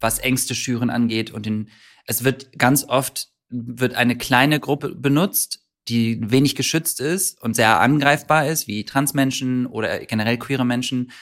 was 0.00 0.18
Ängste 0.18 0.56
schüren 0.56 0.90
angeht 0.90 1.30
und 1.30 1.46
den 1.46 1.70
es 2.06 2.24
wird 2.24 2.58
ganz 2.58 2.84
oft 2.84 3.28
wird 3.48 3.94
eine 3.94 4.16
kleine 4.16 4.58
Gruppe 4.58 4.94
benutzt, 4.94 5.60
die 5.88 6.18
wenig 6.20 6.56
geschützt 6.56 7.00
ist 7.00 7.40
und 7.42 7.54
sehr 7.54 7.80
angreifbar 7.80 8.48
ist, 8.48 8.66
wie 8.66 8.84
Transmenschen 8.84 9.66
oder 9.66 10.00
generell 10.00 10.36
queere 10.36 10.64
Menschen, 10.64 11.12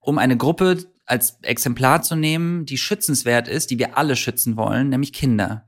um 0.00 0.18
eine 0.18 0.36
Gruppe 0.36 0.78
als 1.04 1.38
Exemplar 1.42 2.02
zu 2.02 2.16
nehmen, 2.16 2.64
die 2.64 2.78
schützenswert 2.78 3.48
ist, 3.48 3.70
die 3.70 3.78
wir 3.78 3.98
alle 3.98 4.16
schützen 4.16 4.56
wollen, 4.56 4.88
nämlich 4.88 5.12
Kinder. 5.12 5.66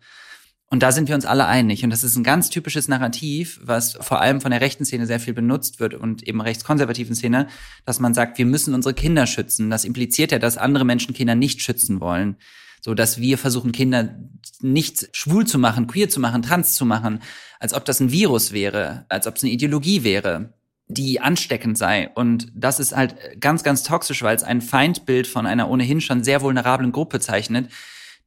Und 0.69 0.83
da 0.83 0.91
sind 0.91 1.09
wir 1.09 1.15
uns 1.15 1.27
alle 1.27 1.47
einig. 1.47 1.85
Und 1.85 1.91
das 1.91 2.03
ist 2.03 2.17
ein 2.17 2.25
ganz 2.25 2.51
typisches 2.51 2.89
Narrativ, 2.89 3.61
was 3.63 3.93
vor 4.01 4.21
allem 4.21 4.41
von 4.41 4.51
der 4.51 4.61
rechten 4.61 4.85
Szene 4.85 5.07
sehr 5.07 5.21
viel 5.21 5.35
benutzt 5.35 5.79
wird 5.79 5.95
und 5.95 6.27
eben 6.27 6.41
rechtskonservativen 6.41 7.15
Szene, 7.15 7.47
dass 7.85 8.01
man 8.01 8.15
sagt, 8.15 8.39
wir 8.39 8.47
müssen 8.47 8.75
unsere 8.75 8.95
Kinder 8.95 9.27
schützen. 9.27 9.71
Das 9.71 9.85
impliziert 9.85 10.33
ja, 10.33 10.39
dass 10.39 10.57
andere 10.57 10.85
Menschen 10.85 11.15
Kinder 11.15 11.35
nicht 11.35 11.61
schützen 11.61 12.01
wollen 12.01 12.37
so 12.87 12.95
dass 12.95 13.21
wir 13.21 13.37
versuchen, 13.37 13.73
Kinder 13.73 14.15
nicht 14.61 15.09
schwul 15.11 15.45
zu 15.45 15.59
machen, 15.59 15.89
queer 15.89 16.09
zu 16.09 16.21
machen, 16.21 16.43
trans 16.43 16.77
zu 16.77 16.87
machen, 16.87 17.21
als 17.59 17.75
ob 17.75 17.85
das 17.85 17.99
ein 17.99 18.13
Virus 18.13 18.53
wäre, 18.53 19.07
als 19.09 19.27
ob 19.27 19.35
es 19.35 19.43
eine 19.43 19.51
Ideologie 19.51 20.05
wäre, 20.05 20.55
die 20.87 21.19
ansteckend 21.19 21.77
sei. 21.77 22.11
Und 22.15 22.47
das 22.55 22.79
ist 22.79 22.95
halt 22.95 23.41
ganz, 23.41 23.65
ganz 23.65 23.83
toxisch, 23.83 24.23
weil 24.23 24.37
es 24.37 24.45
ein 24.45 24.61
Feindbild 24.61 25.27
von 25.27 25.47
einer 25.47 25.69
ohnehin 25.69 26.01
schon 26.01 26.23
sehr 26.23 26.43
vulnerablen 26.43 26.93
Gruppe 26.93 27.19
zeichnet, 27.19 27.73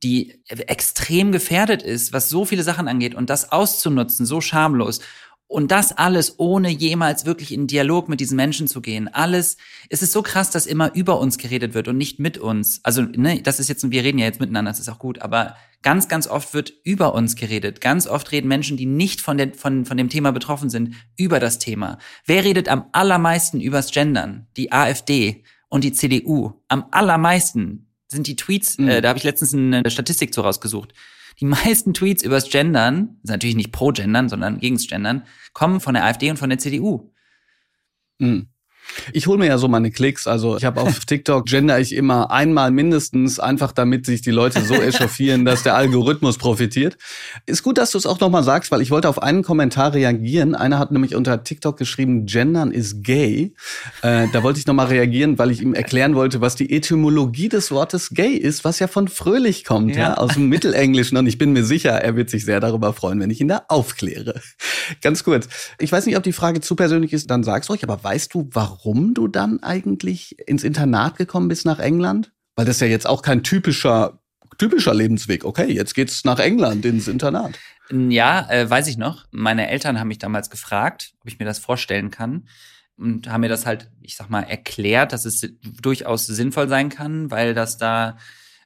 die 0.04 0.44
extrem 0.50 1.32
gefährdet 1.32 1.82
ist, 1.82 2.12
was 2.12 2.28
so 2.28 2.44
viele 2.44 2.64
Sachen 2.64 2.90
angeht 2.90 3.16
und 3.16 3.30
das 3.30 3.54
auszunutzen, 3.54 4.26
so 4.26 4.42
schamlos 4.42 5.00
und 5.50 5.72
das 5.72 5.92
alles 5.92 6.36
ohne 6.38 6.70
jemals 6.70 7.26
wirklich 7.26 7.52
in 7.52 7.66
Dialog 7.66 8.08
mit 8.08 8.20
diesen 8.20 8.36
Menschen 8.36 8.68
zu 8.68 8.82
gehen. 8.82 9.08
Alles, 9.08 9.58
es 9.90 10.04
ist 10.04 10.12
so 10.12 10.22
krass, 10.22 10.52
dass 10.52 10.68
immer 10.68 10.94
über 10.94 11.20
uns 11.20 11.40
geredet 11.40 11.74
wird 11.74 11.88
und 11.88 11.98
nicht 11.98 12.20
mit 12.20 12.38
uns. 12.38 12.82
Also, 12.84 13.02
ne, 13.02 13.42
das 13.42 13.60
ist 13.60 13.68
jetzt, 13.68 13.90
wir 13.90 14.04
reden 14.04 14.20
ja 14.20 14.26
jetzt 14.26 14.40
miteinander, 14.40 14.70
das 14.70 14.80
ist 14.80 14.90
auch 14.90 15.00
gut, 15.00 15.24
aber 15.24 15.56
ganz, 15.82 16.08
ganz 16.08 16.28
oft 16.28 16.54
wird 16.54 16.72
über 16.84 17.16
uns 17.16 17.36
geredet. 17.36 17.82
Ganz 17.82 18.06
oft 18.06 18.32
reden 18.32 18.48
Menschen, 18.48 18.78
die 18.78 18.86
nicht 18.86 19.22
von, 19.22 19.40
der, 19.40 19.56
von, 19.56 19.86
von 19.86 19.98
dem 19.98 20.10
Thema 20.10 20.32
betroffen 20.32 20.70
sind, 20.70 20.94
über 21.18 21.40
das 21.40 21.58
Thema. 21.58 21.98
Wer 22.26 22.44
redet 22.44 22.70
am 22.70 22.86
allermeisten 22.92 23.60
übers 23.60 23.92
Gendern? 23.92 24.46
Die 24.56 24.72
AfD 24.72 25.44
und 25.68 25.84
die 25.84 25.94
CDU. 25.94 26.62
Am 26.68 26.86
allermeisten 26.92 27.88
sind 28.08 28.28
die 28.28 28.36
Tweets, 28.36 28.78
mhm. 28.78 28.88
äh, 28.88 29.02
da 29.02 29.10
habe 29.10 29.18
ich 29.18 29.26
letztens 29.26 29.56
eine 29.56 29.90
Statistik 29.90 30.32
zu 30.32 30.42
rausgesucht 30.42 30.94
die 31.40 31.46
meisten 31.46 31.94
Tweets 31.94 32.24
übers 32.24 32.50
Gendern, 32.50 33.20
ist 33.24 33.30
natürlich 33.30 33.56
nicht 33.56 33.72
pro 33.72 33.92
Gendern, 33.92 34.30
sondern 34.30 34.60
gegens 34.60 34.88
Gendern, 34.88 35.24
kommen 35.54 35.80
von 35.80 35.94
der 35.94 36.06
AfD 36.06 36.30
und 36.30 36.38
von 36.38 36.50
der 36.50 36.60
CDU. 36.60 37.14
Mhm. 38.20 38.50
Ich 39.14 39.28
hole 39.28 39.38
mir 39.38 39.48
ja 39.48 39.58
so 39.58 39.68
meine 39.68 39.92
Klicks. 39.92 40.28
Also 40.28 40.58
ich 40.58 40.66
habe 40.66 40.82
auf 40.82 41.00
TikTok 41.06 41.46
gender 41.46 41.80
ich 41.80 41.96
immer 41.96 42.32
einmal 42.32 42.72
mindestens, 42.72 43.40
einfach 43.40 43.72
damit 43.72 44.06
sich 44.06 44.22
die 44.22 44.32
Leute 44.32 44.62
so 44.62 44.76
echauffieren, 44.76 45.46
dass 45.46 45.64
der 45.64 45.76
Algorithmus 45.76 46.38
profitiert. 46.38 46.98
Ist 47.46 47.64
gut, 47.64 47.78
dass 47.78 47.92
du 47.92 47.98
es 47.98 48.06
auch 48.06 48.20
nochmal 48.20 48.44
sagst, 48.44 48.72
weil 48.72 48.82
ich 48.82 48.92
wollte 48.92 49.10
auf 49.10 49.22
einen 49.22 49.44
Kommentar 49.44 49.94
reagieren. 49.94 50.56
Einer 50.56 50.80
hat 50.80 50.92
nämlich 50.92 51.16
unter 51.16 51.44
TikTok 51.44 51.78
geschrieben, 51.78 52.26
Gendern 52.26 52.72
ist 52.72 53.04
gay. 53.04 53.54
Äh, 54.02 54.28
da 54.34 54.44
wollte 54.44 54.60
ich 54.60 54.68
nochmal 54.68 54.88
reagieren, 54.88 55.38
weil 55.38 55.52
ich 55.52 55.62
ihm 55.62 55.74
erklären 55.74 56.16
wollte, 56.16 56.42
was 56.42 56.56
die 56.56 56.72
Etymologie 56.72 57.50
des 57.50 57.72
Wortes 57.72 58.10
gay 58.12 58.34
ist, 58.34 58.64
was 58.64 58.80
ja 58.80 58.88
von 58.88 59.08
fröhlich 59.08 59.66
kommt, 59.66 59.96
ja, 59.96 60.02
ja 60.02 60.14
aus 60.16 60.34
dem 60.34 60.50
Mittelenglischen. 60.50 61.18
Und 61.18 61.28
ich 61.28 61.38
bin 61.38 61.54
mir 61.54 61.64
sicher, 61.64 61.92
er 61.92 62.16
wird 62.16 62.30
sich 62.30 62.46
sehr 62.46 62.60
darüber 62.60 62.94
freuen, 62.94 63.20
wenn 63.20 63.30
ich 63.30 63.42
ihn 63.42 63.48
da 63.48 63.64
aufkläre. 63.68 64.42
Ganz 65.02 65.24
kurz. 65.24 65.48
Ich 65.80 65.92
weiß 65.92 66.06
nicht, 66.06 66.18
ob 66.18 66.24
die 66.24 66.34
Frage 66.34 66.62
zu 66.62 66.76
persönlich 66.76 67.14
ist, 67.14 67.30
dann 67.30 67.44
sag's 67.44 67.70
euch, 67.70 67.84
aber 67.84 68.04
weißt 68.04 68.34
du, 68.34 68.50
warum 68.52 68.79
warum 68.80 69.14
du 69.14 69.28
dann 69.28 69.62
eigentlich 69.64 70.38
ins 70.48 70.64
Internat 70.64 71.18
gekommen 71.18 71.48
bist 71.48 71.66
nach 71.66 71.80
England? 71.80 72.32
Weil 72.56 72.66
das 72.66 72.80
ja 72.80 72.88
jetzt 72.88 73.08
auch 73.08 73.22
kein 73.22 73.44
typischer, 73.44 74.20
typischer 74.58 74.94
Lebensweg. 74.94 75.46
Okay, 75.46 75.72
jetzt 75.72 75.94
geht's 75.96 76.24
nach 76.26 76.40
England 76.40 76.86
ins 76.86 77.08
Internat. 77.08 77.58
Ja, 77.92 78.48
äh, 78.50 78.70
weiß 78.70 78.88
ich 78.88 78.98
noch. 78.98 79.26
Meine 79.32 79.70
Eltern 79.70 80.00
haben 80.00 80.10
mich 80.10 80.20
damals 80.20 80.50
gefragt, 80.50 81.14
ob 81.22 81.28
ich 81.28 81.40
mir 81.40 81.46
das 81.46 81.60
vorstellen 81.60 82.12
kann. 82.12 82.48
Und 82.98 83.30
haben 83.30 83.42
mir 83.42 83.50
das 83.50 83.66
halt, 83.66 83.90
ich 84.02 84.18
sag 84.18 84.30
mal, 84.30 84.42
erklärt, 84.42 85.14
dass 85.14 85.24
es 85.24 85.48
durchaus 85.82 86.28
sinnvoll 86.28 86.68
sein 86.68 86.90
kann, 86.90 87.32
weil 87.32 87.54
das 87.54 87.78
da 87.78 88.18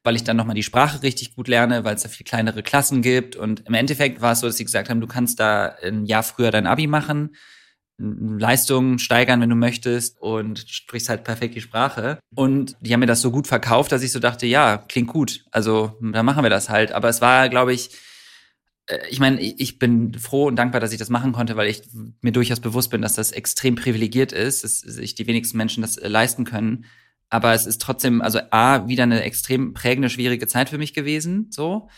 weil 0.06 0.18
ich 0.18 0.26
dann 0.26 0.36
nochmal 0.36 0.56
die 0.56 0.64
Sprache 0.64 1.02
richtig 1.02 1.34
gut 1.34 1.48
lerne, 1.48 1.86
weil 1.86 1.96
es 1.96 2.04
da 2.04 2.10
viel 2.10 2.26
kleinere 2.26 2.62
Klassen 2.62 3.02
gibt. 3.02 3.38
Und 3.38 3.66
im 3.68 3.74
Endeffekt 3.74 4.20
war 4.20 4.34
es 4.34 4.42
so, 4.42 4.48
dass 4.48 4.58
sie 4.58 4.66
gesagt 4.66 4.90
haben, 4.90 5.00
du 5.00 5.08
kannst 5.08 5.40
da 5.40 5.76
ein 5.82 6.06
Jahr 6.06 6.24
früher 6.24 6.52
dein 6.52 6.68
Abi 6.68 6.88
machen 6.88 7.38
Leistungen 7.98 9.00
steigern, 9.00 9.40
wenn 9.42 9.50
du 9.50 9.56
möchtest 9.56 10.20
und 10.20 10.60
sprichst 10.68 11.10
halt 11.10 11.24
perfekt 11.24 11.56
die 11.56 11.62
Sprache. 11.62 12.20
Und 12.36 12.76
die 12.82 12.92
haben 12.92 13.00
mir 13.00 13.06
das 13.06 13.22
so 13.22 13.32
gut 13.32 13.48
verkauft, 13.48 13.92
dass 13.92 14.04
ich 14.04 14.12
so 14.12 14.20
dachte, 14.20 14.46
ja, 14.46 14.78
klingt 14.78 15.10
gut. 15.10 15.46
Also, 15.52 15.98
dann 16.02 16.26
machen 16.26 16.44
wir 16.44 16.50
das 16.50 16.70
halt. 16.70 16.92
Aber 16.92 17.10
es 17.10 17.22
war, 17.22 17.50
glaube 17.50 17.74
ich, 17.74 17.92
äh, 18.88 19.00
ich 19.10 19.20
meine, 19.20 19.40
ich 19.42 19.80
bin 19.80 20.14
froh 20.16 20.48
und 20.48 20.56
dankbar, 20.56 20.82
dass 20.82 20.92
ich 20.92 21.00
das 21.00 21.10
machen 21.10 21.34
konnte, 21.34 21.56
weil 21.56 21.70
ich 21.70 21.84
mir 22.22 22.32
durchaus 22.32 22.60
bewusst 22.60 22.90
bin, 22.90 23.02
dass 23.02 23.16
das 23.16 23.32
extrem 23.32 23.76
privilegiert 23.76 24.32
ist, 24.32 24.64
dass 24.64 24.80
sich 24.80 25.16
die 25.16 25.28
wenigsten 25.28 25.58
Menschen 25.58 25.82
das 25.82 25.98
äh, 25.98 26.08
leisten 26.08 26.46
können. 26.46 26.86
Aber 27.30 27.54
es 27.54 27.66
ist 27.66 27.82
trotzdem, 27.82 28.22
also 28.22 28.40
A, 28.52 28.88
wieder 28.88 29.04
eine 29.04 29.24
extrem 29.24 29.74
prägende, 29.74 30.10
schwierige 30.10 30.48
Zeit 30.48 30.70
für 30.70 30.78
mich 30.78 30.94
gewesen, 30.94 31.48
so, 31.50 31.90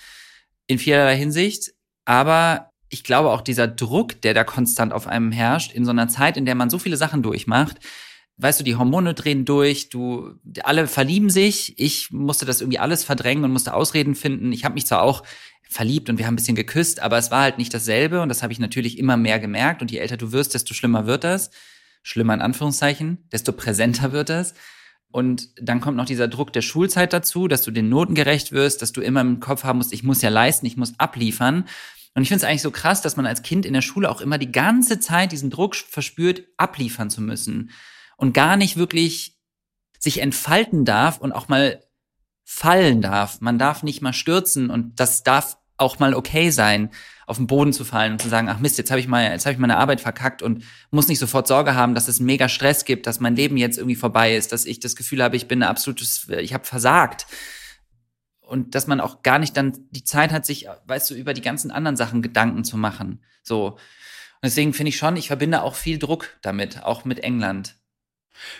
in 0.67 0.79
vielerlei 0.79 1.17
Hinsicht. 1.17 1.73
Aber 2.05 2.71
ich 2.95 3.03
glaube 3.03 3.31
auch 3.31 3.41
dieser 3.41 3.67
Druck, 3.67 4.21
der 4.21 4.34
da 4.34 4.45
konstant 4.45 4.93
auf 4.93 5.05
einem 5.05 5.34
herrscht, 5.34 5.73
in 5.73 5.84
so 5.84 5.91
einer 5.91 6.08
Zeit, 6.08 6.38
in 6.38 6.45
der 6.45 6.55
man 6.55 6.69
so 6.69 6.79
viele 6.79 6.95
Sachen 6.95 7.23
durchmacht, 7.23 7.77
weißt 8.38 8.62
du, 8.62 8.63
die 8.63 8.77
Hormone 8.77 9.13
drehen 9.13 9.43
durch, 9.43 9.89
du, 9.89 10.36
alle 10.63 10.88
verlieben 10.88 11.29
sich. 11.29 11.77
Ich 11.77 12.12
musste 12.12 12.45
das 12.45 12.62
irgendwie 12.62 12.79
alles 12.79 13.03
verdrängen 13.03 13.43
und 13.43 13.51
musste 13.51 13.73
Ausreden 13.73 14.15
finden. 14.15 14.53
Ich 14.53 14.63
habe 14.63 14.75
mich 14.75 14.86
zwar 14.86 15.01
auch 15.01 15.23
verliebt 15.69 16.10
und 16.10 16.19
wir 16.19 16.25
haben 16.25 16.36
ein 16.36 16.38
bisschen 16.38 16.55
geküsst, 16.55 17.01
aber 17.01 17.17
es 17.17 17.31
war 17.31 17.41
halt 17.41 17.58
nicht 17.58 17.73
dasselbe 17.73 18.21
und 18.21 18.29
das 18.29 18.43
habe 18.43 18.53
ich 18.53 18.60
natürlich 18.60 18.97
immer 18.97 19.17
mehr 19.17 19.39
gemerkt. 19.39 19.81
Und 19.81 19.91
je 19.91 19.97
älter 19.97 20.15
du 20.15 20.31
wirst, 20.31 20.53
desto 20.53 20.73
schlimmer 20.73 21.05
wird 21.05 21.25
das. 21.25 21.51
Schlimmer 22.01 22.34
in 22.34 22.41
Anführungszeichen, 22.41 23.27
desto 23.29 23.51
präsenter 23.51 24.13
wird 24.13 24.29
das. 24.29 24.53
Und 25.12 25.49
dann 25.62 25.81
kommt 25.81 25.97
noch 25.97 26.05
dieser 26.05 26.27
Druck 26.27 26.53
der 26.53 26.62
Schulzeit 26.62 27.13
dazu, 27.13 27.47
dass 27.47 27.62
du 27.62 27.71
den 27.71 27.89
Noten 27.89 28.15
gerecht 28.15 28.51
wirst, 28.51 28.81
dass 28.81 28.91
du 28.91 29.01
immer 29.01 29.21
im 29.21 29.41
Kopf 29.41 29.63
haben 29.63 29.77
musst, 29.77 29.93
ich 29.93 30.03
muss 30.03 30.21
ja 30.21 30.29
leisten, 30.29 30.65
ich 30.65 30.77
muss 30.77 30.97
abliefern. 30.97 31.65
Und 32.15 32.21
ich 32.23 32.30
finde 32.30 32.43
es 32.43 32.49
eigentlich 32.49 32.62
so 32.62 32.71
krass, 32.71 33.01
dass 33.01 33.17
man 33.17 33.28
als 33.28 33.43
Kind 33.43 33.65
in 33.65 33.73
der 33.73 33.82
Schule 33.82 34.10
auch 34.10 34.21
immer 34.21 34.38
die 34.38 34.51
ganze 34.51 34.99
Zeit 34.99 35.34
diesen 35.34 35.49
Druck 35.49 35.75
verspürt, 35.75 36.43
abliefern 36.58 37.10
zu 37.10 37.21
müssen 37.21 37.71
und 38.15 38.34
gar 38.34 38.56
nicht 38.56 38.78
wirklich 38.78 39.38
sich 39.99 40.21
entfalten 40.21 40.86
darf 40.86 41.19
und 41.19 41.34
auch 41.34 41.49
mal 41.49 41.84
fallen 42.45 43.01
darf. 43.01 43.41
Man 43.41 43.60
darf 43.60 43.84
nicht 43.84 44.01
mal 44.01 44.13
stürzen 44.13 44.69
und 44.69 44.99
das 44.99 45.23
darf 45.23 45.58
auch 45.78 45.99
mal 45.99 46.13
okay 46.13 46.51
sein, 46.51 46.89
auf 47.28 47.38
den 47.38 47.47
Boden 47.47 47.73
zu 47.73 47.84
fallen 47.84 48.13
und 48.13 48.21
zu 48.21 48.30
sagen, 48.30 48.47
ach 48.47 48.60
Mist, 48.60 48.78
jetzt 48.78 48.91
habe 48.91 48.99
ich 48.99 49.08
mal, 49.08 49.32
jetzt 49.32 49.45
habe 49.45 49.54
ich 49.54 49.60
meine 49.60 49.78
Arbeit 49.78 49.99
verkackt 49.99 50.41
und 50.41 50.63
muss 50.91 51.08
nicht 51.08 51.19
sofort 51.19 51.47
Sorge 51.47 51.75
haben, 51.75 51.95
dass 51.95 52.08
es 52.08 52.19
mega 52.21 52.47
Stress 52.47 52.86
gibt, 52.86 53.08
dass 53.08 53.19
mein 53.19 53.36
Leben 53.36 53.58
jetzt 53.58 53.78
irgendwie 53.78 53.95
vorbei 53.95 54.38
ist, 54.38 54.54
dass 54.54 54.65
ich 54.65 54.80
das 54.80 54.95
Gefühl 54.95 55.21
habe, 55.21 55.36
ich 55.36 55.47
bin 55.47 55.63
ein 55.63 55.69
absolutes, 55.69 56.30
ich 56.30 56.54
habe 56.54 56.65
versagt. 56.65 57.25
Und 58.47 58.75
dass 58.75 58.88
man 58.88 58.99
auch 58.99 59.23
gar 59.23 59.39
nicht 59.39 59.58
dann 59.58 59.73
die 59.91 60.03
Zeit 60.03 60.31
hat, 60.31 60.45
sich, 60.45 60.67
weißt 60.86 61.10
du, 61.10 61.15
über 61.15 61.34
die 61.34 61.41
ganzen 61.41 61.71
anderen 61.71 61.97
Sachen 61.97 62.21
Gedanken 62.21 62.63
zu 62.63 62.77
machen. 62.77 63.23
So. 63.43 63.67
Und 63.67 63.79
deswegen 64.43 64.73
finde 64.73 64.89
ich 64.89 64.97
schon, 64.97 65.17
ich 65.17 65.27
verbinde 65.27 65.63
auch 65.63 65.75
viel 65.75 65.97
Druck 65.97 66.29
damit, 66.41 66.84
auch 66.84 67.05
mit 67.05 67.19
England. 67.19 67.75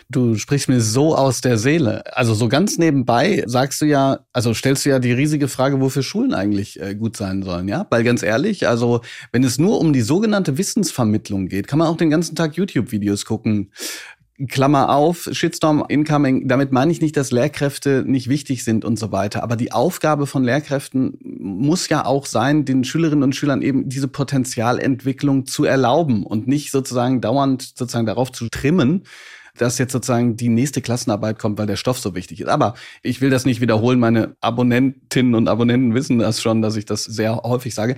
Du 0.08 0.36
sprichst 0.36 0.68
mir 0.68 0.80
so 0.80 1.14
aus 1.14 1.40
der 1.40 1.58
Seele. 1.58 2.16
Also 2.16 2.34
so 2.34 2.48
ganz 2.48 2.78
nebenbei 2.78 3.44
sagst 3.46 3.80
du 3.80 3.86
ja, 3.86 4.20
also 4.32 4.54
stellst 4.54 4.84
du 4.84 4.90
ja 4.90 4.98
die 4.98 5.12
riesige 5.12 5.48
Frage, 5.48 5.80
wofür 5.80 6.02
Schulen 6.02 6.34
eigentlich 6.34 6.80
äh, 6.80 6.94
gut 6.94 7.16
sein 7.16 7.42
sollen, 7.42 7.68
ja? 7.68 7.86
Weil 7.90 8.04
ganz 8.04 8.22
ehrlich, 8.22 8.68
also 8.68 9.02
wenn 9.32 9.44
es 9.44 9.58
nur 9.58 9.80
um 9.80 9.92
die 9.92 10.02
sogenannte 10.02 10.58
Wissensvermittlung 10.58 11.48
geht, 11.48 11.68
kann 11.68 11.78
man 11.78 11.88
auch 11.88 11.96
den 11.96 12.10
ganzen 12.10 12.34
Tag 12.34 12.56
YouTube-Videos 12.56 13.24
gucken. 13.24 13.72
Klammer 14.48 14.90
auf, 14.94 15.28
Shitstorm 15.32 15.84
Incoming, 15.88 16.46
damit 16.46 16.70
meine 16.70 16.92
ich 16.92 17.00
nicht, 17.00 17.16
dass 17.16 17.30
Lehrkräfte 17.30 18.04
nicht 18.06 18.28
wichtig 18.28 18.64
sind 18.64 18.84
und 18.84 18.98
so 18.98 19.10
weiter. 19.10 19.42
Aber 19.42 19.56
die 19.56 19.72
Aufgabe 19.72 20.26
von 20.26 20.44
Lehrkräften 20.44 21.18
muss 21.22 21.88
ja 21.88 22.04
auch 22.04 22.26
sein, 22.26 22.66
den 22.66 22.84
Schülerinnen 22.84 23.22
und 23.22 23.34
Schülern 23.34 23.62
eben 23.62 23.88
diese 23.88 24.08
Potenzialentwicklung 24.08 25.46
zu 25.46 25.64
erlauben 25.64 26.24
und 26.24 26.46
nicht 26.48 26.70
sozusagen 26.70 27.22
dauernd 27.22 27.62
sozusagen 27.62 28.06
darauf 28.06 28.30
zu 28.30 28.48
trimmen, 28.50 29.04
dass 29.56 29.78
jetzt 29.78 29.92
sozusagen 29.92 30.36
die 30.36 30.50
nächste 30.50 30.82
Klassenarbeit 30.82 31.38
kommt, 31.38 31.58
weil 31.58 31.66
der 31.66 31.76
Stoff 31.76 31.98
so 31.98 32.14
wichtig 32.14 32.40
ist. 32.42 32.48
Aber 32.48 32.74
ich 33.02 33.22
will 33.22 33.30
das 33.30 33.46
nicht 33.46 33.62
wiederholen. 33.62 33.98
Meine 33.98 34.36
Abonnentinnen 34.42 35.34
und 35.34 35.48
Abonnenten 35.48 35.94
wissen 35.94 36.18
das 36.18 36.42
schon, 36.42 36.60
dass 36.60 36.76
ich 36.76 36.84
das 36.84 37.04
sehr 37.04 37.36
häufig 37.36 37.74
sage. 37.74 37.96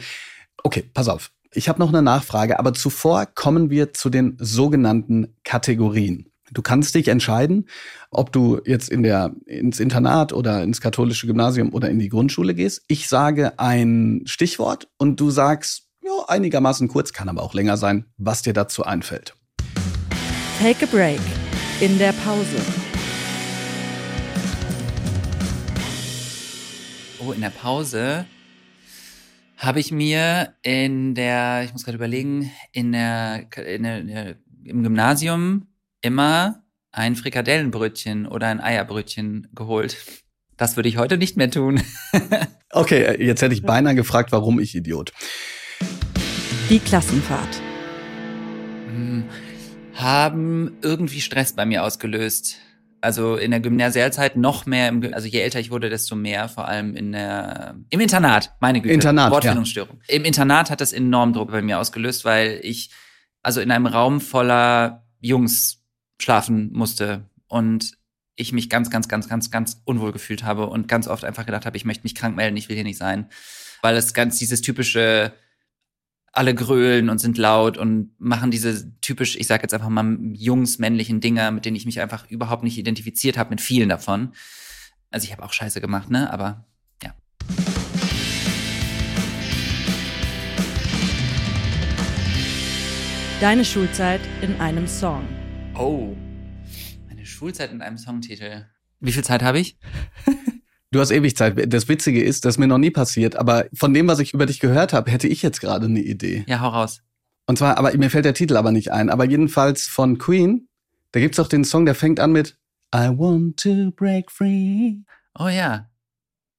Okay, 0.62 0.84
pass 0.94 1.08
auf. 1.08 1.32
Ich 1.52 1.68
habe 1.68 1.78
noch 1.80 1.88
eine 1.88 2.02
Nachfrage, 2.02 2.58
aber 2.58 2.74
zuvor 2.74 3.26
kommen 3.26 3.70
wir 3.70 3.92
zu 3.92 4.10
den 4.10 4.36
sogenannten 4.38 5.34
Kategorien. 5.44 6.27
Du 6.50 6.62
kannst 6.62 6.94
dich 6.94 7.08
entscheiden, 7.08 7.68
ob 8.10 8.32
du 8.32 8.60
jetzt 8.64 8.88
in 8.88 9.02
der, 9.02 9.34
ins 9.44 9.80
Internat 9.80 10.32
oder 10.32 10.62
ins 10.62 10.80
katholische 10.80 11.26
Gymnasium 11.26 11.74
oder 11.74 11.90
in 11.90 11.98
die 11.98 12.08
Grundschule 12.08 12.54
gehst. 12.54 12.82
Ich 12.88 13.08
sage 13.08 13.58
ein 13.58 14.22
Stichwort 14.24 14.88
und 14.96 15.20
du 15.20 15.30
sagst, 15.30 15.88
ja, 16.02 16.10
einigermaßen 16.26 16.88
kurz, 16.88 17.12
kann 17.12 17.28
aber 17.28 17.42
auch 17.42 17.52
länger 17.52 17.76
sein, 17.76 18.06
was 18.16 18.40
dir 18.40 18.54
dazu 18.54 18.84
einfällt. 18.84 19.34
Take 20.58 20.86
a 20.86 20.88
break 20.90 21.20
in 21.80 21.98
der 21.98 22.12
Pause. 22.12 22.56
Oh, 27.20 27.32
in 27.32 27.42
der 27.42 27.50
Pause 27.50 28.24
habe 29.58 29.80
ich 29.80 29.92
mir 29.92 30.54
in 30.62 31.14
der, 31.14 31.64
ich 31.64 31.72
muss 31.72 31.84
gerade 31.84 31.96
überlegen, 31.96 32.50
in 32.72 32.92
der, 32.92 33.48
in 33.56 33.82
der, 33.82 33.98
in 33.98 34.06
der, 34.06 34.36
im 34.64 34.82
Gymnasium 34.82 35.67
immer 36.00 36.62
ein 36.92 37.16
Frikadellenbrötchen 37.16 38.26
oder 38.26 38.48
ein 38.48 38.60
Eierbrötchen 38.60 39.48
geholt. 39.54 39.96
Das 40.56 40.76
würde 40.76 40.88
ich 40.88 40.96
heute 40.96 41.18
nicht 41.18 41.36
mehr 41.36 41.50
tun. 41.50 41.80
okay, 42.72 43.22
jetzt 43.22 43.42
hätte 43.42 43.54
ich 43.54 43.62
beinahe 43.62 43.94
gefragt, 43.94 44.32
warum 44.32 44.58
ich 44.58 44.74
Idiot. 44.74 45.12
Die 46.68 46.80
Klassenfahrt. 46.80 47.60
Hm 48.88 49.24
haben 49.98 50.76
irgendwie 50.80 51.20
Stress 51.20 51.52
bei 51.52 51.66
mir 51.66 51.82
ausgelöst. 51.82 52.56
Also 53.00 53.36
in 53.36 53.50
der 53.50 53.60
Gymnasialzeit 53.60 54.36
noch 54.36 54.66
mehr, 54.66 54.88
im, 54.88 55.12
also 55.12 55.28
je 55.28 55.40
älter 55.40 55.60
ich 55.60 55.70
wurde, 55.70 55.88
desto 55.88 56.16
mehr, 56.16 56.48
vor 56.48 56.66
allem 56.66 56.96
in 56.96 57.12
der, 57.12 57.76
im 57.90 58.00
Internat, 58.00 58.54
meine 58.60 58.80
Güte. 58.80 58.94
Internat, 58.94 59.30
Wortfindungsstörung. 59.30 60.00
Ja. 60.08 60.16
Im 60.16 60.24
Internat 60.24 60.70
hat 60.70 60.80
das 60.80 60.92
enorm 60.92 61.32
Druck 61.32 61.50
bei 61.50 61.62
mir 61.62 61.78
ausgelöst, 61.78 62.24
weil 62.24 62.60
ich 62.62 62.90
also 63.42 63.60
in 63.60 63.70
einem 63.70 63.86
Raum 63.86 64.20
voller 64.20 65.06
Jungs 65.20 65.77
schlafen 66.20 66.72
musste 66.72 67.28
und 67.46 67.98
ich 68.36 68.52
mich 68.52 68.70
ganz, 68.70 68.90
ganz, 68.90 69.08
ganz, 69.08 69.28
ganz, 69.28 69.50
ganz 69.50 69.82
unwohl 69.84 70.12
gefühlt 70.12 70.44
habe 70.44 70.66
und 70.66 70.86
ganz 70.86 71.08
oft 71.08 71.24
einfach 71.24 71.44
gedacht 71.44 71.66
habe, 71.66 71.76
ich 71.76 71.84
möchte 71.84 72.04
mich 72.04 72.14
krank 72.14 72.36
melden, 72.36 72.56
ich 72.56 72.68
will 72.68 72.76
hier 72.76 72.84
nicht 72.84 72.98
sein. 72.98 73.26
Weil 73.82 73.96
es 73.96 74.14
ganz 74.14 74.38
dieses 74.38 74.60
typische, 74.60 75.32
alle 76.32 76.54
grölen 76.54 77.10
und 77.10 77.18
sind 77.18 77.36
laut 77.36 77.76
und 77.78 78.12
machen 78.18 78.50
diese 78.50 78.96
typisch, 79.00 79.36
ich 79.36 79.46
sag 79.48 79.62
jetzt 79.62 79.74
einfach 79.74 79.88
mal 79.88 80.18
jungsmännlichen 80.34 81.20
Dinger, 81.20 81.50
mit 81.50 81.64
denen 81.64 81.76
ich 81.76 81.86
mich 81.86 82.00
einfach 82.00 82.30
überhaupt 82.30 82.62
nicht 82.62 82.78
identifiziert 82.78 83.36
habe, 83.36 83.50
mit 83.50 83.60
vielen 83.60 83.88
davon. 83.88 84.32
Also 85.10 85.24
ich 85.24 85.32
habe 85.32 85.42
auch 85.42 85.52
Scheiße 85.52 85.80
gemacht, 85.80 86.10
ne? 86.10 86.32
Aber 86.32 86.64
ja. 87.02 87.14
Deine 93.40 93.64
Schulzeit 93.64 94.20
in 94.42 94.60
einem 94.60 94.86
Song. 94.86 95.37
Oh. 95.78 96.16
Meine 97.06 97.24
Schulzeit 97.24 97.70
in 97.70 97.82
einem 97.82 97.98
Songtitel. 97.98 98.66
Wie 98.98 99.12
viel 99.12 99.22
Zeit 99.24 99.42
habe 99.42 99.60
ich? 99.60 99.78
Du 100.90 101.00
hast 101.00 101.10
ewig 101.10 101.36
Zeit. 101.36 101.70
Das 101.70 101.86
Witzige 101.88 102.24
ist, 102.24 102.46
das 102.46 102.54
ist 102.54 102.58
mir 102.58 102.66
noch 102.66 102.78
nie 102.78 102.90
passiert, 102.90 103.36
aber 103.36 103.66
von 103.74 103.92
dem, 103.92 104.08
was 104.08 104.20
ich 104.20 104.32
über 104.32 104.46
dich 104.46 104.58
gehört 104.58 104.94
habe, 104.94 105.10
hätte 105.10 105.28
ich 105.28 105.42
jetzt 105.42 105.60
gerade 105.60 105.84
eine 105.84 106.00
Idee. 106.00 106.46
Ja, 106.48 106.60
hau 106.60 106.68
raus. 106.68 107.02
Und 107.44 107.58
zwar, 107.58 107.76
aber 107.76 107.94
mir 107.98 108.08
fällt 108.08 108.24
der 108.24 108.32
Titel 108.32 108.56
aber 108.56 108.72
nicht 108.72 108.90
ein. 108.90 109.10
Aber 109.10 109.26
jedenfalls 109.26 109.82
von 109.82 110.16
Queen, 110.16 110.66
da 111.12 111.20
gibt's 111.20 111.38
auch 111.38 111.46
den 111.46 111.64
Song, 111.64 111.84
der 111.84 111.94
fängt 111.94 112.20
an 112.20 112.32
mit 112.32 112.56
I 112.94 113.08
want 113.08 113.60
to 113.60 113.90
break 113.90 114.30
free. 114.30 114.94
Oh 115.38 115.48
ja. 115.48 115.50
Ja, 115.50 115.90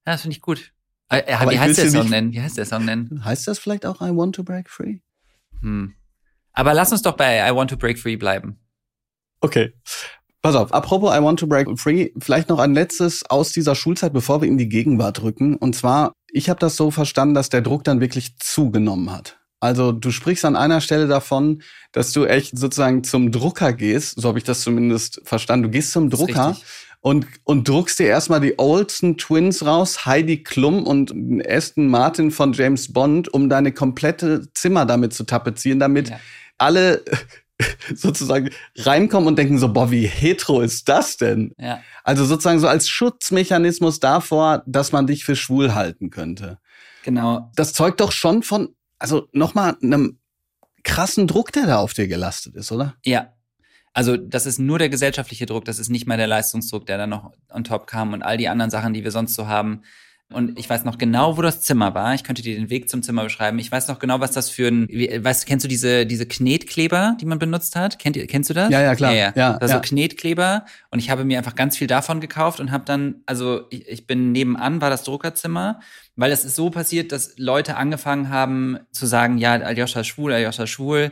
das 0.06 0.22
finde 0.22 0.36
ich 0.36 0.42
gut. 0.44 0.74
Äh, 1.10 1.22
äh 1.22 1.50
wie 1.50 1.58
heißt 1.58 1.80
der 1.80 1.90
Song 1.90 2.10
nennen? 2.10 2.32
Wie 2.32 2.40
heißt 2.40 2.56
der 2.60 2.66
Song 2.66 2.86
nennen? 2.86 3.26
Heißt 3.26 3.48
das 3.48 3.58
vielleicht 3.58 3.88
auch 3.88 4.00
I 4.00 4.16
want 4.16 4.36
to 4.36 4.44
break 4.44 4.70
free? 4.70 5.00
Hm. 5.62 5.96
Aber 6.54 6.76
lass 6.76 6.92
uns 6.92 7.02
doch 7.02 7.18
bei 7.18 7.50
I 7.50 7.56
want 7.56 7.72
to 7.72 7.78
break 7.78 7.98
free 7.98 8.16
bleiben. 8.16 8.59
Okay. 9.42 9.74
Pass 10.42 10.56
auf, 10.56 10.74
apropos 10.74 11.14
I 11.14 11.22
want 11.22 11.40
to 11.40 11.48
break 11.48 11.68
free, 11.78 12.12
vielleicht 12.18 12.48
noch 12.48 12.60
ein 12.60 12.74
letztes 12.74 13.30
aus 13.30 13.52
dieser 13.52 13.76
Schulzeit, 13.76 14.14
bevor 14.14 14.42
wir 14.42 14.48
in 14.48 14.58
die 14.58 14.70
Gegenwart 14.70 15.22
rücken. 15.22 15.58
Und 15.58 15.76
zwar, 15.76 16.14
ich 16.32 16.50
habe 16.50 16.60
das 16.60 16.78
so 16.78 16.92
verstanden, 16.92 17.36
dass 17.36 17.50
der 17.50 17.62
Druck 17.62 17.84
dann 17.84 18.00
wirklich 18.00 18.38
zugenommen 18.40 19.12
hat. 19.12 19.38
Also 19.60 19.92
du 19.92 20.12
sprichst 20.12 20.46
an 20.46 20.56
einer 20.56 20.80
Stelle 20.80 21.08
davon, 21.08 21.62
dass 21.92 22.14
du 22.14 22.26
echt 22.26 22.58
sozusagen 22.58 23.04
zum 23.04 23.34
Drucker 23.34 23.74
gehst, 23.74 24.22
so 24.22 24.30
habe 24.30 24.38
ich 24.38 24.46
das 24.46 24.62
zumindest 24.62 25.22
verstanden. 25.26 25.64
Du 25.64 25.70
gehst 25.70 25.92
zum 25.92 26.10
Drucker 26.10 26.56
und, 27.02 27.28
und 27.44 27.68
druckst 27.68 28.00
dir 28.00 28.08
erstmal 28.08 28.40
die 28.40 28.58
Olsen 28.58 29.18
Twins 29.18 29.66
raus, 29.66 30.06
Heidi 30.06 30.44
Klum 30.44 30.84
und 30.84 31.14
Aston 31.46 31.88
Martin 31.88 32.32
von 32.32 32.54
James 32.54 32.94
Bond, 32.94 33.34
um 33.34 33.50
deine 33.50 33.74
komplette 33.74 34.48
Zimmer 34.54 34.86
damit 34.86 35.14
zu 35.14 35.26
tapezieren, 35.26 35.80
damit 35.80 36.10
ja. 36.10 36.20
alle 36.58 37.04
sozusagen 37.96 38.50
reinkommen 38.78 39.28
und 39.28 39.38
denken 39.38 39.58
so, 39.58 39.72
boah, 39.72 39.92
wie 39.92 40.08
hetero 40.08 40.62
ist 40.62 40.88
das 40.88 41.18
denn? 41.18 41.54
Ja. 41.58 41.82
Also 42.04 42.26
sozusagen 42.26 42.60
so 42.60 42.68
als 42.68 42.88
Schutzmechanismus 42.88 44.00
davor, 44.00 44.64
dass 44.66 44.92
man 44.92 45.08
dich 45.08 45.26
für 45.26 45.36
schwul 45.36 45.74
halten 45.74 46.10
könnte. 46.10 46.60
Genau. 47.04 47.52
Das 47.56 47.74
zeugt 47.74 48.00
doch 48.00 48.12
schon 48.12 48.44
von, 48.44 48.76
also 48.98 49.28
nochmal 49.32 49.78
einem 49.82 50.20
krassen 50.84 51.28
Druck, 51.28 51.52
der 51.52 51.66
da 51.66 51.78
auf 51.78 51.94
dir 51.94 52.08
gelastet 52.08 52.56
ist, 52.56 52.72
oder? 52.72 52.96
Ja. 53.04 53.34
Also 53.94 54.16
das 54.18 54.46
ist 54.46 54.60
nur 54.60 54.80
der 54.80 54.90
gesellschaftliche 54.90 55.46
Druck, 55.46 55.66
das 55.66 55.80
ist 55.80 55.90
nicht 55.90 56.08
mal 56.08 56.18
der 56.18 56.28
Leistungsdruck, 56.28 56.86
der 56.86 56.98
dann 56.98 57.10
noch 57.10 57.32
on 57.50 57.64
top 57.64 57.88
kam 57.88 58.14
und 58.14 58.22
all 58.22 58.38
die 58.38 58.48
anderen 58.48 58.72
Sachen, 58.72 58.94
die 58.94 59.04
wir 59.04 59.12
sonst 59.12 59.34
so 59.34 59.48
haben. 59.48 59.82
Und 60.32 60.60
ich 60.60 60.70
weiß 60.70 60.86
noch 60.86 61.00
genau, 61.00 61.38
wo 61.38 61.42
das 61.42 61.62
Zimmer 61.62 61.96
war. 61.96 62.14
Ich 62.14 62.24
könnte 62.24 62.44
dir 62.44 62.56
den 62.56 62.70
Weg 62.70 62.88
zum 62.88 63.02
Zimmer 63.02 63.24
beschreiben. 63.24 63.58
Ich 63.58 63.72
weiß 63.72 63.88
noch 63.88 63.98
genau, 63.98 64.20
was 64.20 64.32
das 64.32 64.52
für 64.52 64.68
ein, 64.68 64.88
weißt 64.88 65.44
du, 65.44 65.48
kennst 65.48 65.64
du 65.64 65.68
diese, 65.68 66.06
diese 66.06 66.28
Knetkleber, 66.28 67.18
die 67.20 67.26
man 67.26 67.40
benutzt 67.40 67.76
hat? 67.76 67.98
Kennt, 67.98 68.16
kennst 68.28 68.48
du 68.52 68.54
das? 68.54 68.70
Ja, 68.70 68.80
ja, 68.82 68.94
klar. 68.94 69.12
Ja, 69.12 69.34
ja. 69.36 69.58
Also 69.58 69.76
ja. 69.76 69.80
Knetkleber. 69.80 70.66
Und 70.92 71.00
ich 71.00 71.10
habe 71.10 71.24
mir 71.26 71.40
einfach 71.40 71.56
ganz 71.56 71.78
viel 71.78 71.88
davon 71.88 72.20
gekauft 72.20 72.60
und 72.60 72.70
habe 72.72 72.86
dann, 72.86 73.24
also 73.26 73.64
ich, 73.72 73.88
ich 73.88 74.06
bin 74.06 74.32
nebenan, 74.32 74.82
war 74.82 74.92
das 74.92 75.04
Druckerzimmer, 75.04 75.80
weil 76.16 76.32
es 76.32 76.46
ist 76.46 76.56
so 76.56 76.70
passiert, 76.70 77.12
dass 77.12 77.34
Leute 77.38 77.76
angefangen 77.76 78.30
haben 78.30 78.78
zu 78.92 79.08
sagen, 79.08 79.40
ja, 79.40 79.54
Aljoscha 79.54 80.02
ist 80.02 80.08
schwul, 80.08 80.32
Aljoscha 80.32 80.64
ist 80.64 80.70
schwul. 80.70 81.12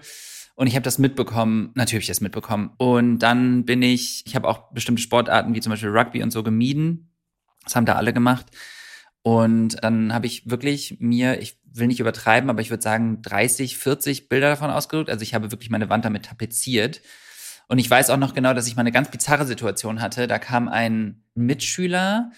Und 0.54 0.68
ich 0.68 0.76
habe 0.76 0.84
das 0.84 1.00
mitbekommen, 1.00 1.72
natürlich 1.74 2.08
das 2.08 2.22
mitbekommen. 2.22 2.72
Und 2.78 3.20
dann 3.20 3.66
bin 3.66 3.82
ich, 3.82 4.24
ich 4.28 4.36
habe 4.36 4.48
auch 4.48 4.72
bestimmte 4.74 5.02
Sportarten 5.02 5.56
wie 5.56 5.60
zum 5.60 5.72
Beispiel 5.72 5.90
Rugby 5.90 6.22
und 6.22 6.30
so 6.30 6.44
gemieden. 6.44 7.12
Das 7.64 7.76
haben 7.76 7.86
da 7.86 7.96
alle 7.96 8.14
gemacht. 8.14 8.46
Und 9.24 9.84
dann 9.84 10.14
habe 10.14 10.26
ich 10.26 10.50
wirklich 10.50 10.98
mir, 11.00 11.42
ich 11.42 11.60
will 11.66 11.88
nicht 11.88 12.00
übertreiben, 12.00 12.50
aber 12.50 12.62
ich 12.62 12.70
würde 12.70 12.84
sagen 12.84 13.22
30, 13.22 13.78
40 13.78 14.30
Bilder 14.30 14.50
davon 14.50 14.70
ausgedruckt. 14.70 15.10
Also 15.10 15.24
ich 15.24 15.34
habe 15.34 15.52
wirklich 15.52 15.70
meine 15.70 15.90
Wand 15.90 16.06
damit 16.06 16.26
tapeziert. 16.26 17.02
Und 17.68 17.80
ich 17.80 17.90
weiß 17.90 18.10
auch 18.10 18.18
noch 18.18 18.34
genau, 18.34 18.54
dass 18.54 18.68
ich 18.68 18.76
mal 18.76 18.82
eine 18.82 18.94
ganz 18.94 19.12
bizarre 19.12 19.46
Situation 19.46 20.02
hatte. 20.02 20.28
Da 20.28 20.40
kam 20.40 20.70
ein 20.70 21.24
Mitschüler 21.36 22.32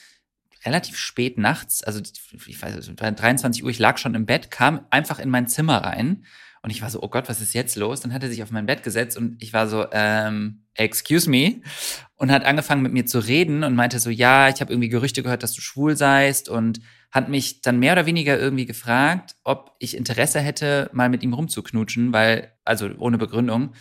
relativ 0.66 0.98
spät 0.98 1.38
nachts, 1.38 1.84
also 1.84 2.02
ich 2.46 2.62
weiß, 2.62 2.76
es 2.76 2.90
war 2.90 3.12
23 3.12 3.64
Uhr, 3.64 3.70
ich 3.70 3.80
lag 3.80 3.98
schon 3.98 4.14
im 4.14 4.26
Bett, 4.26 4.52
kam 4.52 4.86
einfach 4.90 5.20
in 5.20 5.30
mein 5.30 5.48
Zimmer 5.48 5.78
rein 5.78 6.26
Und 6.62 6.72
ich 6.72 6.82
war 6.82 6.90
so, 6.90 7.02
oh 7.02 7.08
Gott, 7.08 7.30
was 7.30 7.42
ist 7.42 7.54
jetzt 7.54 7.76
los? 7.76 8.02
Dann 8.02 8.14
hat 8.14 8.24
er 8.24 8.30
sich 8.30 8.44
auf 8.44 8.52
mein 8.52 8.66
Bett 8.66 8.84
gesetzt 8.84 9.18
und 9.18 9.42
ich 9.42 9.54
war 9.54 9.68
so, 9.68 9.86
ähm, 9.92 10.66
excuse 10.74 11.30
me. 11.30 11.62
Und 12.16 12.32
hat 12.32 12.44
angefangen 12.44 12.82
mit 12.82 12.92
mir 12.92 13.06
zu 13.06 13.20
reden 13.20 13.64
und 13.64 13.76
meinte 13.76 14.00
so, 14.00 14.10
ja, 14.10 14.50
ich 14.50 14.60
habe 14.60 14.74
irgendwie 14.74 14.90
Gerüchte 14.90 15.24
gehört, 15.24 15.44
dass 15.44 15.54
du 15.54 15.62
schwul 15.62 15.96
seist 15.96 16.50
und 16.50 16.82
hat 17.12 17.30
mich 17.30 17.62
dann 17.62 17.80
mehr 17.80 17.94
oder 17.94 18.06
weniger 18.06 18.38
irgendwie 18.38 18.66
gefragt, 18.66 19.36
ob 19.44 19.76
ich 19.80 19.96
Interesse 19.96 20.42
hätte, 20.42 20.90
mal 20.94 21.10
mit 21.10 21.24
ihm 21.24 21.34
rumzuknutschen, 21.34 22.12
weil, 22.14 22.52
also 22.66 22.90
ohne 23.00 23.18
Begründung. 23.18 23.74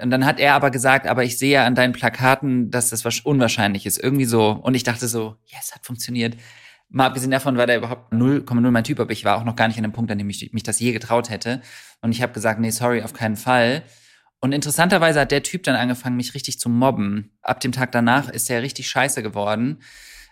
Und 0.00 0.10
dann 0.10 0.24
hat 0.24 0.38
er 0.38 0.54
aber 0.54 0.70
gesagt, 0.70 1.06
aber 1.06 1.24
ich 1.24 1.38
sehe 1.38 1.62
an 1.62 1.74
deinen 1.74 1.92
Plakaten, 1.92 2.70
dass 2.70 2.90
das 2.90 3.04
was 3.04 3.20
unwahrscheinlich 3.20 3.86
ist. 3.86 3.98
Irgendwie 3.98 4.24
so. 4.24 4.50
Und 4.50 4.74
ich 4.74 4.84
dachte 4.84 5.08
so, 5.08 5.36
yes, 5.46 5.74
hat 5.74 5.84
funktioniert. 5.84 6.36
Mal 6.90 7.06
abgesehen 7.06 7.30
davon 7.30 7.56
war 7.56 7.66
der 7.66 7.78
überhaupt 7.78 8.12
0,0 8.12 8.70
mein 8.70 8.84
Typ, 8.84 8.98
aber 8.98 9.12
ich 9.12 9.24
war 9.24 9.38
auch 9.38 9.44
noch 9.44 9.56
gar 9.56 9.68
nicht 9.68 9.76
an 9.76 9.84
dem 9.84 9.92
Punkt, 9.92 10.10
an 10.10 10.18
dem 10.18 10.28
ich 10.28 10.52
mich 10.52 10.62
das 10.64 10.80
je 10.80 10.92
getraut 10.92 11.30
hätte. 11.30 11.62
Und 12.02 12.10
ich 12.12 12.20
habe 12.20 12.32
gesagt, 12.32 12.60
nee, 12.60 12.70
sorry, 12.70 13.02
auf 13.02 13.12
keinen 13.12 13.36
Fall. 13.36 13.82
Und 14.40 14.52
interessanterweise 14.52 15.20
hat 15.20 15.30
der 15.30 15.42
Typ 15.42 15.62
dann 15.62 15.76
angefangen, 15.76 16.16
mich 16.16 16.34
richtig 16.34 16.58
zu 16.58 16.68
mobben. 16.68 17.30
Ab 17.42 17.60
dem 17.60 17.72
Tag 17.72 17.92
danach 17.92 18.28
ist 18.28 18.50
er 18.50 18.62
richtig 18.62 18.88
scheiße 18.88 19.22
geworden 19.22 19.78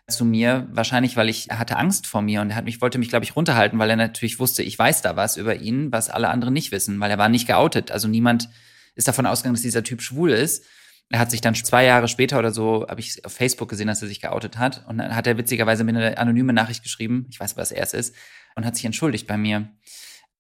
zu 0.09 0.24
mir, 0.24 0.66
wahrscheinlich, 0.72 1.16
weil 1.16 1.28
ich 1.28 1.48
hatte 1.50 1.76
Angst 1.76 2.06
vor 2.06 2.22
mir 2.22 2.40
und 2.40 2.50
er 2.50 2.56
hat 2.56 2.64
mich 2.64 2.80
wollte 2.80 2.98
mich 2.98 3.11
glaube 3.11 3.24
ich 3.24 3.36
runterhalten, 3.36 3.78
weil 3.78 3.90
er 3.90 3.96
natürlich 3.96 4.38
wusste, 4.38 4.62
ich 4.62 4.78
weiß 4.78 5.02
da 5.02 5.16
was 5.16 5.36
über 5.36 5.56
ihn, 5.56 5.92
was 5.92 6.09
alle 6.09 6.30
anderen 6.30 6.54
nicht 6.54 6.72
wissen, 6.72 6.98
weil 6.98 7.11
er 7.11 7.18
war 7.18 7.28
nicht 7.28 7.46
geoutet, 7.46 7.90
also 7.90 8.09
niemand 8.09 8.48
ist 8.94 9.06
davon 9.06 9.26
ausgegangen, 9.26 9.54
dass 9.54 9.62
dieser 9.62 9.84
Typ 9.84 10.02
schwul 10.02 10.30
ist. 10.30 10.64
Er 11.11 11.20
hat 11.20 11.30
sich 11.30 11.40
dann 11.40 11.54
zwei 11.54 11.84
Jahre 11.84 12.06
später 12.06 12.38
oder 12.38 12.52
so, 12.52 12.86
habe 12.88 13.00
ich 13.00 13.24
auf 13.24 13.32
Facebook 13.32 13.70
gesehen, 13.70 13.86
dass 13.86 14.02
er 14.02 14.09
sich 14.09 14.20
geoutet 14.20 14.59
hat. 14.59 14.84
Und 14.86 14.98
dann 14.98 15.16
hat 15.16 15.26
er 15.26 15.38
witzigerweise 15.38 15.84
mir 15.84 15.92
eine 15.92 16.18
anonyme 16.18 16.52
Nachricht 16.52 16.82
geschrieben, 16.82 17.26
ich 17.30 17.40
weiß, 17.40 17.56
was 17.56 17.72
er 17.72 17.82
es 17.82 17.94
ist, 17.94 18.14
und 18.56 18.66
hat 18.66 18.76
sich 18.76 18.84
entschuldigt 18.84 19.26
bei 19.26 19.38
mir. 19.38 19.68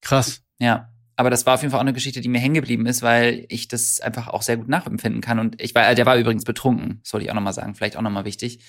Krass. 0.02 0.42
Ja. 0.58 0.92
Aber 1.16 1.30
das 1.30 1.46
war 1.46 1.54
auf 1.54 1.62
jeden 1.62 1.72
Fall 1.72 1.78
auch 1.78 1.84
eine 1.84 1.92
Geschichte, 1.94 2.20
die 2.20 2.28
mir 2.28 2.38
hängen 2.38 2.54
geblieben 2.54 2.86
ist, 2.86 3.02
weil 3.02 3.46
ich 3.48 3.66
das 3.66 4.00
einfach 4.00 4.28
auch 4.28 4.42
sehr 4.42 4.56
gut 4.56 4.68
nachempfinden 4.68 5.20
kann. 5.20 5.40
Und 5.40 5.60
ich 5.60 5.74
war, 5.74 5.92
der 5.94 6.06
war 6.06 6.16
übrigens 6.16 6.44
betrunken, 6.44 7.00
das 7.02 7.12
wollte 7.12 7.24
ich 7.24 7.30
auch 7.30 7.34
nochmal 7.34 7.54
sagen, 7.54 7.74
vielleicht 7.74 7.96
auch 7.96 8.02
nochmal 8.02 8.24
wichtig. 8.24 8.60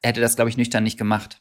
Er 0.00 0.10
hätte 0.10 0.20
das, 0.20 0.36
glaube 0.36 0.48
ich, 0.48 0.56
nüchtern 0.56 0.84
nicht 0.84 0.96
gemacht. 0.96 1.40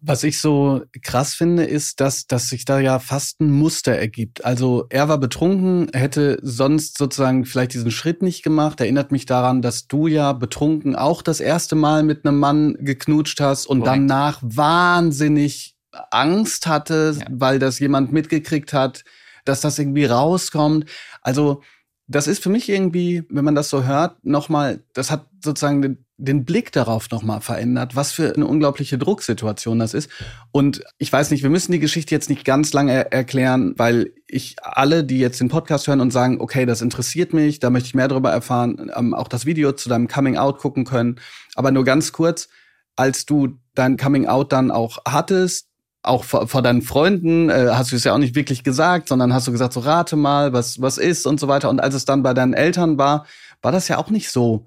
Was 0.00 0.24
ich 0.24 0.40
so 0.40 0.82
krass 1.02 1.34
finde, 1.34 1.64
ist, 1.64 2.00
dass, 2.00 2.26
dass 2.26 2.48
sich 2.48 2.64
da 2.64 2.78
ja 2.78 2.98
fast 2.98 3.40
ein 3.40 3.50
Muster 3.50 3.92
ergibt. 3.92 4.44
Also 4.44 4.86
er 4.90 5.08
war 5.08 5.18
betrunken, 5.18 5.88
hätte 5.92 6.38
sonst 6.42 6.98
sozusagen 6.98 7.46
vielleicht 7.46 7.74
diesen 7.74 7.90
Schritt 7.90 8.22
nicht 8.22 8.42
gemacht. 8.42 8.80
Erinnert 8.80 9.10
mich 9.10 9.24
daran, 9.24 9.62
dass 9.62 9.86
du 9.86 10.06
ja 10.06 10.32
betrunken 10.32 10.96
auch 10.96 11.22
das 11.22 11.40
erste 11.40 11.76
Mal 11.76 12.02
mit 12.02 12.26
einem 12.26 12.38
Mann 12.38 12.76
geknutscht 12.78 13.40
hast 13.40 13.66
und 13.66 13.80
Korrekt. 13.80 13.96
danach 13.96 14.40
wahnsinnig 14.42 15.76
Angst 16.10 16.66
hatte, 16.66 17.16
ja. 17.18 17.26
weil 17.30 17.58
das 17.58 17.78
jemand 17.78 18.12
mitgekriegt 18.12 18.72
hat, 18.72 19.02
dass 19.44 19.60
das 19.60 19.78
irgendwie 19.78 20.04
rauskommt. 20.04 20.86
Also 21.22 21.62
das 22.06 22.26
ist 22.26 22.42
für 22.42 22.50
mich 22.50 22.68
irgendwie, 22.68 23.24
wenn 23.30 23.44
man 23.44 23.54
das 23.54 23.70
so 23.70 23.84
hört, 23.84 24.24
nochmal, 24.24 24.84
das 24.92 25.10
hat 25.10 25.26
sozusagen 25.42 26.05
den, 26.18 26.44
Blick 26.44 26.72
darauf 26.72 27.10
nochmal 27.10 27.40
verändert, 27.40 27.96
was 27.96 28.12
für 28.12 28.34
eine 28.34 28.46
unglaubliche 28.46 28.98
Drucksituation 28.98 29.78
das 29.78 29.94
ist. 29.94 30.10
Und 30.52 30.82
ich 30.98 31.12
weiß 31.12 31.30
nicht, 31.30 31.42
wir 31.42 31.50
müssen 31.50 31.72
die 31.72 31.78
Geschichte 31.78 32.14
jetzt 32.14 32.30
nicht 32.30 32.44
ganz 32.44 32.72
lange 32.72 33.10
erklären, 33.12 33.74
weil 33.76 34.12
ich 34.26 34.56
alle, 34.62 35.04
die 35.04 35.18
jetzt 35.18 35.40
den 35.40 35.48
Podcast 35.48 35.86
hören 35.86 36.00
und 36.00 36.12
sagen, 36.12 36.40
okay, 36.40 36.66
das 36.66 36.82
interessiert 36.82 37.32
mich, 37.32 37.60
da 37.60 37.70
möchte 37.70 37.88
ich 37.88 37.94
mehr 37.94 38.08
darüber 38.08 38.30
erfahren, 38.30 38.90
ähm, 38.96 39.14
auch 39.14 39.28
das 39.28 39.46
Video 39.46 39.72
zu 39.72 39.88
deinem 39.88 40.08
Coming 40.08 40.36
Out 40.36 40.58
gucken 40.58 40.84
können. 40.84 41.16
Aber 41.54 41.70
nur 41.70 41.84
ganz 41.84 42.12
kurz, 42.12 42.48
als 42.96 43.26
du 43.26 43.58
dein 43.74 43.96
Coming 43.96 44.26
Out 44.26 44.52
dann 44.52 44.70
auch 44.70 44.98
hattest, 45.06 45.68
auch 46.02 46.24
vor, 46.24 46.48
vor 46.48 46.62
deinen 46.62 46.82
Freunden 46.82 47.50
äh, 47.50 47.68
hast 47.72 47.92
du 47.92 47.96
es 47.96 48.04
ja 48.04 48.14
auch 48.14 48.18
nicht 48.18 48.34
wirklich 48.34 48.64
gesagt, 48.64 49.08
sondern 49.08 49.34
hast 49.34 49.46
du 49.48 49.52
gesagt, 49.52 49.72
so 49.72 49.80
rate 49.80 50.16
mal, 50.16 50.52
was, 50.52 50.80
was 50.80 50.98
ist 50.98 51.26
und 51.26 51.40
so 51.40 51.48
weiter. 51.48 51.68
Und 51.68 51.80
als 51.80 51.94
es 51.94 52.04
dann 52.04 52.22
bei 52.22 52.32
deinen 52.32 52.54
Eltern 52.54 52.96
war, 52.96 53.26
war 53.60 53.72
das 53.72 53.88
ja 53.88 53.98
auch 53.98 54.10
nicht 54.10 54.30
so 54.30 54.66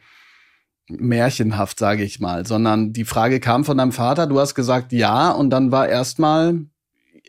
märchenhaft, 0.89 1.79
sage 1.79 2.03
ich 2.03 2.19
mal, 2.19 2.45
sondern 2.45 2.93
die 2.93 3.05
Frage 3.05 3.39
kam 3.39 3.63
von 3.65 3.77
deinem 3.77 3.91
Vater, 3.91 4.27
du 4.27 4.39
hast 4.39 4.55
gesagt 4.55 4.91
ja 4.91 5.31
und 5.31 5.49
dann 5.49 5.71
war 5.71 5.87
erstmal 5.87 6.65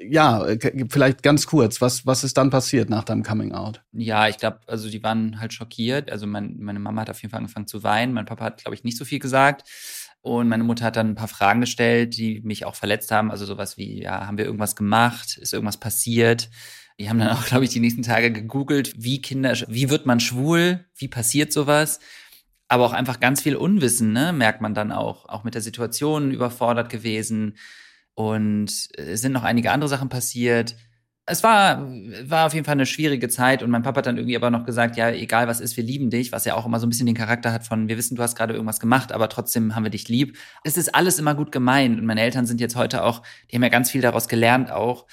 ja, 0.02 0.46
vielleicht 0.88 1.22
ganz 1.22 1.46
kurz, 1.46 1.80
was, 1.80 2.06
was 2.06 2.24
ist 2.24 2.38
dann 2.38 2.50
passiert 2.50 2.88
nach 2.88 3.04
deinem 3.04 3.22
Coming 3.22 3.52
Out? 3.52 3.82
Ja, 3.92 4.28
ich 4.28 4.38
glaube, 4.38 4.60
also 4.66 4.88
die 4.88 5.02
waren 5.02 5.40
halt 5.40 5.52
schockiert. 5.52 6.10
Also 6.10 6.26
mein, 6.26 6.56
meine 6.58 6.78
Mama 6.78 7.02
hat 7.02 7.10
auf 7.10 7.20
jeden 7.20 7.30
Fall 7.30 7.38
angefangen 7.38 7.66
zu 7.66 7.82
weinen. 7.82 8.14
Mein 8.14 8.24
Papa 8.24 8.44
hat, 8.44 8.62
glaube 8.62 8.74
ich, 8.74 8.84
nicht 8.84 8.96
so 8.96 9.04
viel 9.04 9.18
gesagt. 9.18 9.68
Und 10.22 10.48
meine 10.48 10.64
Mutter 10.64 10.84
hat 10.84 10.96
dann 10.96 11.10
ein 11.10 11.14
paar 11.14 11.28
Fragen 11.28 11.60
gestellt, 11.60 12.16
die 12.16 12.40
mich 12.42 12.64
auch 12.64 12.74
verletzt 12.74 13.10
haben. 13.10 13.30
Also 13.30 13.46
sowas 13.46 13.76
wie, 13.76 14.02
ja, 14.02 14.26
haben 14.26 14.38
wir 14.38 14.44
irgendwas 14.44 14.76
gemacht? 14.76 15.38
Ist 15.38 15.52
irgendwas 15.52 15.78
passiert? 15.78 16.50
Die 16.98 17.08
haben 17.08 17.18
dann 17.18 17.30
auch, 17.30 17.46
glaube 17.46 17.64
ich, 17.64 17.70
die 17.70 17.80
nächsten 17.80 18.02
Tage 18.02 18.30
gegoogelt, 18.30 18.92
wie 18.98 19.22
Kinder, 19.22 19.56
wie 19.68 19.88
wird 19.88 20.04
man 20.04 20.20
schwul? 20.20 20.84
Wie 20.96 21.08
passiert 21.08 21.52
sowas? 21.52 22.00
Aber 22.70 22.86
auch 22.86 22.92
einfach 22.92 23.20
ganz 23.20 23.42
viel 23.42 23.56
Unwissen, 23.56 24.12
ne, 24.12 24.32
merkt 24.32 24.60
man 24.60 24.74
dann 24.74 24.92
auch. 24.92 25.28
Auch 25.28 25.44
mit 25.44 25.54
der 25.54 25.62
Situation 25.62 26.30
überfordert 26.30 26.88
gewesen. 26.88 27.56
Und 28.14 28.88
es 28.96 29.20
sind 29.20 29.32
noch 29.32 29.44
einige 29.44 29.72
andere 29.72 29.88
Sachen 29.88 30.08
passiert 30.08 30.76
es 31.30 31.42
war, 31.44 31.86
war 32.24 32.46
auf 32.46 32.54
jeden 32.54 32.64
Fall 32.64 32.72
eine 32.72 32.86
schwierige 32.86 33.28
Zeit 33.28 33.62
und 33.62 33.70
mein 33.70 33.82
Papa 33.82 33.98
hat 33.98 34.06
dann 34.06 34.16
irgendwie 34.16 34.36
aber 34.36 34.50
noch 34.50 34.64
gesagt, 34.64 34.96
ja, 34.96 35.10
egal 35.10 35.46
was 35.46 35.60
ist, 35.60 35.76
wir 35.76 35.84
lieben 35.84 36.10
dich, 36.10 36.32
was 36.32 36.44
ja 36.44 36.54
auch 36.54 36.66
immer 36.66 36.80
so 36.80 36.86
ein 36.86 36.90
bisschen 36.90 37.06
den 37.06 37.14
Charakter 37.14 37.52
hat 37.52 37.64
von, 37.64 37.88
wir 37.88 37.96
wissen, 37.96 38.16
du 38.16 38.22
hast 38.22 38.34
gerade 38.34 38.52
irgendwas 38.52 38.80
gemacht, 38.80 39.12
aber 39.12 39.28
trotzdem 39.28 39.74
haben 39.74 39.84
wir 39.84 39.90
dich 39.90 40.08
lieb. 40.08 40.36
Es 40.64 40.76
ist 40.76 40.94
alles 40.94 41.18
immer 41.18 41.34
gut 41.34 41.52
gemeint 41.52 42.00
und 42.00 42.06
meine 42.06 42.22
Eltern 42.22 42.46
sind 42.46 42.60
jetzt 42.60 42.74
heute 42.74 43.04
auch, 43.04 43.22
die 43.50 43.56
haben 43.56 43.62
ja 43.62 43.68
ganz 43.68 43.90
viel 43.90 44.00
daraus 44.00 44.28
gelernt 44.28 44.70
auch. 44.70 45.06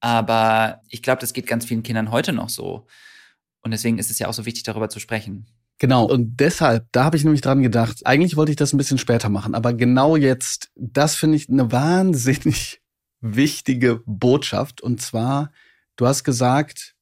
Aber 0.00 0.82
ich 0.88 1.02
glaube, 1.02 1.20
das 1.20 1.32
geht 1.32 1.46
ganz 1.46 1.64
vielen 1.64 1.82
Kindern 1.82 2.10
heute 2.10 2.32
noch 2.32 2.50
so. 2.50 2.86
Und 3.62 3.72
deswegen 3.72 3.98
ist 3.98 4.10
es 4.10 4.18
ja 4.18 4.28
auch 4.28 4.34
so 4.34 4.44
wichtig, 4.44 4.62
darüber 4.64 4.88
zu 4.88 5.00
sprechen. 5.00 5.46
Genau, 5.78 6.04
und 6.04 6.40
deshalb, 6.40 6.86
da 6.90 7.04
habe 7.04 7.16
ich 7.16 7.24
nämlich 7.24 7.40
dran 7.40 7.62
gedacht, 7.62 8.04
eigentlich 8.04 8.36
wollte 8.36 8.50
ich 8.50 8.56
das 8.56 8.72
ein 8.72 8.78
bisschen 8.78 8.98
später 8.98 9.28
machen, 9.28 9.54
aber 9.54 9.72
genau 9.72 10.16
jetzt, 10.16 10.70
das 10.74 11.14
finde 11.14 11.36
ich 11.36 11.48
eine 11.48 11.70
wahnsinnig 11.70 12.82
wichtige 13.20 14.02
Botschaft. 14.04 14.80
Und 14.80 15.00
zwar, 15.00 15.52
du 15.96 16.06
hast 16.06 16.24
gesagt, 16.24 16.96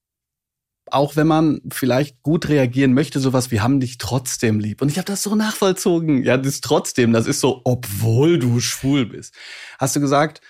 auch 0.90 1.16
wenn 1.16 1.26
man 1.26 1.60
vielleicht 1.70 2.22
gut 2.22 2.48
reagieren 2.48 2.92
möchte, 2.92 3.18
sowas 3.18 3.50
wie 3.50 3.60
haben 3.60 3.80
dich 3.80 3.98
trotzdem 3.98 4.60
lieb. 4.60 4.82
Und 4.82 4.90
ich 4.90 4.98
habe 4.98 5.06
das 5.06 5.22
so 5.22 5.34
nachvollzogen. 5.34 6.22
Ja, 6.22 6.36
das 6.36 6.60
trotzdem, 6.60 7.12
das 7.12 7.26
ist 7.26 7.40
so, 7.40 7.62
obwohl 7.64 8.38
du 8.38 8.60
schwul 8.60 9.06
bist. 9.06 9.34
Hast 9.78 9.96
du 9.96 10.00
gesagt, 10.00 10.42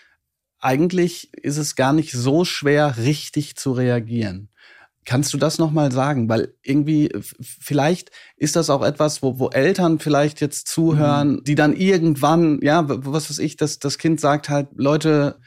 eigentlich 0.58 1.32
ist 1.34 1.56
es 1.56 1.76
gar 1.76 1.92
nicht 1.92 2.12
so 2.12 2.44
schwer, 2.44 2.96
richtig 2.98 3.56
zu 3.56 3.72
reagieren. 3.72 4.50
Kannst 5.06 5.32
du 5.32 5.38
das 5.38 5.58
nochmal 5.58 5.92
sagen? 5.92 6.28
Weil 6.28 6.52
irgendwie, 6.62 7.10
vielleicht 7.40 8.10
ist 8.36 8.56
das 8.56 8.68
auch 8.68 8.84
etwas, 8.84 9.22
wo, 9.22 9.38
wo 9.38 9.48
Eltern 9.48 10.00
vielleicht 10.00 10.40
jetzt 10.40 10.66
zuhören, 10.66 11.36
mhm. 11.36 11.44
die 11.44 11.54
dann 11.54 11.74
irgendwann, 11.74 12.58
ja, 12.60 12.84
was 12.86 13.30
weiß 13.30 13.38
ich, 13.38 13.56
das, 13.56 13.78
das 13.78 13.98
Kind 13.98 14.20
sagt 14.20 14.48
halt, 14.48 14.68
Leute, 14.74 15.38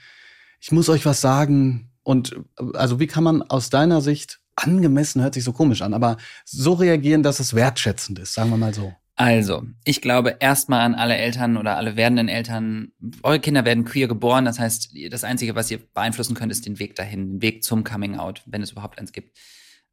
ich 0.61 0.71
muss 0.71 0.89
euch 0.89 1.05
was 1.05 1.21
sagen. 1.21 1.91
Und 2.03 2.35
also 2.73 2.99
wie 2.99 3.07
kann 3.07 3.23
man 3.23 3.41
aus 3.43 3.69
deiner 3.69 4.01
Sicht 4.01 4.39
angemessen, 4.55 5.21
hört 5.21 5.33
sich 5.33 5.43
so 5.43 5.53
komisch 5.53 5.81
an, 5.81 5.93
aber 5.93 6.17
so 6.45 6.73
reagieren, 6.73 7.21
dass 7.21 7.39
es 7.39 7.53
wertschätzend 7.53 8.19
ist, 8.19 8.33
sagen 8.33 8.49
wir 8.49 8.57
mal 8.57 8.73
so. 8.73 8.93
Also, 9.21 9.63
ich 9.83 9.99
glaube 9.99 10.37
erstmal 10.39 10.79
an 10.79 10.95
alle 10.95 11.17
Eltern 11.17 11.57
oder 11.57 11.75
alle 11.75 11.97
werdenden 11.97 12.29
Eltern, 12.29 12.93
eure 13.21 13.41
Kinder 13.41 13.65
werden 13.65 13.83
queer 13.83 14.07
geboren, 14.07 14.45
das 14.45 14.59
heißt, 14.59 14.91
das 15.09 15.25
Einzige, 15.25 15.55
was 15.55 15.69
ihr 15.69 15.79
beeinflussen 15.93 16.35
könnt, 16.35 16.53
ist 16.53 16.65
den 16.65 16.79
Weg 16.79 16.95
dahin, 16.95 17.33
den 17.33 17.41
Weg 17.41 17.65
zum 17.65 17.83
Coming 17.83 18.15
Out, 18.15 18.43
wenn 18.45 18.61
es 18.61 18.71
überhaupt 18.71 18.97
eins 18.97 19.11
gibt. 19.11 19.37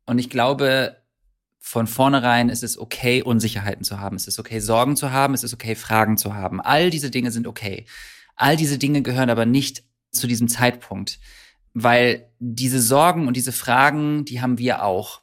Und 0.04 0.20
ich 0.20 0.30
glaube, 0.30 1.02
von 1.58 1.88
vornherein 1.88 2.50
ist 2.50 2.62
es 2.62 2.78
okay, 2.78 3.20
Unsicherheiten 3.20 3.82
zu 3.82 3.98
haben, 3.98 4.14
es 4.14 4.28
ist 4.28 4.38
okay, 4.38 4.60
Sorgen 4.60 4.94
zu 4.94 5.10
haben, 5.10 5.34
es 5.34 5.42
ist 5.42 5.54
okay, 5.54 5.74
Fragen 5.74 6.16
zu 6.16 6.36
haben. 6.36 6.60
All 6.60 6.90
diese 6.90 7.10
Dinge 7.10 7.32
sind 7.32 7.48
okay. 7.48 7.84
All 8.36 8.56
diese 8.56 8.78
Dinge 8.78 9.02
gehören 9.02 9.28
aber 9.28 9.44
nicht 9.44 9.82
zu 10.12 10.28
diesem 10.28 10.46
Zeitpunkt, 10.46 11.18
weil 11.74 12.30
diese 12.38 12.80
Sorgen 12.80 13.26
und 13.26 13.36
diese 13.36 13.50
Fragen, 13.50 14.24
die 14.24 14.40
haben 14.40 14.58
wir 14.58 14.84
auch. 14.84 15.22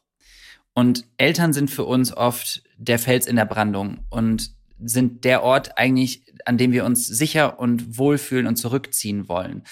Und 0.74 1.06
Eltern 1.18 1.54
sind 1.54 1.70
für 1.70 1.86
uns 1.86 2.16
oft 2.16 2.64
der 2.78 3.00
Fels 3.00 3.28
in 3.28 3.36
der 3.36 3.46
Brandung 3.46 4.00
und 4.10 4.52
sind 4.84 5.24
der 5.24 5.44
Ort 5.44 5.78
eigentlich, 5.78 6.24
an 6.46 6.58
dem 6.58 6.72
wir 6.72 6.84
uns 6.86 7.08
sicher 7.08 7.60
und 7.60 7.98
wohlfühlen 7.98 8.48
und 8.48 8.56
zurückziehen 8.56 9.30
wollen. 9.30 9.64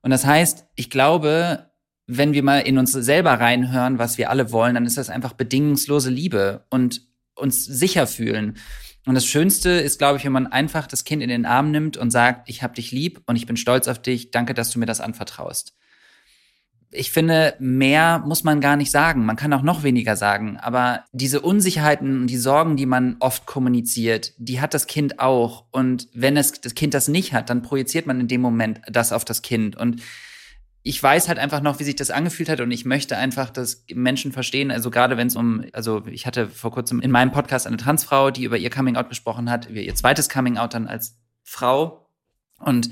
Und 0.00 0.10
das 0.10 0.24
heißt, 0.24 0.66
ich 0.74 0.90
glaube, 0.90 1.70
wenn 2.06 2.32
wir 2.32 2.42
mal 2.42 2.60
in 2.60 2.78
uns 2.78 2.92
selber 2.92 3.34
reinhören, 3.34 3.98
was 3.98 4.16
wir 4.16 4.30
alle 4.30 4.50
wollen, 4.50 4.74
dann 4.74 4.86
ist 4.86 4.96
das 4.96 5.10
einfach 5.10 5.34
bedingungslose 5.34 6.10
Liebe 6.10 6.64
und 6.70 7.02
uns 7.34 7.64
sicher 7.64 8.06
fühlen. 8.06 8.56
Und 9.06 9.14
das 9.14 9.26
Schönste 9.26 9.70
ist, 9.70 9.98
glaube 9.98 10.18
ich, 10.18 10.24
wenn 10.24 10.32
man 10.32 10.46
einfach 10.46 10.86
das 10.86 11.04
Kind 11.04 11.22
in 11.22 11.28
den 11.28 11.46
Arm 11.46 11.70
nimmt 11.70 11.96
und 11.96 12.10
sagt, 12.10 12.48
ich 12.48 12.62
habe 12.62 12.74
dich 12.74 12.90
lieb 12.90 13.22
und 13.26 13.36
ich 13.36 13.46
bin 13.46 13.56
stolz 13.56 13.86
auf 13.86 14.00
dich, 14.00 14.30
danke, 14.30 14.54
dass 14.54 14.70
du 14.70 14.78
mir 14.78 14.86
das 14.86 15.00
anvertraust 15.00 15.74
ich 16.90 17.10
finde, 17.10 17.54
mehr 17.58 18.22
muss 18.26 18.44
man 18.44 18.60
gar 18.60 18.76
nicht 18.76 18.90
sagen. 18.90 19.26
Man 19.26 19.36
kann 19.36 19.52
auch 19.52 19.62
noch 19.62 19.82
weniger 19.82 20.16
sagen. 20.16 20.56
Aber 20.56 21.04
diese 21.12 21.40
Unsicherheiten 21.40 22.22
und 22.22 22.26
die 22.28 22.38
Sorgen, 22.38 22.76
die 22.76 22.86
man 22.86 23.16
oft 23.20 23.46
kommuniziert, 23.46 24.32
die 24.38 24.60
hat 24.60 24.72
das 24.72 24.86
Kind 24.86 25.20
auch. 25.20 25.64
Und 25.70 26.08
wenn 26.14 26.36
es 26.36 26.60
das 26.60 26.74
Kind 26.74 26.94
das 26.94 27.08
nicht 27.08 27.34
hat, 27.34 27.50
dann 27.50 27.62
projiziert 27.62 28.06
man 28.06 28.20
in 28.20 28.28
dem 28.28 28.40
Moment 28.40 28.80
das 28.86 29.12
auf 29.12 29.24
das 29.24 29.42
Kind. 29.42 29.76
Und 29.76 30.00
ich 30.82 31.02
weiß 31.02 31.28
halt 31.28 31.38
einfach 31.38 31.60
noch, 31.60 31.78
wie 31.80 31.84
sich 31.84 31.96
das 31.96 32.10
angefühlt 32.10 32.48
hat 32.48 32.60
und 32.60 32.70
ich 32.70 32.86
möchte 32.86 33.16
einfach, 33.18 33.50
dass 33.50 33.84
Menschen 33.92 34.32
verstehen, 34.32 34.70
also 34.70 34.90
gerade 34.90 35.18
wenn 35.18 35.26
es 35.26 35.36
um, 35.36 35.64
also 35.74 36.06
ich 36.06 36.26
hatte 36.26 36.48
vor 36.48 36.70
kurzem 36.70 37.00
in 37.00 37.10
meinem 37.10 37.30
Podcast 37.30 37.66
eine 37.66 37.76
Transfrau, 37.76 38.30
die 38.30 38.44
über 38.44 38.56
ihr 38.56 38.70
Coming 38.70 38.96
Out 38.96 39.10
gesprochen 39.10 39.50
hat, 39.50 39.68
über 39.68 39.80
ihr 39.80 39.94
zweites 39.94 40.30
Coming 40.30 40.56
Out 40.56 40.72
dann 40.72 40.86
als 40.86 41.18
Frau 41.42 42.08
und 42.58 42.88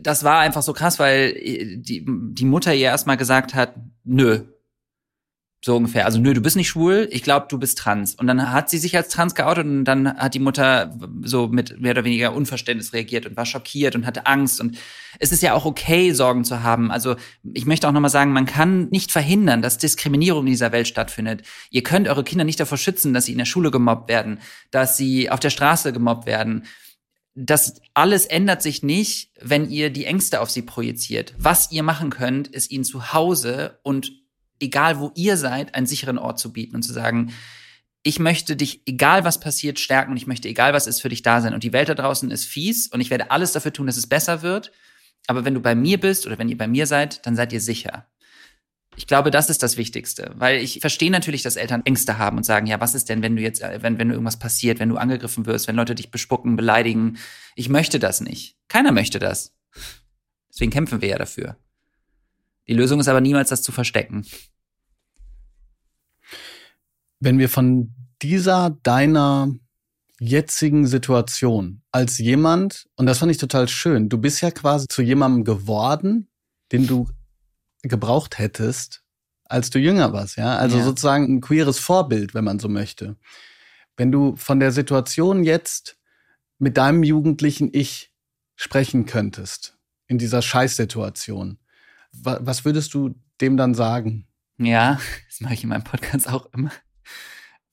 das 0.00 0.24
war 0.24 0.40
einfach 0.40 0.62
so 0.62 0.72
krass, 0.72 0.98
weil 0.98 1.34
die, 1.34 2.04
die 2.06 2.44
Mutter 2.44 2.74
ihr 2.74 2.86
erstmal 2.86 3.16
gesagt 3.16 3.54
hat, 3.54 3.74
nö, 4.04 4.40
so 5.64 5.76
ungefähr. 5.76 6.04
Also, 6.04 6.20
nö, 6.20 6.34
du 6.34 6.42
bist 6.42 6.56
nicht 6.56 6.68
schwul, 6.68 7.08
ich 7.10 7.22
glaube, 7.22 7.46
du 7.48 7.58
bist 7.58 7.78
trans. 7.78 8.14
Und 8.14 8.26
dann 8.26 8.52
hat 8.52 8.68
sie 8.68 8.76
sich 8.76 8.94
als 8.96 9.08
trans 9.08 9.34
geoutet 9.34 9.64
und 9.64 9.84
dann 9.86 10.18
hat 10.18 10.34
die 10.34 10.38
Mutter 10.38 10.94
so 11.22 11.48
mit 11.48 11.80
mehr 11.80 11.92
oder 11.92 12.04
weniger 12.04 12.34
Unverständnis 12.34 12.92
reagiert 12.92 13.24
und 13.24 13.38
war 13.38 13.46
schockiert 13.46 13.94
und 13.94 14.04
hatte 14.04 14.26
Angst. 14.26 14.60
Und 14.60 14.76
es 15.20 15.32
ist 15.32 15.42
ja 15.42 15.54
auch 15.54 15.64
okay, 15.64 16.12
Sorgen 16.12 16.44
zu 16.44 16.62
haben. 16.62 16.90
Also, 16.90 17.16
ich 17.54 17.64
möchte 17.64 17.88
auch 17.88 17.92
nochmal 17.92 18.10
sagen, 18.10 18.32
man 18.32 18.44
kann 18.44 18.88
nicht 18.90 19.10
verhindern, 19.10 19.62
dass 19.62 19.78
Diskriminierung 19.78 20.44
in 20.44 20.52
dieser 20.52 20.72
Welt 20.72 20.86
stattfindet. 20.86 21.44
Ihr 21.70 21.82
könnt 21.82 22.08
eure 22.08 22.24
Kinder 22.24 22.44
nicht 22.44 22.60
davor 22.60 22.76
schützen, 22.76 23.14
dass 23.14 23.24
sie 23.24 23.32
in 23.32 23.38
der 23.38 23.46
Schule 23.46 23.70
gemobbt 23.70 24.10
werden, 24.10 24.40
dass 24.70 24.98
sie 24.98 25.30
auf 25.30 25.40
der 25.40 25.50
Straße 25.50 25.94
gemobbt 25.94 26.26
werden. 26.26 26.64
Das 27.34 27.80
alles 27.94 28.26
ändert 28.26 28.62
sich 28.62 28.82
nicht, 28.82 29.32
wenn 29.40 29.68
ihr 29.68 29.90
die 29.90 30.04
Ängste 30.04 30.40
auf 30.40 30.50
sie 30.50 30.62
projiziert. 30.62 31.34
Was 31.36 31.72
ihr 31.72 31.82
machen 31.82 32.10
könnt, 32.10 32.48
ist 32.48 32.70
ihnen 32.70 32.84
zu 32.84 33.12
Hause 33.12 33.80
und 33.82 34.12
egal 34.60 35.00
wo 35.00 35.10
ihr 35.16 35.36
seid, 35.36 35.74
einen 35.74 35.86
sicheren 35.86 36.18
Ort 36.18 36.38
zu 36.38 36.52
bieten 36.52 36.76
und 36.76 36.82
zu 36.82 36.92
sagen, 36.92 37.32
ich 38.04 38.18
möchte 38.18 38.54
dich, 38.54 38.82
egal 38.86 39.24
was 39.24 39.40
passiert, 39.40 39.80
stärken 39.80 40.12
und 40.12 40.16
ich 40.16 40.26
möchte, 40.26 40.48
egal 40.48 40.74
was 40.74 40.86
ist, 40.86 41.00
für 41.00 41.08
dich 41.08 41.22
da 41.22 41.40
sein. 41.40 41.54
Und 41.54 41.64
die 41.64 41.72
Welt 41.72 41.88
da 41.88 41.94
draußen 41.94 42.30
ist 42.30 42.44
fies 42.44 42.86
und 42.86 43.00
ich 43.00 43.10
werde 43.10 43.30
alles 43.30 43.52
dafür 43.52 43.72
tun, 43.72 43.86
dass 43.86 43.96
es 43.96 44.06
besser 44.06 44.42
wird. 44.42 44.70
Aber 45.26 45.44
wenn 45.44 45.54
du 45.54 45.60
bei 45.60 45.74
mir 45.74 45.98
bist 45.98 46.26
oder 46.26 46.38
wenn 46.38 46.50
ihr 46.50 46.58
bei 46.58 46.68
mir 46.68 46.86
seid, 46.86 47.26
dann 47.26 47.34
seid 47.34 47.52
ihr 47.52 47.62
sicher. 47.62 48.06
Ich 48.96 49.06
glaube, 49.06 49.30
das 49.30 49.50
ist 49.50 49.62
das 49.62 49.76
Wichtigste, 49.76 50.32
weil 50.36 50.58
ich 50.62 50.80
verstehe 50.80 51.10
natürlich, 51.10 51.42
dass 51.42 51.56
Eltern 51.56 51.82
Ängste 51.84 52.18
haben 52.18 52.36
und 52.36 52.44
sagen, 52.44 52.66
ja, 52.66 52.80
was 52.80 52.94
ist 52.94 53.08
denn, 53.08 53.22
wenn 53.22 53.36
du 53.36 53.42
jetzt, 53.42 53.62
wenn, 53.62 53.98
wenn 53.98 54.10
irgendwas 54.10 54.38
passiert, 54.38 54.78
wenn 54.78 54.88
du 54.88 54.96
angegriffen 54.96 55.46
wirst, 55.46 55.66
wenn 55.66 55.76
Leute 55.76 55.94
dich 55.94 56.10
bespucken, 56.10 56.56
beleidigen. 56.56 57.18
Ich 57.56 57.68
möchte 57.68 57.98
das 57.98 58.20
nicht. 58.20 58.56
Keiner 58.68 58.92
möchte 58.92 59.18
das. 59.18 59.52
Deswegen 60.48 60.70
kämpfen 60.70 61.00
wir 61.00 61.08
ja 61.08 61.18
dafür. 61.18 61.56
Die 62.68 62.74
Lösung 62.74 63.00
ist 63.00 63.08
aber 63.08 63.20
niemals, 63.20 63.48
das 63.48 63.62
zu 63.62 63.72
verstecken. 63.72 64.24
Wenn 67.18 67.38
wir 67.38 67.48
von 67.48 67.94
dieser 68.22 68.70
deiner 68.82 69.52
jetzigen 70.20 70.86
Situation 70.86 71.82
als 71.90 72.18
jemand, 72.18 72.86
und 72.96 73.06
das 73.06 73.18
fand 73.18 73.32
ich 73.32 73.38
total 73.38 73.68
schön, 73.68 74.08
du 74.08 74.18
bist 74.18 74.40
ja 74.40 74.50
quasi 74.50 74.86
zu 74.88 75.02
jemandem 75.02 75.44
geworden, 75.44 76.28
den 76.72 76.86
du 76.86 77.08
gebraucht 77.88 78.38
hättest, 78.38 79.02
als 79.44 79.70
du 79.70 79.78
jünger 79.78 80.12
warst, 80.12 80.36
ja? 80.36 80.56
Also 80.56 80.78
ja. 80.78 80.84
sozusagen 80.84 81.24
ein 81.24 81.40
queeres 81.40 81.78
Vorbild, 81.78 82.34
wenn 82.34 82.44
man 82.44 82.58
so 82.58 82.68
möchte. 82.68 83.16
Wenn 83.96 84.10
du 84.10 84.36
von 84.36 84.60
der 84.60 84.72
Situation 84.72 85.44
jetzt 85.44 85.96
mit 86.58 86.76
deinem 86.76 87.02
jugendlichen 87.02 87.70
Ich 87.72 88.12
sprechen 88.56 89.06
könntest, 89.06 89.76
in 90.06 90.18
dieser 90.18 90.42
Scheißsituation, 90.42 91.58
was 92.12 92.64
würdest 92.64 92.94
du 92.94 93.14
dem 93.40 93.56
dann 93.56 93.74
sagen? 93.74 94.26
Ja, 94.58 95.00
das 95.28 95.40
mache 95.40 95.54
ich 95.54 95.62
in 95.62 95.68
meinem 95.68 95.84
Podcast 95.84 96.28
auch 96.28 96.46
immer. 96.52 96.72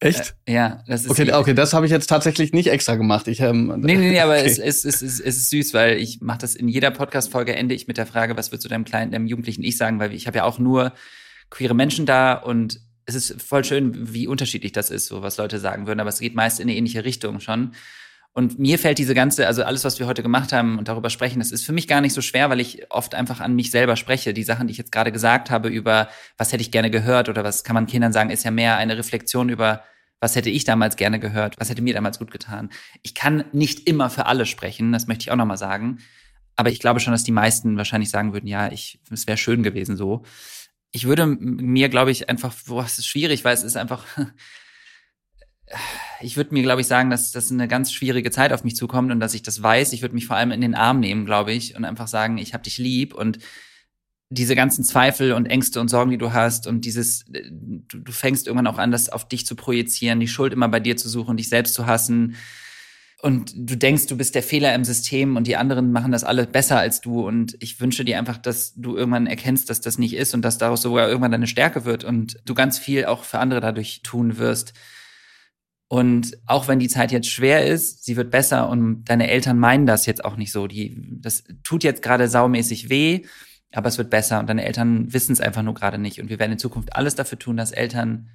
Echt? 0.01 0.35
Äh, 0.45 0.53
ja, 0.53 0.83
das 0.87 1.05
ist. 1.05 1.11
Okay, 1.11 1.31
okay, 1.31 1.53
das 1.53 1.73
habe 1.73 1.85
ich 1.85 1.91
jetzt 1.91 2.07
tatsächlich 2.07 2.53
nicht 2.53 2.67
extra 2.67 2.95
gemacht. 2.95 3.27
Ich, 3.27 3.39
ähm, 3.39 3.67
nee, 3.77 3.95
nee, 3.95 4.09
nee, 4.09 4.19
aber 4.19 4.33
okay. 4.39 4.47
es, 4.47 4.57
es, 4.57 4.83
es, 4.83 5.01
es, 5.03 5.19
es 5.19 5.37
ist 5.37 5.49
süß, 5.51 5.75
weil 5.75 5.97
ich 5.97 6.21
mache 6.21 6.39
das 6.39 6.55
in 6.55 6.67
jeder 6.67 6.89
Podcast-Folge, 6.89 7.55
ende 7.55 7.75
ich 7.75 7.87
mit 7.87 7.97
der 7.97 8.07
Frage, 8.07 8.35
was 8.35 8.51
würdest 8.51 8.65
du 8.65 8.69
deinem 8.69 8.83
kleinen, 8.83 9.11
deinem 9.11 9.27
jugendlichen 9.27 9.63
Ich 9.63 9.77
sagen, 9.77 9.99
weil 9.99 10.13
ich 10.13 10.25
habe 10.25 10.39
ja 10.39 10.43
auch 10.43 10.57
nur 10.57 10.93
queere 11.51 11.75
Menschen 11.75 12.07
da 12.07 12.33
und 12.33 12.81
es 13.05 13.13
ist 13.13 13.39
voll 13.41 13.63
schön, 13.63 14.13
wie 14.13 14.25
unterschiedlich 14.25 14.71
das 14.71 14.89
ist, 14.89 15.05
so 15.05 15.21
was 15.21 15.37
Leute 15.37 15.59
sagen 15.59 15.85
würden, 15.85 15.99
aber 15.99 16.09
es 16.09 16.19
geht 16.19 16.33
meist 16.33 16.59
in 16.59 16.67
eine 16.67 16.75
ähnliche 16.75 17.05
Richtung 17.05 17.39
schon. 17.39 17.73
Und 18.33 18.57
mir 18.57 18.79
fällt 18.79 18.97
diese 18.97 19.13
ganze, 19.13 19.45
also 19.45 19.63
alles, 19.63 19.83
was 19.83 19.99
wir 19.99 20.07
heute 20.07 20.23
gemacht 20.23 20.53
haben 20.53 20.79
und 20.79 20.87
darüber 20.87 21.09
sprechen, 21.09 21.39
das 21.39 21.51
ist 21.51 21.65
für 21.65 21.73
mich 21.73 21.87
gar 21.87 21.99
nicht 21.99 22.13
so 22.13 22.21
schwer, 22.21 22.49
weil 22.49 22.61
ich 22.61 22.89
oft 22.89 23.13
einfach 23.13 23.41
an 23.41 23.53
mich 23.53 23.71
selber 23.71 23.97
spreche. 23.97 24.33
Die 24.33 24.43
Sachen, 24.43 24.67
die 24.67 24.71
ich 24.71 24.77
jetzt 24.77 24.93
gerade 24.93 25.11
gesagt 25.11 25.51
habe 25.51 25.67
über, 25.67 26.07
was 26.37 26.53
hätte 26.53 26.61
ich 26.61 26.71
gerne 26.71 26.89
gehört 26.89 27.27
oder 27.27 27.43
was 27.43 27.65
kann 27.65 27.73
man 27.73 27.87
Kindern 27.87 28.13
sagen, 28.13 28.29
ist 28.29 28.45
ja 28.45 28.51
mehr 28.51 28.77
eine 28.77 28.97
Reflexion 28.97 29.49
über, 29.49 29.83
was 30.21 30.35
hätte 30.35 30.51
ich 30.51 30.63
damals 30.63 30.95
gerne 30.95 31.19
gehört, 31.19 31.59
was 31.59 31.69
hätte 31.69 31.81
mir 31.81 31.95
damals 31.95 32.19
gut 32.19 32.31
getan. 32.31 32.69
Ich 33.01 33.15
kann 33.15 33.43
nicht 33.51 33.89
immer 33.89 34.09
für 34.09 34.27
alle 34.27 34.45
sprechen, 34.45 34.93
das 34.93 35.07
möchte 35.07 35.23
ich 35.23 35.31
auch 35.31 35.35
nochmal 35.35 35.57
sagen. 35.57 35.97
Aber 36.55 36.69
ich 36.69 36.79
glaube 36.79 36.99
schon, 36.99 37.11
dass 37.11 37.23
die 37.23 37.31
meisten 37.31 37.75
wahrscheinlich 37.75 38.11
sagen 38.11 38.31
würden, 38.31 38.47
ja, 38.47 38.71
ich, 38.71 38.99
es 39.09 39.25
wäre 39.25 39.37
schön 39.37 39.63
gewesen 39.63 39.97
so. 39.97 40.23
Ich 40.91 41.07
würde 41.07 41.25
mir, 41.25 41.89
glaube 41.89 42.11
ich, 42.11 42.29
einfach, 42.29 42.53
boah, 42.67 42.85
es 42.85 42.99
ist 42.99 43.07
schwierig, 43.07 43.43
weil 43.43 43.55
es 43.55 43.63
ist 43.63 43.77
einfach, 43.77 44.05
ich 46.21 46.37
würde 46.37 46.53
mir, 46.53 46.61
glaube 46.61 46.81
ich, 46.81 46.87
sagen, 46.87 47.09
dass 47.09 47.31
das 47.31 47.51
eine 47.51 47.67
ganz 47.67 47.91
schwierige 47.91 48.29
Zeit 48.29 48.53
auf 48.53 48.63
mich 48.63 48.75
zukommt 48.75 49.11
und 49.11 49.19
dass 49.19 49.33
ich 49.33 49.41
das 49.41 49.63
weiß. 49.63 49.91
Ich 49.93 50.03
würde 50.03 50.13
mich 50.13 50.27
vor 50.27 50.35
allem 50.35 50.51
in 50.51 50.61
den 50.61 50.75
Arm 50.75 50.99
nehmen, 50.99 51.25
glaube 51.25 51.51
ich, 51.51 51.75
und 51.75 51.83
einfach 51.83 52.07
sagen, 52.07 52.37
ich 52.37 52.53
habe 52.53 52.63
dich 52.63 52.77
lieb 52.77 53.15
und 53.15 53.39
diese 54.31 54.55
ganzen 54.55 54.85
Zweifel 54.85 55.33
und 55.33 55.45
Ängste 55.45 55.81
und 55.81 55.89
Sorgen, 55.89 56.09
die 56.09 56.17
du 56.17 56.31
hast 56.31 56.65
und 56.65 56.85
dieses, 56.85 57.25
du, 57.25 57.99
du 57.99 58.11
fängst 58.13 58.47
irgendwann 58.47 58.67
auch 58.67 58.77
an, 58.77 58.89
das 58.89 59.09
auf 59.09 59.27
dich 59.27 59.45
zu 59.45 59.55
projizieren, 59.55 60.21
die 60.21 60.29
Schuld 60.29 60.53
immer 60.53 60.69
bei 60.69 60.79
dir 60.79 60.95
zu 60.95 61.09
suchen, 61.09 61.35
dich 61.35 61.49
selbst 61.49 61.73
zu 61.73 61.85
hassen. 61.85 62.35
Und 63.21 63.53
du 63.55 63.77
denkst, 63.77 64.07
du 64.07 64.15
bist 64.15 64.33
der 64.33 64.41
Fehler 64.41 64.73
im 64.73 64.85
System 64.85 65.35
und 65.35 65.47
die 65.47 65.57
anderen 65.57 65.91
machen 65.91 66.13
das 66.13 66.23
alle 66.23 66.47
besser 66.47 66.79
als 66.79 67.01
du. 67.01 67.27
Und 67.27 67.55
ich 67.59 67.79
wünsche 67.81 68.05
dir 68.05 68.17
einfach, 68.17 68.37
dass 68.37 68.73
du 68.75 68.95
irgendwann 68.95 69.27
erkennst, 69.27 69.69
dass 69.69 69.81
das 69.81 69.99
nicht 69.99 70.15
ist 70.15 70.33
und 70.33 70.43
dass 70.43 70.57
daraus 70.57 70.81
sogar 70.81 71.09
irgendwann 71.09 71.31
deine 71.31 71.45
Stärke 71.45 71.83
wird 71.83 72.05
und 72.05 72.39
du 72.45 72.53
ganz 72.53 72.79
viel 72.79 73.05
auch 73.05 73.25
für 73.25 73.39
andere 73.39 73.59
dadurch 73.59 74.01
tun 74.01 74.37
wirst. 74.37 74.73
Und 75.89 76.37
auch 76.45 76.69
wenn 76.69 76.79
die 76.79 76.87
Zeit 76.87 77.11
jetzt 77.11 77.29
schwer 77.29 77.67
ist, 77.67 78.05
sie 78.05 78.15
wird 78.15 78.31
besser 78.31 78.69
und 78.69 79.03
deine 79.03 79.29
Eltern 79.29 79.59
meinen 79.59 79.85
das 79.85 80.05
jetzt 80.05 80.23
auch 80.23 80.37
nicht 80.37 80.53
so. 80.53 80.65
Die, 80.65 81.19
das 81.19 81.43
tut 81.63 81.83
jetzt 81.83 82.01
gerade 82.01 82.29
saumäßig 82.29 82.89
weh, 82.89 83.25
aber 83.73 83.87
es 83.87 83.97
wird 83.97 84.09
besser 84.09 84.39
und 84.39 84.47
deine 84.47 84.65
Eltern 84.65 85.13
wissen 85.13 85.31
es 85.31 85.41
einfach 85.41 85.63
nur 85.63 85.73
gerade 85.73 85.97
nicht. 85.97 86.21
Und 86.21 86.29
wir 86.29 86.39
werden 86.39 86.53
in 86.53 86.59
Zukunft 86.59 86.95
alles 86.95 87.15
dafür 87.15 87.39
tun, 87.39 87.57
dass 87.57 87.71
Eltern 87.71 88.29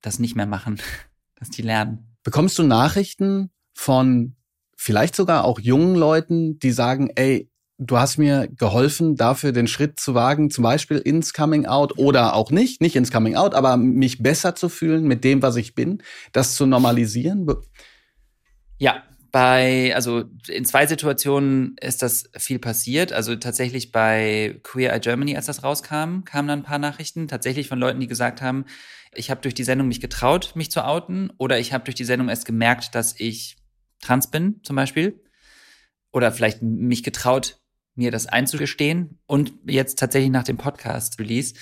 das 0.00 0.18
nicht 0.18 0.36
mehr 0.36 0.46
machen, 0.46 0.80
dass 1.36 1.50
die 1.50 1.62
lernen. 1.62 2.16
Bekommst 2.22 2.58
du 2.58 2.62
Nachrichten 2.62 3.50
von 3.74 4.36
vielleicht 4.76 5.14
sogar 5.14 5.44
auch 5.44 5.60
jungen 5.60 5.94
Leuten, 5.94 6.58
die 6.58 6.70
sagen, 6.70 7.10
ey, 7.14 7.50
du 7.78 7.98
hast 7.98 8.18
mir 8.18 8.48
geholfen, 8.48 9.16
dafür 9.16 9.52
den 9.52 9.66
Schritt 9.66 9.98
zu 9.98 10.14
wagen, 10.14 10.50
zum 10.50 10.62
Beispiel 10.62 10.98
ins 10.98 11.32
Coming 11.32 11.66
Out 11.66 11.98
oder 11.98 12.34
auch 12.34 12.50
nicht, 12.50 12.80
nicht 12.80 12.96
ins 12.96 13.10
Coming 13.10 13.34
Out, 13.34 13.54
aber 13.54 13.76
mich 13.76 14.22
besser 14.22 14.54
zu 14.54 14.68
fühlen 14.68 15.04
mit 15.04 15.24
dem, 15.24 15.42
was 15.42 15.56
ich 15.56 15.74
bin, 15.74 16.02
das 16.32 16.54
zu 16.54 16.66
normalisieren? 16.66 17.46
Ja, 18.78 19.02
bei, 19.34 19.92
also 19.96 20.26
in 20.46 20.64
zwei 20.64 20.86
Situationen 20.86 21.76
ist 21.80 22.02
das 22.02 22.30
viel 22.38 22.60
passiert. 22.60 23.12
Also 23.12 23.34
tatsächlich 23.34 23.90
bei 23.90 24.60
Queer 24.62 24.92
Eye 24.92 25.00
Germany, 25.00 25.34
als 25.34 25.46
das 25.46 25.64
rauskam, 25.64 26.22
kamen 26.24 26.46
dann 26.46 26.60
ein 26.60 26.62
paar 26.62 26.78
Nachrichten, 26.78 27.26
tatsächlich 27.26 27.66
von 27.66 27.80
Leuten, 27.80 27.98
die 27.98 28.06
gesagt 28.06 28.42
haben, 28.42 28.64
ich 29.12 29.32
habe 29.32 29.40
durch 29.40 29.54
die 29.54 29.64
Sendung 29.64 29.88
mich 29.88 30.00
getraut, 30.00 30.52
mich 30.54 30.70
zu 30.70 30.84
outen, 30.84 31.32
oder 31.36 31.58
ich 31.58 31.72
habe 31.72 31.82
durch 31.82 31.96
die 31.96 32.04
Sendung 32.04 32.28
erst 32.28 32.46
gemerkt, 32.46 32.94
dass 32.94 33.18
ich 33.18 33.56
trans 34.00 34.30
bin, 34.30 34.60
zum 34.62 34.76
Beispiel. 34.76 35.20
Oder 36.12 36.30
vielleicht 36.30 36.62
mich 36.62 37.02
getraut, 37.02 37.58
mir 37.96 38.12
das 38.12 38.26
einzugestehen. 38.26 39.18
Und 39.26 39.52
jetzt 39.66 39.98
tatsächlich 39.98 40.30
nach 40.30 40.44
dem 40.44 40.58
Podcast-Release 40.58 41.54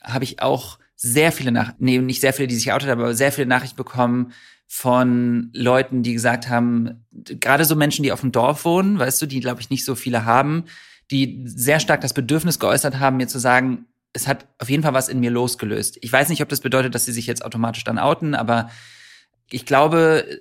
habe 0.00 0.22
ich 0.22 0.42
auch 0.42 0.78
sehr 0.94 1.32
viele 1.32 1.50
nach, 1.50 1.72
nee, 1.80 1.98
nicht 1.98 2.20
sehr 2.20 2.34
viele, 2.34 2.46
die 2.46 2.54
sich 2.54 2.68
haben, 2.70 2.88
aber 2.88 3.16
sehr 3.16 3.32
viele 3.32 3.48
Nachrichten 3.48 3.76
bekommen 3.76 4.32
von 4.72 5.50
Leuten, 5.52 6.04
die 6.04 6.12
gesagt 6.12 6.48
haben, 6.48 7.04
gerade 7.10 7.64
so 7.64 7.74
Menschen, 7.74 8.04
die 8.04 8.12
auf 8.12 8.20
dem 8.20 8.30
Dorf 8.30 8.64
wohnen, 8.64 9.00
weißt 9.00 9.20
du, 9.20 9.26
die, 9.26 9.40
glaube 9.40 9.60
ich, 9.60 9.68
nicht 9.68 9.84
so 9.84 9.96
viele 9.96 10.24
haben, 10.24 10.66
die 11.10 11.42
sehr 11.44 11.80
stark 11.80 12.02
das 12.02 12.14
Bedürfnis 12.14 12.60
geäußert 12.60 13.00
haben, 13.00 13.16
mir 13.16 13.26
zu 13.26 13.40
sagen, 13.40 13.86
es 14.12 14.28
hat 14.28 14.46
auf 14.58 14.70
jeden 14.70 14.84
Fall 14.84 14.94
was 14.94 15.08
in 15.08 15.18
mir 15.18 15.32
losgelöst. 15.32 15.98
Ich 16.02 16.12
weiß 16.12 16.28
nicht, 16.28 16.40
ob 16.40 16.48
das 16.48 16.60
bedeutet, 16.60 16.94
dass 16.94 17.04
sie 17.04 17.12
sich 17.12 17.26
jetzt 17.26 17.44
automatisch 17.44 17.82
dann 17.82 17.98
outen, 17.98 18.36
aber 18.36 18.70
ich 19.50 19.66
glaube, 19.66 20.40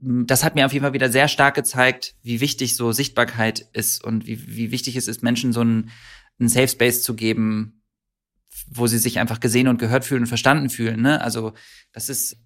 das 0.00 0.44
hat 0.44 0.54
mir 0.54 0.66
auf 0.66 0.74
jeden 0.74 0.82
Fall 0.82 0.92
wieder 0.92 1.10
sehr 1.10 1.28
stark 1.28 1.54
gezeigt, 1.54 2.14
wie 2.22 2.42
wichtig 2.42 2.76
so 2.76 2.92
Sichtbarkeit 2.92 3.68
ist 3.72 4.04
und 4.04 4.26
wie, 4.26 4.54
wie 4.54 4.70
wichtig 4.70 4.96
es 4.96 5.08
ist, 5.08 5.22
Menschen 5.22 5.54
so 5.54 5.62
einen, 5.62 5.90
einen 6.38 6.50
Safe 6.50 6.68
Space 6.68 7.02
zu 7.02 7.14
geben, 7.14 7.80
wo 8.68 8.86
sie 8.86 8.98
sich 8.98 9.18
einfach 9.18 9.40
gesehen 9.40 9.68
und 9.68 9.78
gehört 9.78 10.04
fühlen 10.04 10.24
und 10.24 10.28
verstanden 10.28 10.68
fühlen. 10.68 11.00
Ne? 11.00 11.22
Also 11.22 11.54
das 11.92 12.10
ist, 12.10 12.36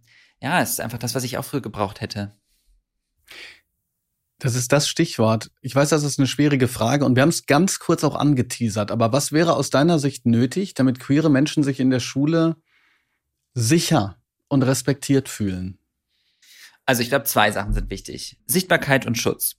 ja, 0.47 0.63
es 0.63 0.71
ist 0.71 0.81
einfach 0.81 0.99
das, 0.99 1.17
was 1.17 1.25
ich 1.25 1.39
auch 1.39 1.45
früher 1.45 1.61
gebraucht 1.61 2.01
hätte. 2.01 2.31
Das 4.39 4.55
ist 4.55 4.71
das 4.71 4.89
Stichwort. 4.89 5.51
Ich 5.61 5.75
weiß, 5.75 5.89
das 5.89 6.05
ist 6.05 6.21
eine 6.21 6.29
schwierige 6.29 6.69
Frage 6.69 7.05
und 7.05 7.17
wir 7.17 7.23
haben 7.23 7.31
es 7.31 7.47
ganz 7.47 7.81
kurz 7.81 8.05
auch 8.05 8.15
angeteasert. 8.15 8.93
Aber 8.93 9.13
was 9.13 9.33
wäre 9.33 9.55
aus 9.55 9.71
deiner 9.71 9.99
Sicht 9.99 10.25
nötig, 10.25 10.75
damit 10.75 11.01
queere 11.01 11.31
Menschen 11.31 11.65
sich 11.65 11.81
in 11.81 11.91
der 11.91 11.99
Schule 11.99 12.55
sicher 13.55 14.19
und 14.47 14.63
respektiert 14.63 15.29
fühlen? 15.29 15.79
Also 16.85 17.03
ich 17.03 17.09
glaube, 17.09 17.25
zwei 17.25 17.51
Sachen 17.51 17.73
sind 17.73 17.91
wichtig. 17.91 18.39
Sichtbarkeit 18.47 19.05
und 19.05 19.19
Schutz. 19.19 19.57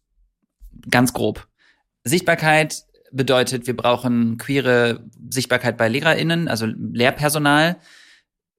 Ganz 0.90 1.12
grob. 1.12 1.50
Sichtbarkeit 2.06 2.86
bedeutet, 3.12 3.68
wir 3.68 3.76
brauchen 3.76 4.38
queere 4.38 5.04
Sichtbarkeit 5.30 5.76
bei 5.76 5.90
LehrerInnen, 5.90 6.48
also 6.48 6.66
Lehrpersonal. 6.66 7.78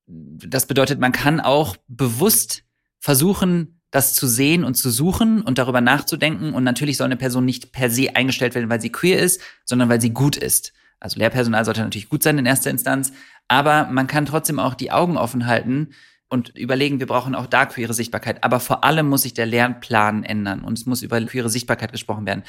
Das 0.08 0.66
bedeutet, 0.66 0.98
man 1.00 1.12
kann 1.12 1.40
auch 1.40 1.76
bewusst 1.86 2.64
versuchen, 2.98 3.80
das 3.90 4.14
zu 4.14 4.26
sehen 4.26 4.64
und 4.64 4.74
zu 4.74 4.90
suchen 4.90 5.42
und 5.42 5.58
darüber 5.58 5.80
nachzudenken. 5.80 6.52
Und 6.54 6.64
natürlich 6.64 6.96
soll 6.96 7.06
eine 7.06 7.16
Person 7.16 7.44
nicht 7.44 7.72
per 7.72 7.90
se 7.90 8.16
eingestellt 8.16 8.54
werden, 8.54 8.70
weil 8.70 8.80
sie 8.80 8.92
queer 8.92 9.20
ist, 9.20 9.40
sondern 9.64 9.88
weil 9.88 10.00
sie 10.00 10.10
gut 10.10 10.36
ist. 10.36 10.72
Also 11.00 11.18
Lehrpersonal 11.18 11.64
sollte 11.64 11.82
natürlich 11.82 12.08
gut 12.08 12.22
sein 12.22 12.38
in 12.38 12.46
erster 12.46 12.70
Instanz, 12.70 13.12
aber 13.46 13.86
man 13.86 14.08
kann 14.08 14.26
trotzdem 14.26 14.58
auch 14.58 14.74
die 14.74 14.90
Augen 14.90 15.16
offen 15.16 15.46
halten 15.46 15.90
und 16.28 16.56
überlegen, 16.56 16.98
wir 16.98 17.06
brauchen 17.06 17.34
auch 17.34 17.46
da 17.46 17.66
queere 17.66 17.94
Sichtbarkeit. 17.94 18.44
Aber 18.44 18.60
vor 18.60 18.84
allem 18.84 19.08
muss 19.08 19.22
sich 19.22 19.34
der 19.34 19.46
Lernplan 19.46 20.24
ändern 20.24 20.62
und 20.62 20.78
es 20.78 20.86
muss 20.86 21.02
über 21.02 21.20
queere 21.20 21.48
Sichtbarkeit 21.48 21.92
gesprochen 21.92 22.26
werden. 22.26 22.42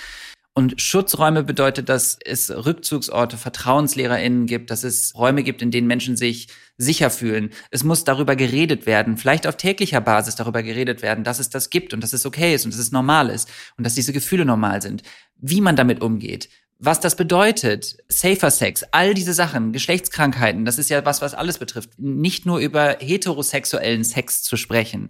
Und 0.54 0.82
Schutzräume 0.82 1.43
bedeutet, 1.43 1.89
dass 1.89 2.18
es 2.26 2.50
Rückzugsorte, 2.50 3.38
VertrauenslehrerInnen 3.38 4.45
gibt, 4.45 4.72
dass 4.72 4.84
es 4.84 5.16
Räume 5.16 5.43
gibt, 5.43 5.62
in 5.62 5.72
denen 5.72 5.88
Menschen 5.88 6.18
sich 6.18 6.47
sicher 6.78 7.10
fühlen. 7.10 7.52
Es 7.72 7.84
muss 7.84 8.04
darüber 8.04 8.36
geredet 8.36 8.86
werden, 8.86 9.18
vielleicht 9.18 9.47
auf 9.47 9.58
täglicher 9.58 10.02
Basis 10.02 10.36
darüber 10.36 10.64
geredet 10.64 11.02
werden, 11.02 11.24
dass 11.24 11.39
es 11.39 11.50
das 11.50 11.70
gibt 11.70 11.93
und 11.93 12.02
dass 12.02 12.14
es 12.14 12.26
okay 12.26 12.56
ist 12.56 12.66
und 12.66 12.74
dass 12.74 12.80
es 12.80 12.91
normal 12.91 13.30
ist 13.30 13.50
und 13.78 13.86
dass 13.86 13.95
diese 13.95 14.12
Gefühle 14.12 14.43
normal 14.43 14.82
sind. 14.82 15.04
Wie 15.38 15.62
man 15.62 15.76
damit 15.76 16.02
umgeht, 16.02 16.50
was 16.80 17.00
das 17.02 17.16
bedeutet, 17.16 17.97
safer 18.08 18.50
Sex, 18.52 18.84
all 18.91 19.14
diese 19.14 19.34
Sachen, 19.34 19.74
Geschlechtskrankheiten, 19.74 20.64
das 20.64 20.80
ist 20.80 20.89
ja 20.89 21.06
was, 21.06 21.22
was 21.22 21.34
alles 21.34 21.58
betrifft. 21.58 21.91
Nicht 22.00 22.45
nur 22.45 22.60
über 22.60 22.97
heterosexuellen 23.00 24.06
Sex 24.06 24.43
zu 24.43 24.56
sprechen. 24.56 25.10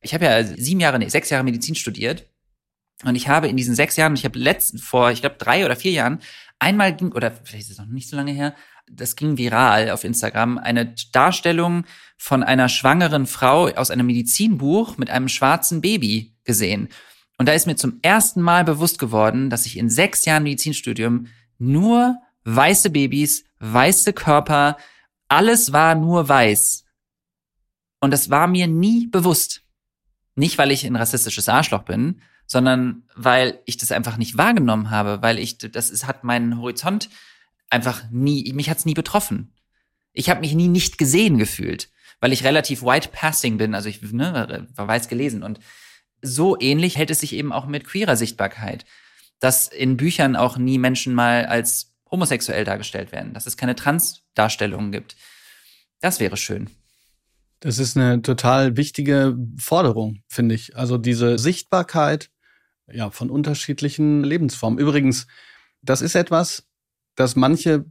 Ich 0.00 0.14
habe 0.14 0.24
ja 0.24 0.42
sieben 0.42 0.80
Jahre, 0.80 0.98
nee, 0.98 1.08
sechs 1.08 1.28
Jahre 1.30 1.44
Medizin 1.44 1.74
studiert 1.74 2.26
und 3.04 3.14
ich 3.14 3.28
habe 3.28 3.48
in 3.48 3.56
diesen 3.56 3.74
sechs 3.74 3.96
Jahren, 3.96 4.14
ich 4.14 4.24
habe 4.24 4.38
letzten 4.38 4.78
vor, 4.78 5.10
ich 5.10 5.20
glaube 5.20 5.36
drei 5.38 5.64
oder 5.64 5.76
vier 5.76 5.92
Jahren, 5.92 6.20
einmal 6.58 6.94
ging, 6.94 7.12
oder 7.12 7.32
vielleicht 7.32 7.64
ist 7.64 7.72
es 7.72 7.78
noch 7.78 7.86
nicht 7.86 8.08
so 8.08 8.16
lange 8.16 8.32
her, 8.32 8.54
das 8.90 9.16
ging 9.16 9.38
viral 9.38 9.90
auf 9.90 10.04
Instagram, 10.04 10.58
eine 10.58 10.94
Darstellung 11.12 11.84
von 12.16 12.42
einer 12.42 12.68
schwangeren 12.68 13.26
Frau 13.26 13.68
aus 13.68 13.90
einem 13.90 14.06
Medizinbuch 14.06 14.96
mit 14.96 15.10
einem 15.10 15.28
schwarzen 15.28 15.80
Baby 15.80 16.36
gesehen. 16.44 16.88
Und 17.38 17.46
da 17.46 17.52
ist 17.52 17.66
mir 17.66 17.76
zum 17.76 17.98
ersten 18.02 18.40
Mal 18.40 18.64
bewusst 18.64 18.98
geworden, 18.98 19.50
dass 19.50 19.66
ich 19.66 19.76
in 19.76 19.90
sechs 19.90 20.24
Jahren 20.24 20.44
Medizinstudium 20.44 21.26
nur 21.58 22.16
weiße 22.44 22.90
Babys, 22.90 23.44
weiße 23.58 24.12
Körper, 24.12 24.76
alles 25.28 25.72
war 25.72 25.94
nur 25.94 26.28
weiß. 26.28 26.84
Und 28.00 28.10
das 28.10 28.30
war 28.30 28.46
mir 28.46 28.66
nie 28.66 29.06
bewusst. 29.06 29.62
Nicht, 30.34 30.58
weil 30.58 30.70
ich 30.70 30.84
ein 30.86 30.96
rassistisches 30.96 31.48
Arschloch 31.48 31.82
bin, 31.82 32.20
sondern 32.52 33.04
weil 33.14 33.60
ich 33.64 33.78
das 33.78 33.92
einfach 33.92 34.18
nicht 34.18 34.36
wahrgenommen 34.36 34.90
habe, 34.90 35.22
weil 35.22 35.38
ich, 35.38 35.56
das 35.56 35.88
ist, 35.88 36.06
hat 36.06 36.22
meinen 36.22 36.58
Horizont 36.58 37.08
einfach 37.70 38.02
nie, 38.10 38.52
mich 38.52 38.68
hat's 38.68 38.84
nie 38.84 38.92
betroffen. 38.92 39.54
Ich 40.12 40.28
habe 40.28 40.40
mich 40.40 40.52
nie 40.52 40.68
nicht 40.68 40.98
gesehen 40.98 41.38
gefühlt, 41.38 41.88
weil 42.20 42.30
ich 42.30 42.44
relativ 42.44 42.82
white 42.82 43.08
passing 43.10 43.56
bin, 43.56 43.74
also 43.74 43.88
ich 43.88 44.02
ne, 44.02 44.68
war 44.74 44.86
weiß 44.86 45.08
gelesen 45.08 45.42
und 45.42 45.60
so 46.20 46.60
ähnlich 46.60 46.98
hält 46.98 47.10
es 47.10 47.20
sich 47.20 47.32
eben 47.32 47.54
auch 47.54 47.64
mit 47.64 47.86
queerer 47.86 48.16
Sichtbarkeit, 48.16 48.84
dass 49.40 49.68
in 49.68 49.96
Büchern 49.96 50.36
auch 50.36 50.58
nie 50.58 50.76
Menschen 50.76 51.14
mal 51.14 51.46
als 51.46 51.94
homosexuell 52.10 52.64
dargestellt 52.64 53.12
werden, 53.12 53.32
dass 53.32 53.46
es 53.46 53.56
keine 53.56 53.76
Trans-Darstellungen 53.76 54.92
gibt. 54.92 55.16
Das 56.02 56.20
wäre 56.20 56.36
schön. 56.36 56.68
Das 57.60 57.78
ist 57.78 57.96
eine 57.96 58.20
total 58.20 58.76
wichtige 58.76 59.38
Forderung, 59.56 60.22
finde 60.28 60.54
ich. 60.54 60.76
Also 60.76 60.98
diese 60.98 61.38
Sichtbarkeit 61.38 62.28
ja, 62.92 63.10
von 63.10 63.30
unterschiedlichen 63.30 64.24
Lebensformen. 64.24 64.78
Übrigens, 64.78 65.26
das 65.82 66.02
ist 66.02 66.14
etwas, 66.14 66.64
das 67.16 67.36
manche 67.36 67.84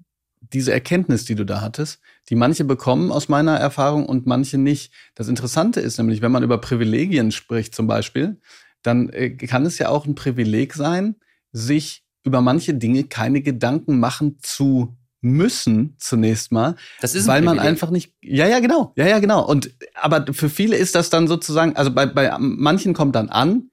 diese 0.54 0.74
Erkenntnis, 0.74 1.26
die 1.26 1.36
du 1.36 1.46
da 1.46 1.62
hattest, 1.62 2.00
die 2.30 2.36
manche 2.36 2.64
bekommen 2.64 3.12
aus 3.12 3.30
meiner 3.30 3.58
Erfahrung 3.58 4.06
und 4.08 4.26
manche 4.26 4.58
nicht. 4.58 4.92
Das 5.14 5.28
Interessante 5.28 5.80
ist 5.80 5.98
nämlich, 5.98 6.22
wenn 6.22 6.32
man 6.32 6.44
über 6.44 6.58
Privilegien 6.58 7.32
spricht 7.32 7.76
zum 7.76 7.88
Beispiel, 7.88 8.40
dann 8.82 9.10
äh, 9.10 9.30
kann 9.30 9.66
es 9.66 9.78
ja 9.78 9.90
auch 9.90 10.06
ein 10.06 10.16
Privileg 10.16 10.74
sein, 10.74 11.16
sich 11.52 12.04
über 12.24 12.42
manche 12.42 12.74
Dinge 12.74 13.04
keine 13.04 13.42
Gedanken 13.42 14.00
machen 14.00 14.38
zu 14.42 14.98
müssen 15.24 15.96
zunächst 16.00 16.52
mal, 16.52 16.76
das 17.00 17.14
ist 17.14 17.28
weil 17.28 17.44
man 17.44 17.60
einfach 17.60 17.92
nicht 17.92 18.16
ja 18.24 18.48
ja 18.48 18.60
genau 18.60 18.92
ja 18.96 19.06
ja 19.06 19.20
genau 19.20 19.46
und 19.46 19.72
aber 19.94 20.26
für 20.34 20.50
viele 20.50 20.76
ist 20.76 20.96
das 20.96 21.12
dann 21.12 21.28
sozusagen 21.28 21.76
also 21.76 21.92
bei 21.92 22.08
bei 22.08 22.36
manchen 22.40 22.96
kommt 22.96 23.16
dann 23.16 23.30
an 23.30 23.70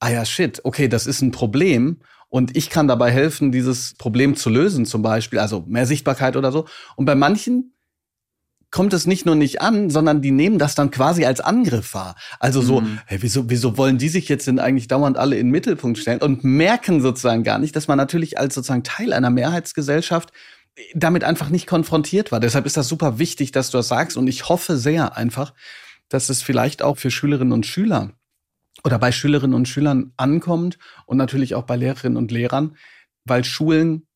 ah 0.00 0.10
ja 0.10 0.24
shit 0.24 0.60
okay 0.64 0.88
das 0.88 1.06
ist 1.06 1.22
ein 1.22 1.30
Problem 1.30 1.98
und 2.34 2.56
ich 2.56 2.68
kann 2.68 2.88
dabei 2.88 3.12
helfen, 3.12 3.52
dieses 3.52 3.94
Problem 3.94 4.34
zu 4.34 4.50
lösen, 4.50 4.86
zum 4.86 5.02
Beispiel, 5.02 5.38
also 5.38 5.62
mehr 5.68 5.86
Sichtbarkeit 5.86 6.36
oder 6.36 6.50
so. 6.50 6.66
Und 6.96 7.04
bei 7.04 7.14
manchen 7.14 7.74
kommt 8.72 8.92
es 8.92 9.06
nicht 9.06 9.24
nur 9.24 9.36
nicht 9.36 9.60
an, 9.60 9.88
sondern 9.88 10.20
die 10.20 10.32
nehmen 10.32 10.58
das 10.58 10.74
dann 10.74 10.90
quasi 10.90 11.24
als 11.24 11.38
Angriff 11.38 11.94
wahr. 11.94 12.16
Also 12.40 12.60
so, 12.60 12.80
mhm. 12.80 12.98
hey, 13.06 13.18
wieso, 13.22 13.48
wieso 13.50 13.78
wollen 13.78 13.98
die 13.98 14.08
sich 14.08 14.28
jetzt 14.28 14.48
denn 14.48 14.58
eigentlich 14.58 14.88
dauernd 14.88 15.16
alle 15.16 15.36
in 15.36 15.46
den 15.46 15.52
Mittelpunkt 15.52 15.96
stellen 15.96 16.20
und 16.20 16.42
merken 16.42 17.00
sozusagen 17.00 17.44
gar 17.44 17.60
nicht, 17.60 17.76
dass 17.76 17.86
man 17.86 17.98
natürlich 17.98 18.36
als 18.36 18.56
sozusagen 18.56 18.82
Teil 18.82 19.12
einer 19.12 19.30
Mehrheitsgesellschaft 19.30 20.32
damit 20.92 21.22
einfach 21.22 21.50
nicht 21.50 21.68
konfrontiert 21.68 22.32
war. 22.32 22.40
Deshalb 22.40 22.66
ist 22.66 22.76
das 22.76 22.88
super 22.88 23.20
wichtig, 23.20 23.52
dass 23.52 23.70
du 23.70 23.76
das 23.76 23.86
sagst 23.86 24.16
und 24.16 24.26
ich 24.26 24.48
hoffe 24.48 24.76
sehr 24.76 25.16
einfach, 25.16 25.54
dass 26.08 26.30
es 26.30 26.42
vielleicht 26.42 26.82
auch 26.82 26.98
für 26.98 27.12
Schülerinnen 27.12 27.52
und 27.52 27.64
Schüler 27.64 28.10
oder 28.84 28.98
bei 28.98 29.12
Schülerinnen 29.12 29.54
und 29.54 29.66
Schülern 29.66 30.12
ankommt 30.16 30.78
und 31.06 31.16
natürlich 31.16 31.54
auch 31.54 31.64
bei 31.64 31.76
Lehrerinnen 31.76 32.16
und 32.16 32.30
Lehrern, 32.30 32.76
weil 33.24 33.44
Schulen 33.44 34.06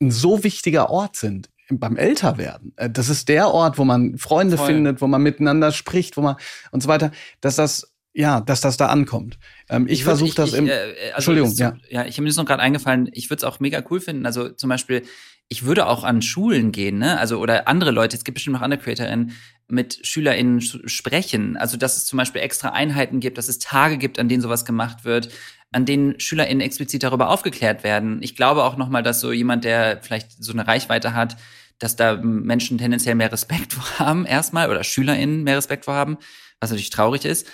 ein 0.00 0.10
so 0.10 0.44
wichtiger 0.44 0.90
Ort 0.90 1.16
sind 1.16 1.50
beim 1.70 1.96
Älterwerden. 1.96 2.72
Äh, 2.76 2.90
das 2.90 3.08
ist 3.08 3.28
der 3.28 3.48
Ort, 3.48 3.78
wo 3.78 3.84
man 3.84 4.18
Freunde 4.18 4.56
Voll. 4.56 4.66
findet, 4.66 5.00
wo 5.00 5.06
man 5.06 5.22
miteinander 5.22 5.72
spricht, 5.72 6.16
wo 6.16 6.22
man 6.22 6.36
und 6.72 6.82
so 6.82 6.88
weiter, 6.88 7.12
dass 7.40 7.56
das 7.56 7.90
ja, 8.12 8.40
dass 8.40 8.60
das 8.60 8.76
da 8.76 8.86
ankommt. 8.86 9.38
Ähm, 9.68 9.86
ich, 9.86 9.92
ich 10.00 10.04
versuche 10.04 10.34
das 10.34 10.52
im. 10.52 10.66
Äh, 10.66 10.72
also 11.14 11.30
Entschuldigung, 11.30 11.52
ja. 11.54 11.76
Ja, 11.88 12.04
ich 12.06 12.16
habe 12.16 12.22
mir 12.22 12.28
das 12.28 12.36
noch 12.36 12.44
gerade 12.44 12.62
eingefallen. 12.62 13.08
Ich 13.12 13.30
würde 13.30 13.38
es 13.38 13.44
auch 13.44 13.60
mega 13.60 13.84
cool 13.88 14.00
finden. 14.00 14.26
Also 14.26 14.48
zum 14.48 14.68
Beispiel, 14.68 15.02
ich 15.48 15.64
würde 15.64 15.86
auch 15.86 16.02
an 16.02 16.20
Schulen 16.20 16.72
gehen, 16.72 16.98
ne? 16.98 17.18
Also 17.18 17.38
oder 17.38 17.68
andere 17.68 17.92
Leute. 17.92 18.16
Es 18.16 18.24
gibt 18.24 18.34
bestimmt 18.34 18.54
noch 18.54 18.62
andere 18.62 18.80
CreatorInnen, 18.80 19.32
mit 19.70 20.00
SchülerInnen 20.06 20.60
sprechen. 20.60 21.56
Also, 21.56 21.76
dass 21.76 21.96
es 21.96 22.06
zum 22.06 22.16
Beispiel 22.16 22.42
extra 22.42 22.70
Einheiten 22.70 23.20
gibt, 23.20 23.38
dass 23.38 23.48
es 23.48 23.58
Tage 23.58 23.98
gibt, 23.98 24.18
an 24.18 24.28
denen 24.28 24.42
sowas 24.42 24.64
gemacht 24.64 25.04
wird, 25.04 25.30
an 25.72 25.84
denen 25.84 26.18
SchülerInnen 26.18 26.60
explizit 26.60 27.02
darüber 27.02 27.28
aufgeklärt 27.28 27.84
werden. 27.84 28.22
Ich 28.22 28.36
glaube 28.36 28.64
auch 28.64 28.76
nochmal, 28.76 29.02
dass 29.02 29.20
so 29.20 29.32
jemand, 29.32 29.64
der 29.64 30.00
vielleicht 30.02 30.42
so 30.42 30.52
eine 30.52 30.66
Reichweite 30.66 31.14
hat, 31.14 31.36
dass 31.78 31.96
da 31.96 32.16
Menschen 32.16 32.78
tendenziell 32.78 33.14
mehr 33.14 33.32
Respekt 33.32 33.72
vor 33.74 33.98
haben, 33.98 34.26
erstmal, 34.26 34.70
oder 34.70 34.84
SchülerInnen 34.84 35.42
mehr 35.44 35.56
Respekt 35.56 35.84
vor 35.84 35.94
haben, 35.94 36.18
was 36.60 36.70
natürlich 36.70 36.90
traurig 36.90 37.24
ist. 37.24 37.46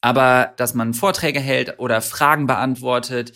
Aber 0.00 0.52
dass 0.58 0.74
man 0.74 0.92
Vorträge 0.92 1.40
hält 1.40 1.78
oder 1.78 2.02
Fragen 2.02 2.46
beantwortet, 2.46 3.32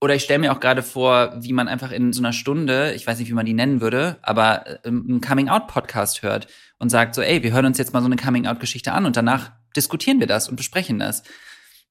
oder 0.00 0.14
ich 0.14 0.24
stelle 0.24 0.38
mir 0.38 0.52
auch 0.52 0.60
gerade 0.60 0.82
vor, 0.82 1.34
wie 1.40 1.52
man 1.52 1.68
einfach 1.68 1.92
in 1.92 2.12
so 2.12 2.20
einer 2.20 2.32
Stunde, 2.32 2.94
ich 2.94 3.06
weiß 3.06 3.18
nicht, 3.18 3.28
wie 3.28 3.34
man 3.34 3.44
die 3.44 3.52
nennen 3.52 3.80
würde, 3.80 4.18
aber 4.22 4.84
ähm, 4.84 5.04
einen 5.08 5.20
Coming-out-Podcast 5.20 6.22
hört 6.22 6.46
und 6.78 6.88
sagt 6.88 7.14
so, 7.14 7.20
ey, 7.20 7.42
wir 7.42 7.52
hören 7.52 7.66
uns 7.66 7.78
jetzt 7.78 7.92
mal 7.92 8.00
so 8.00 8.06
eine 8.06 8.16
Coming-out-Geschichte 8.16 8.92
an 8.92 9.04
und 9.04 9.16
danach 9.16 9.52
diskutieren 9.76 10.18
wir 10.18 10.26
das 10.26 10.48
und 10.48 10.56
besprechen 10.56 10.98
das. 10.98 11.22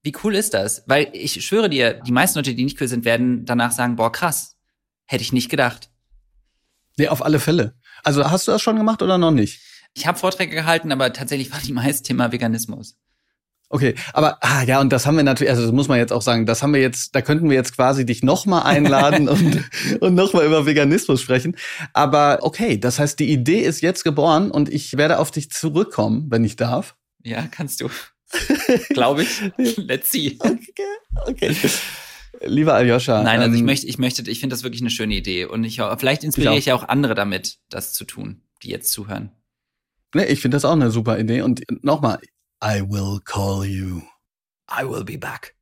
Wie 0.01 0.13
cool 0.23 0.35
ist 0.35 0.53
das? 0.53 0.83
Weil 0.87 1.09
ich 1.13 1.45
schwöre 1.45 1.69
dir, 1.69 1.93
die 1.93 2.11
meisten 2.11 2.39
Leute, 2.39 2.55
die 2.55 2.63
nicht 2.63 2.77
queer 2.77 2.87
sind, 2.87 3.05
werden 3.05 3.45
danach 3.45 3.71
sagen, 3.71 3.95
boah, 3.95 4.11
krass. 4.11 4.57
Hätte 5.05 5.23
ich 5.23 5.33
nicht 5.33 5.49
gedacht. 5.49 5.89
Nee, 6.97 7.09
auf 7.09 7.23
alle 7.23 7.39
Fälle. 7.39 7.75
Also 8.03 8.29
hast 8.29 8.47
du 8.47 8.51
das 8.51 8.61
schon 8.61 8.75
gemacht 8.75 9.01
oder 9.01 9.17
noch 9.17 9.31
nicht? 9.31 9.61
Ich 9.93 10.07
habe 10.07 10.17
Vorträge 10.17 10.55
gehalten, 10.55 10.91
aber 10.91 11.11
tatsächlich 11.13 11.51
war 11.51 11.59
die 11.59 11.73
meist 11.73 12.05
Thema 12.05 12.31
Veganismus. 12.31 12.97
Okay, 13.71 13.93
aber 14.13 14.39
ah, 14.41 14.63
ja, 14.63 14.81
und 14.81 14.91
das 14.91 15.05
haben 15.05 15.15
wir 15.15 15.23
natürlich, 15.23 15.51
also 15.51 15.61
das 15.61 15.71
muss 15.71 15.87
man 15.87 15.99
jetzt 15.99 16.11
auch 16.11 16.23
sagen, 16.23 16.47
das 16.47 16.63
haben 16.63 16.73
wir 16.73 16.81
jetzt, 16.81 17.13
da 17.13 17.21
könnten 17.21 17.49
wir 17.49 17.55
jetzt 17.55 17.75
quasi 17.75 18.03
dich 18.03 18.23
nochmal 18.23 18.63
einladen 18.63 19.29
und, 19.29 19.63
und 19.99 20.15
nochmal 20.15 20.45
über 20.45 20.65
Veganismus 20.65 21.21
sprechen. 21.21 21.55
Aber 21.93 22.39
okay, 22.41 22.79
das 22.79 22.97
heißt, 22.97 23.19
die 23.19 23.31
Idee 23.31 23.59
ist 23.59 23.81
jetzt 23.81 24.03
geboren 24.03 24.49
und 24.49 24.69
ich 24.69 24.97
werde 24.97 25.19
auf 25.19 25.29
dich 25.29 25.51
zurückkommen, 25.51 26.27
wenn 26.29 26.43
ich 26.43 26.55
darf. 26.55 26.95
Ja, 27.23 27.47
kannst 27.51 27.81
du. 27.81 27.89
Glaube 28.89 29.23
ich. 29.23 29.51
Let's 29.77 30.11
see. 30.11 30.37
Okay, 30.39 30.65
okay. 31.27 31.55
Lieber 32.41 32.73
Aljoscha. 32.73 33.21
Nein, 33.23 33.41
also 33.41 33.53
ich 33.53 33.59
ähm, 33.59 33.65
möchte, 33.65 33.87
ich 33.87 33.97
möchte, 33.97 34.29
ich 34.29 34.39
finde 34.39 34.55
das 34.55 34.63
wirklich 34.63 34.81
eine 34.81 34.89
schöne 34.89 35.15
Idee. 35.15 35.45
Und 35.45 35.63
ich 35.63 35.81
vielleicht 35.97 36.23
inspiriere 36.23 36.53
ich, 36.53 36.59
ich 36.59 36.65
ja 36.67 36.75
auch 36.75 36.87
andere 36.87 37.13
damit, 37.13 37.57
das 37.69 37.93
zu 37.93 38.05
tun, 38.05 38.41
die 38.63 38.69
jetzt 38.69 38.91
zuhören. 38.91 39.31
Nee, 40.15 40.25
ich 40.25 40.41
finde 40.41 40.55
das 40.55 40.65
auch 40.65 40.73
eine 40.73 40.89
super 40.89 41.19
Idee. 41.19 41.41
Und 41.41 41.61
nochmal, 41.83 42.19
I 42.63 42.81
will 42.81 43.19
call 43.23 43.65
you. 43.65 44.01
I 44.69 44.83
will 44.83 45.03
be 45.03 45.17
back. 45.17 45.55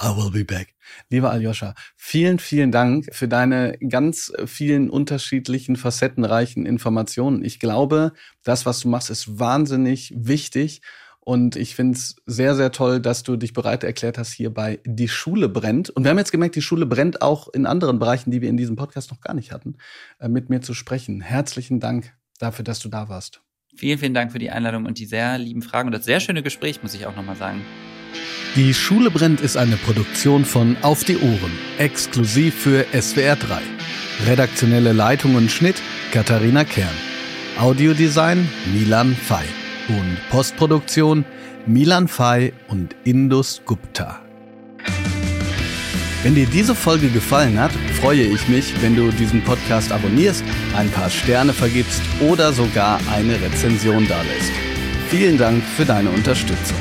I 0.00 0.08
will 0.16 0.30
be 0.30 0.44
back. 0.44 0.74
Lieber 1.08 1.30
Aljoscha, 1.30 1.74
vielen, 1.96 2.38
vielen 2.38 2.72
Dank 2.72 3.14
für 3.14 3.28
deine 3.28 3.78
ganz 3.78 4.32
vielen 4.46 4.90
unterschiedlichen, 4.90 5.76
facettenreichen 5.76 6.66
Informationen. 6.66 7.44
Ich 7.44 7.60
glaube, 7.60 8.12
das, 8.42 8.66
was 8.66 8.80
du 8.80 8.88
machst, 8.88 9.10
ist 9.10 9.38
wahnsinnig 9.38 10.12
wichtig 10.16 10.82
Und 11.28 11.56
ich 11.56 11.74
finde 11.74 11.98
es 11.98 12.16
sehr, 12.24 12.56
sehr 12.56 12.72
toll, 12.72 13.00
dass 13.00 13.22
du 13.22 13.36
dich 13.36 13.52
bereit 13.52 13.84
erklärt 13.84 14.16
hast, 14.16 14.32
hier 14.32 14.48
bei 14.48 14.80
Die 14.86 15.08
Schule 15.08 15.50
brennt. 15.50 15.90
Und 15.90 16.04
wir 16.04 16.10
haben 16.10 16.16
jetzt 16.16 16.32
gemerkt, 16.32 16.56
die 16.56 16.62
Schule 16.62 16.86
brennt 16.86 17.20
auch 17.20 17.48
in 17.52 17.66
anderen 17.66 17.98
Bereichen, 17.98 18.30
die 18.30 18.40
wir 18.40 18.48
in 18.48 18.56
diesem 18.56 18.76
Podcast 18.76 19.10
noch 19.10 19.20
gar 19.20 19.34
nicht 19.34 19.52
hatten, 19.52 19.76
äh, 20.20 20.28
mit 20.28 20.48
mir 20.48 20.62
zu 20.62 20.72
sprechen. 20.72 21.20
Herzlichen 21.20 21.80
Dank 21.80 22.16
dafür, 22.38 22.64
dass 22.64 22.78
du 22.78 22.88
da 22.88 23.10
warst. 23.10 23.42
Vielen, 23.78 24.00
vielen 24.00 24.12
Dank 24.12 24.32
für 24.32 24.40
die 24.40 24.50
Einladung 24.50 24.86
und 24.86 24.98
die 24.98 25.06
sehr 25.06 25.38
lieben 25.38 25.62
Fragen 25.62 25.86
und 25.86 25.92
das 25.92 26.04
sehr 26.04 26.18
schöne 26.18 26.42
Gespräch, 26.42 26.82
muss 26.82 26.94
ich 26.94 27.06
auch 27.06 27.14
nochmal 27.14 27.36
sagen. 27.36 27.64
Die 28.56 28.74
Schule 28.74 29.08
brennt 29.08 29.40
ist 29.40 29.56
eine 29.56 29.76
Produktion 29.76 30.44
von 30.44 30.76
Auf 30.82 31.04
die 31.04 31.16
Ohren, 31.16 31.52
exklusiv 31.78 32.56
für 32.56 32.84
SWR 32.92 33.36
3. 33.36 33.60
Redaktionelle 34.26 34.92
Leitung 34.92 35.36
und 35.36 35.48
Schnitt 35.48 35.80
Katharina 36.10 36.64
Kern. 36.64 36.88
Audiodesign 37.56 38.48
Milan 38.74 39.14
Fei 39.14 39.44
und 39.86 40.18
Postproduktion 40.28 41.24
Milan 41.66 42.08
Fay 42.08 42.52
und 42.66 42.96
Indus 43.04 43.62
Gupta. 43.64 44.18
Wenn 46.24 46.34
dir 46.34 46.46
diese 46.46 46.74
Folge 46.74 47.10
gefallen 47.10 47.60
hat, 47.60 47.70
freue 48.00 48.22
ich 48.22 48.46
mich, 48.48 48.80
wenn 48.80 48.94
du 48.94 49.10
diesen 49.10 49.42
Podcast 49.42 49.90
abonnierst, 49.90 50.44
ein 50.76 50.88
paar 50.90 51.10
Sterne 51.10 51.52
vergibst 51.52 52.00
oder 52.20 52.52
sogar 52.52 53.00
eine 53.12 53.40
Rezension 53.40 54.06
dalässt. 54.06 54.52
Vielen 55.08 55.36
Dank 55.36 55.62
für 55.64 55.84
deine 55.84 56.08
Unterstützung. 56.10 56.76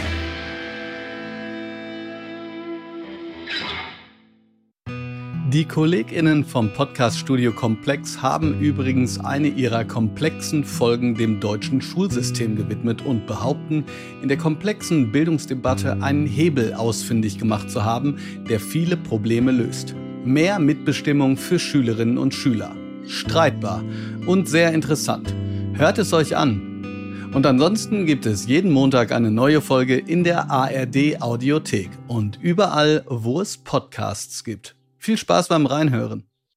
Die 5.52 5.66
KollegInnen 5.66 6.46
vom 6.46 6.72
Podcast-Studio 6.74 7.52
Komplex 7.52 8.22
haben 8.22 8.60
übrigens 8.60 9.20
eine 9.20 9.48
ihrer 9.48 9.86
komplexen 9.86 10.64
Folgen 10.64 11.16
dem 11.16 11.40
deutschen 11.40 11.82
Schulsystem 11.82 12.56
gewidmet 12.56 13.02
und 13.02 13.26
behaupten, 13.26 13.86
in 14.22 14.28
der 14.28 14.38
komplexen 14.38 15.12
Bildungsdebatte 15.12 16.04
einen 16.04 16.28
Hebel 16.28 16.76
ausfindig 16.76 17.40
gemacht 17.40 17.72
zu 17.72 17.84
haben, 17.84 18.18
der 18.48 18.60
viele 18.60 18.98
Probleme 18.98 19.52
löst. 19.52 19.96
Mehr 20.28 20.60
Mitbestimmung 20.60 21.38
für 21.38 21.58
Schülerinnen 21.58 22.18
und 22.18 22.34
Schüler. 22.34 22.76
Streitbar 23.08 23.82
und 24.26 24.50
sehr 24.50 24.74
interessant. 24.74 25.34
Hört 25.72 26.00
es 26.00 26.12
euch 26.12 26.36
an. 26.36 27.30
Und 27.34 27.46
ansonsten 27.46 28.06
gibt 28.06 28.26
es 28.26 28.46
jeden 28.46 28.72
Montag 28.72 29.14
eine 29.14 29.32
neue 29.32 29.62
Folge 29.62 29.98
in 29.98 30.26
der 30.26 30.52
ARD 30.52 31.22
Audiothek 31.22 31.90
und 32.08 32.38
überall, 32.42 33.06
wo 33.08 33.40
es 33.40 33.58
Podcasts 33.58 34.44
gibt. 34.44 34.76
Viel 34.98 35.16
Spaß 35.16 35.48
beim 35.48 35.66
Reinhören. 35.66 36.27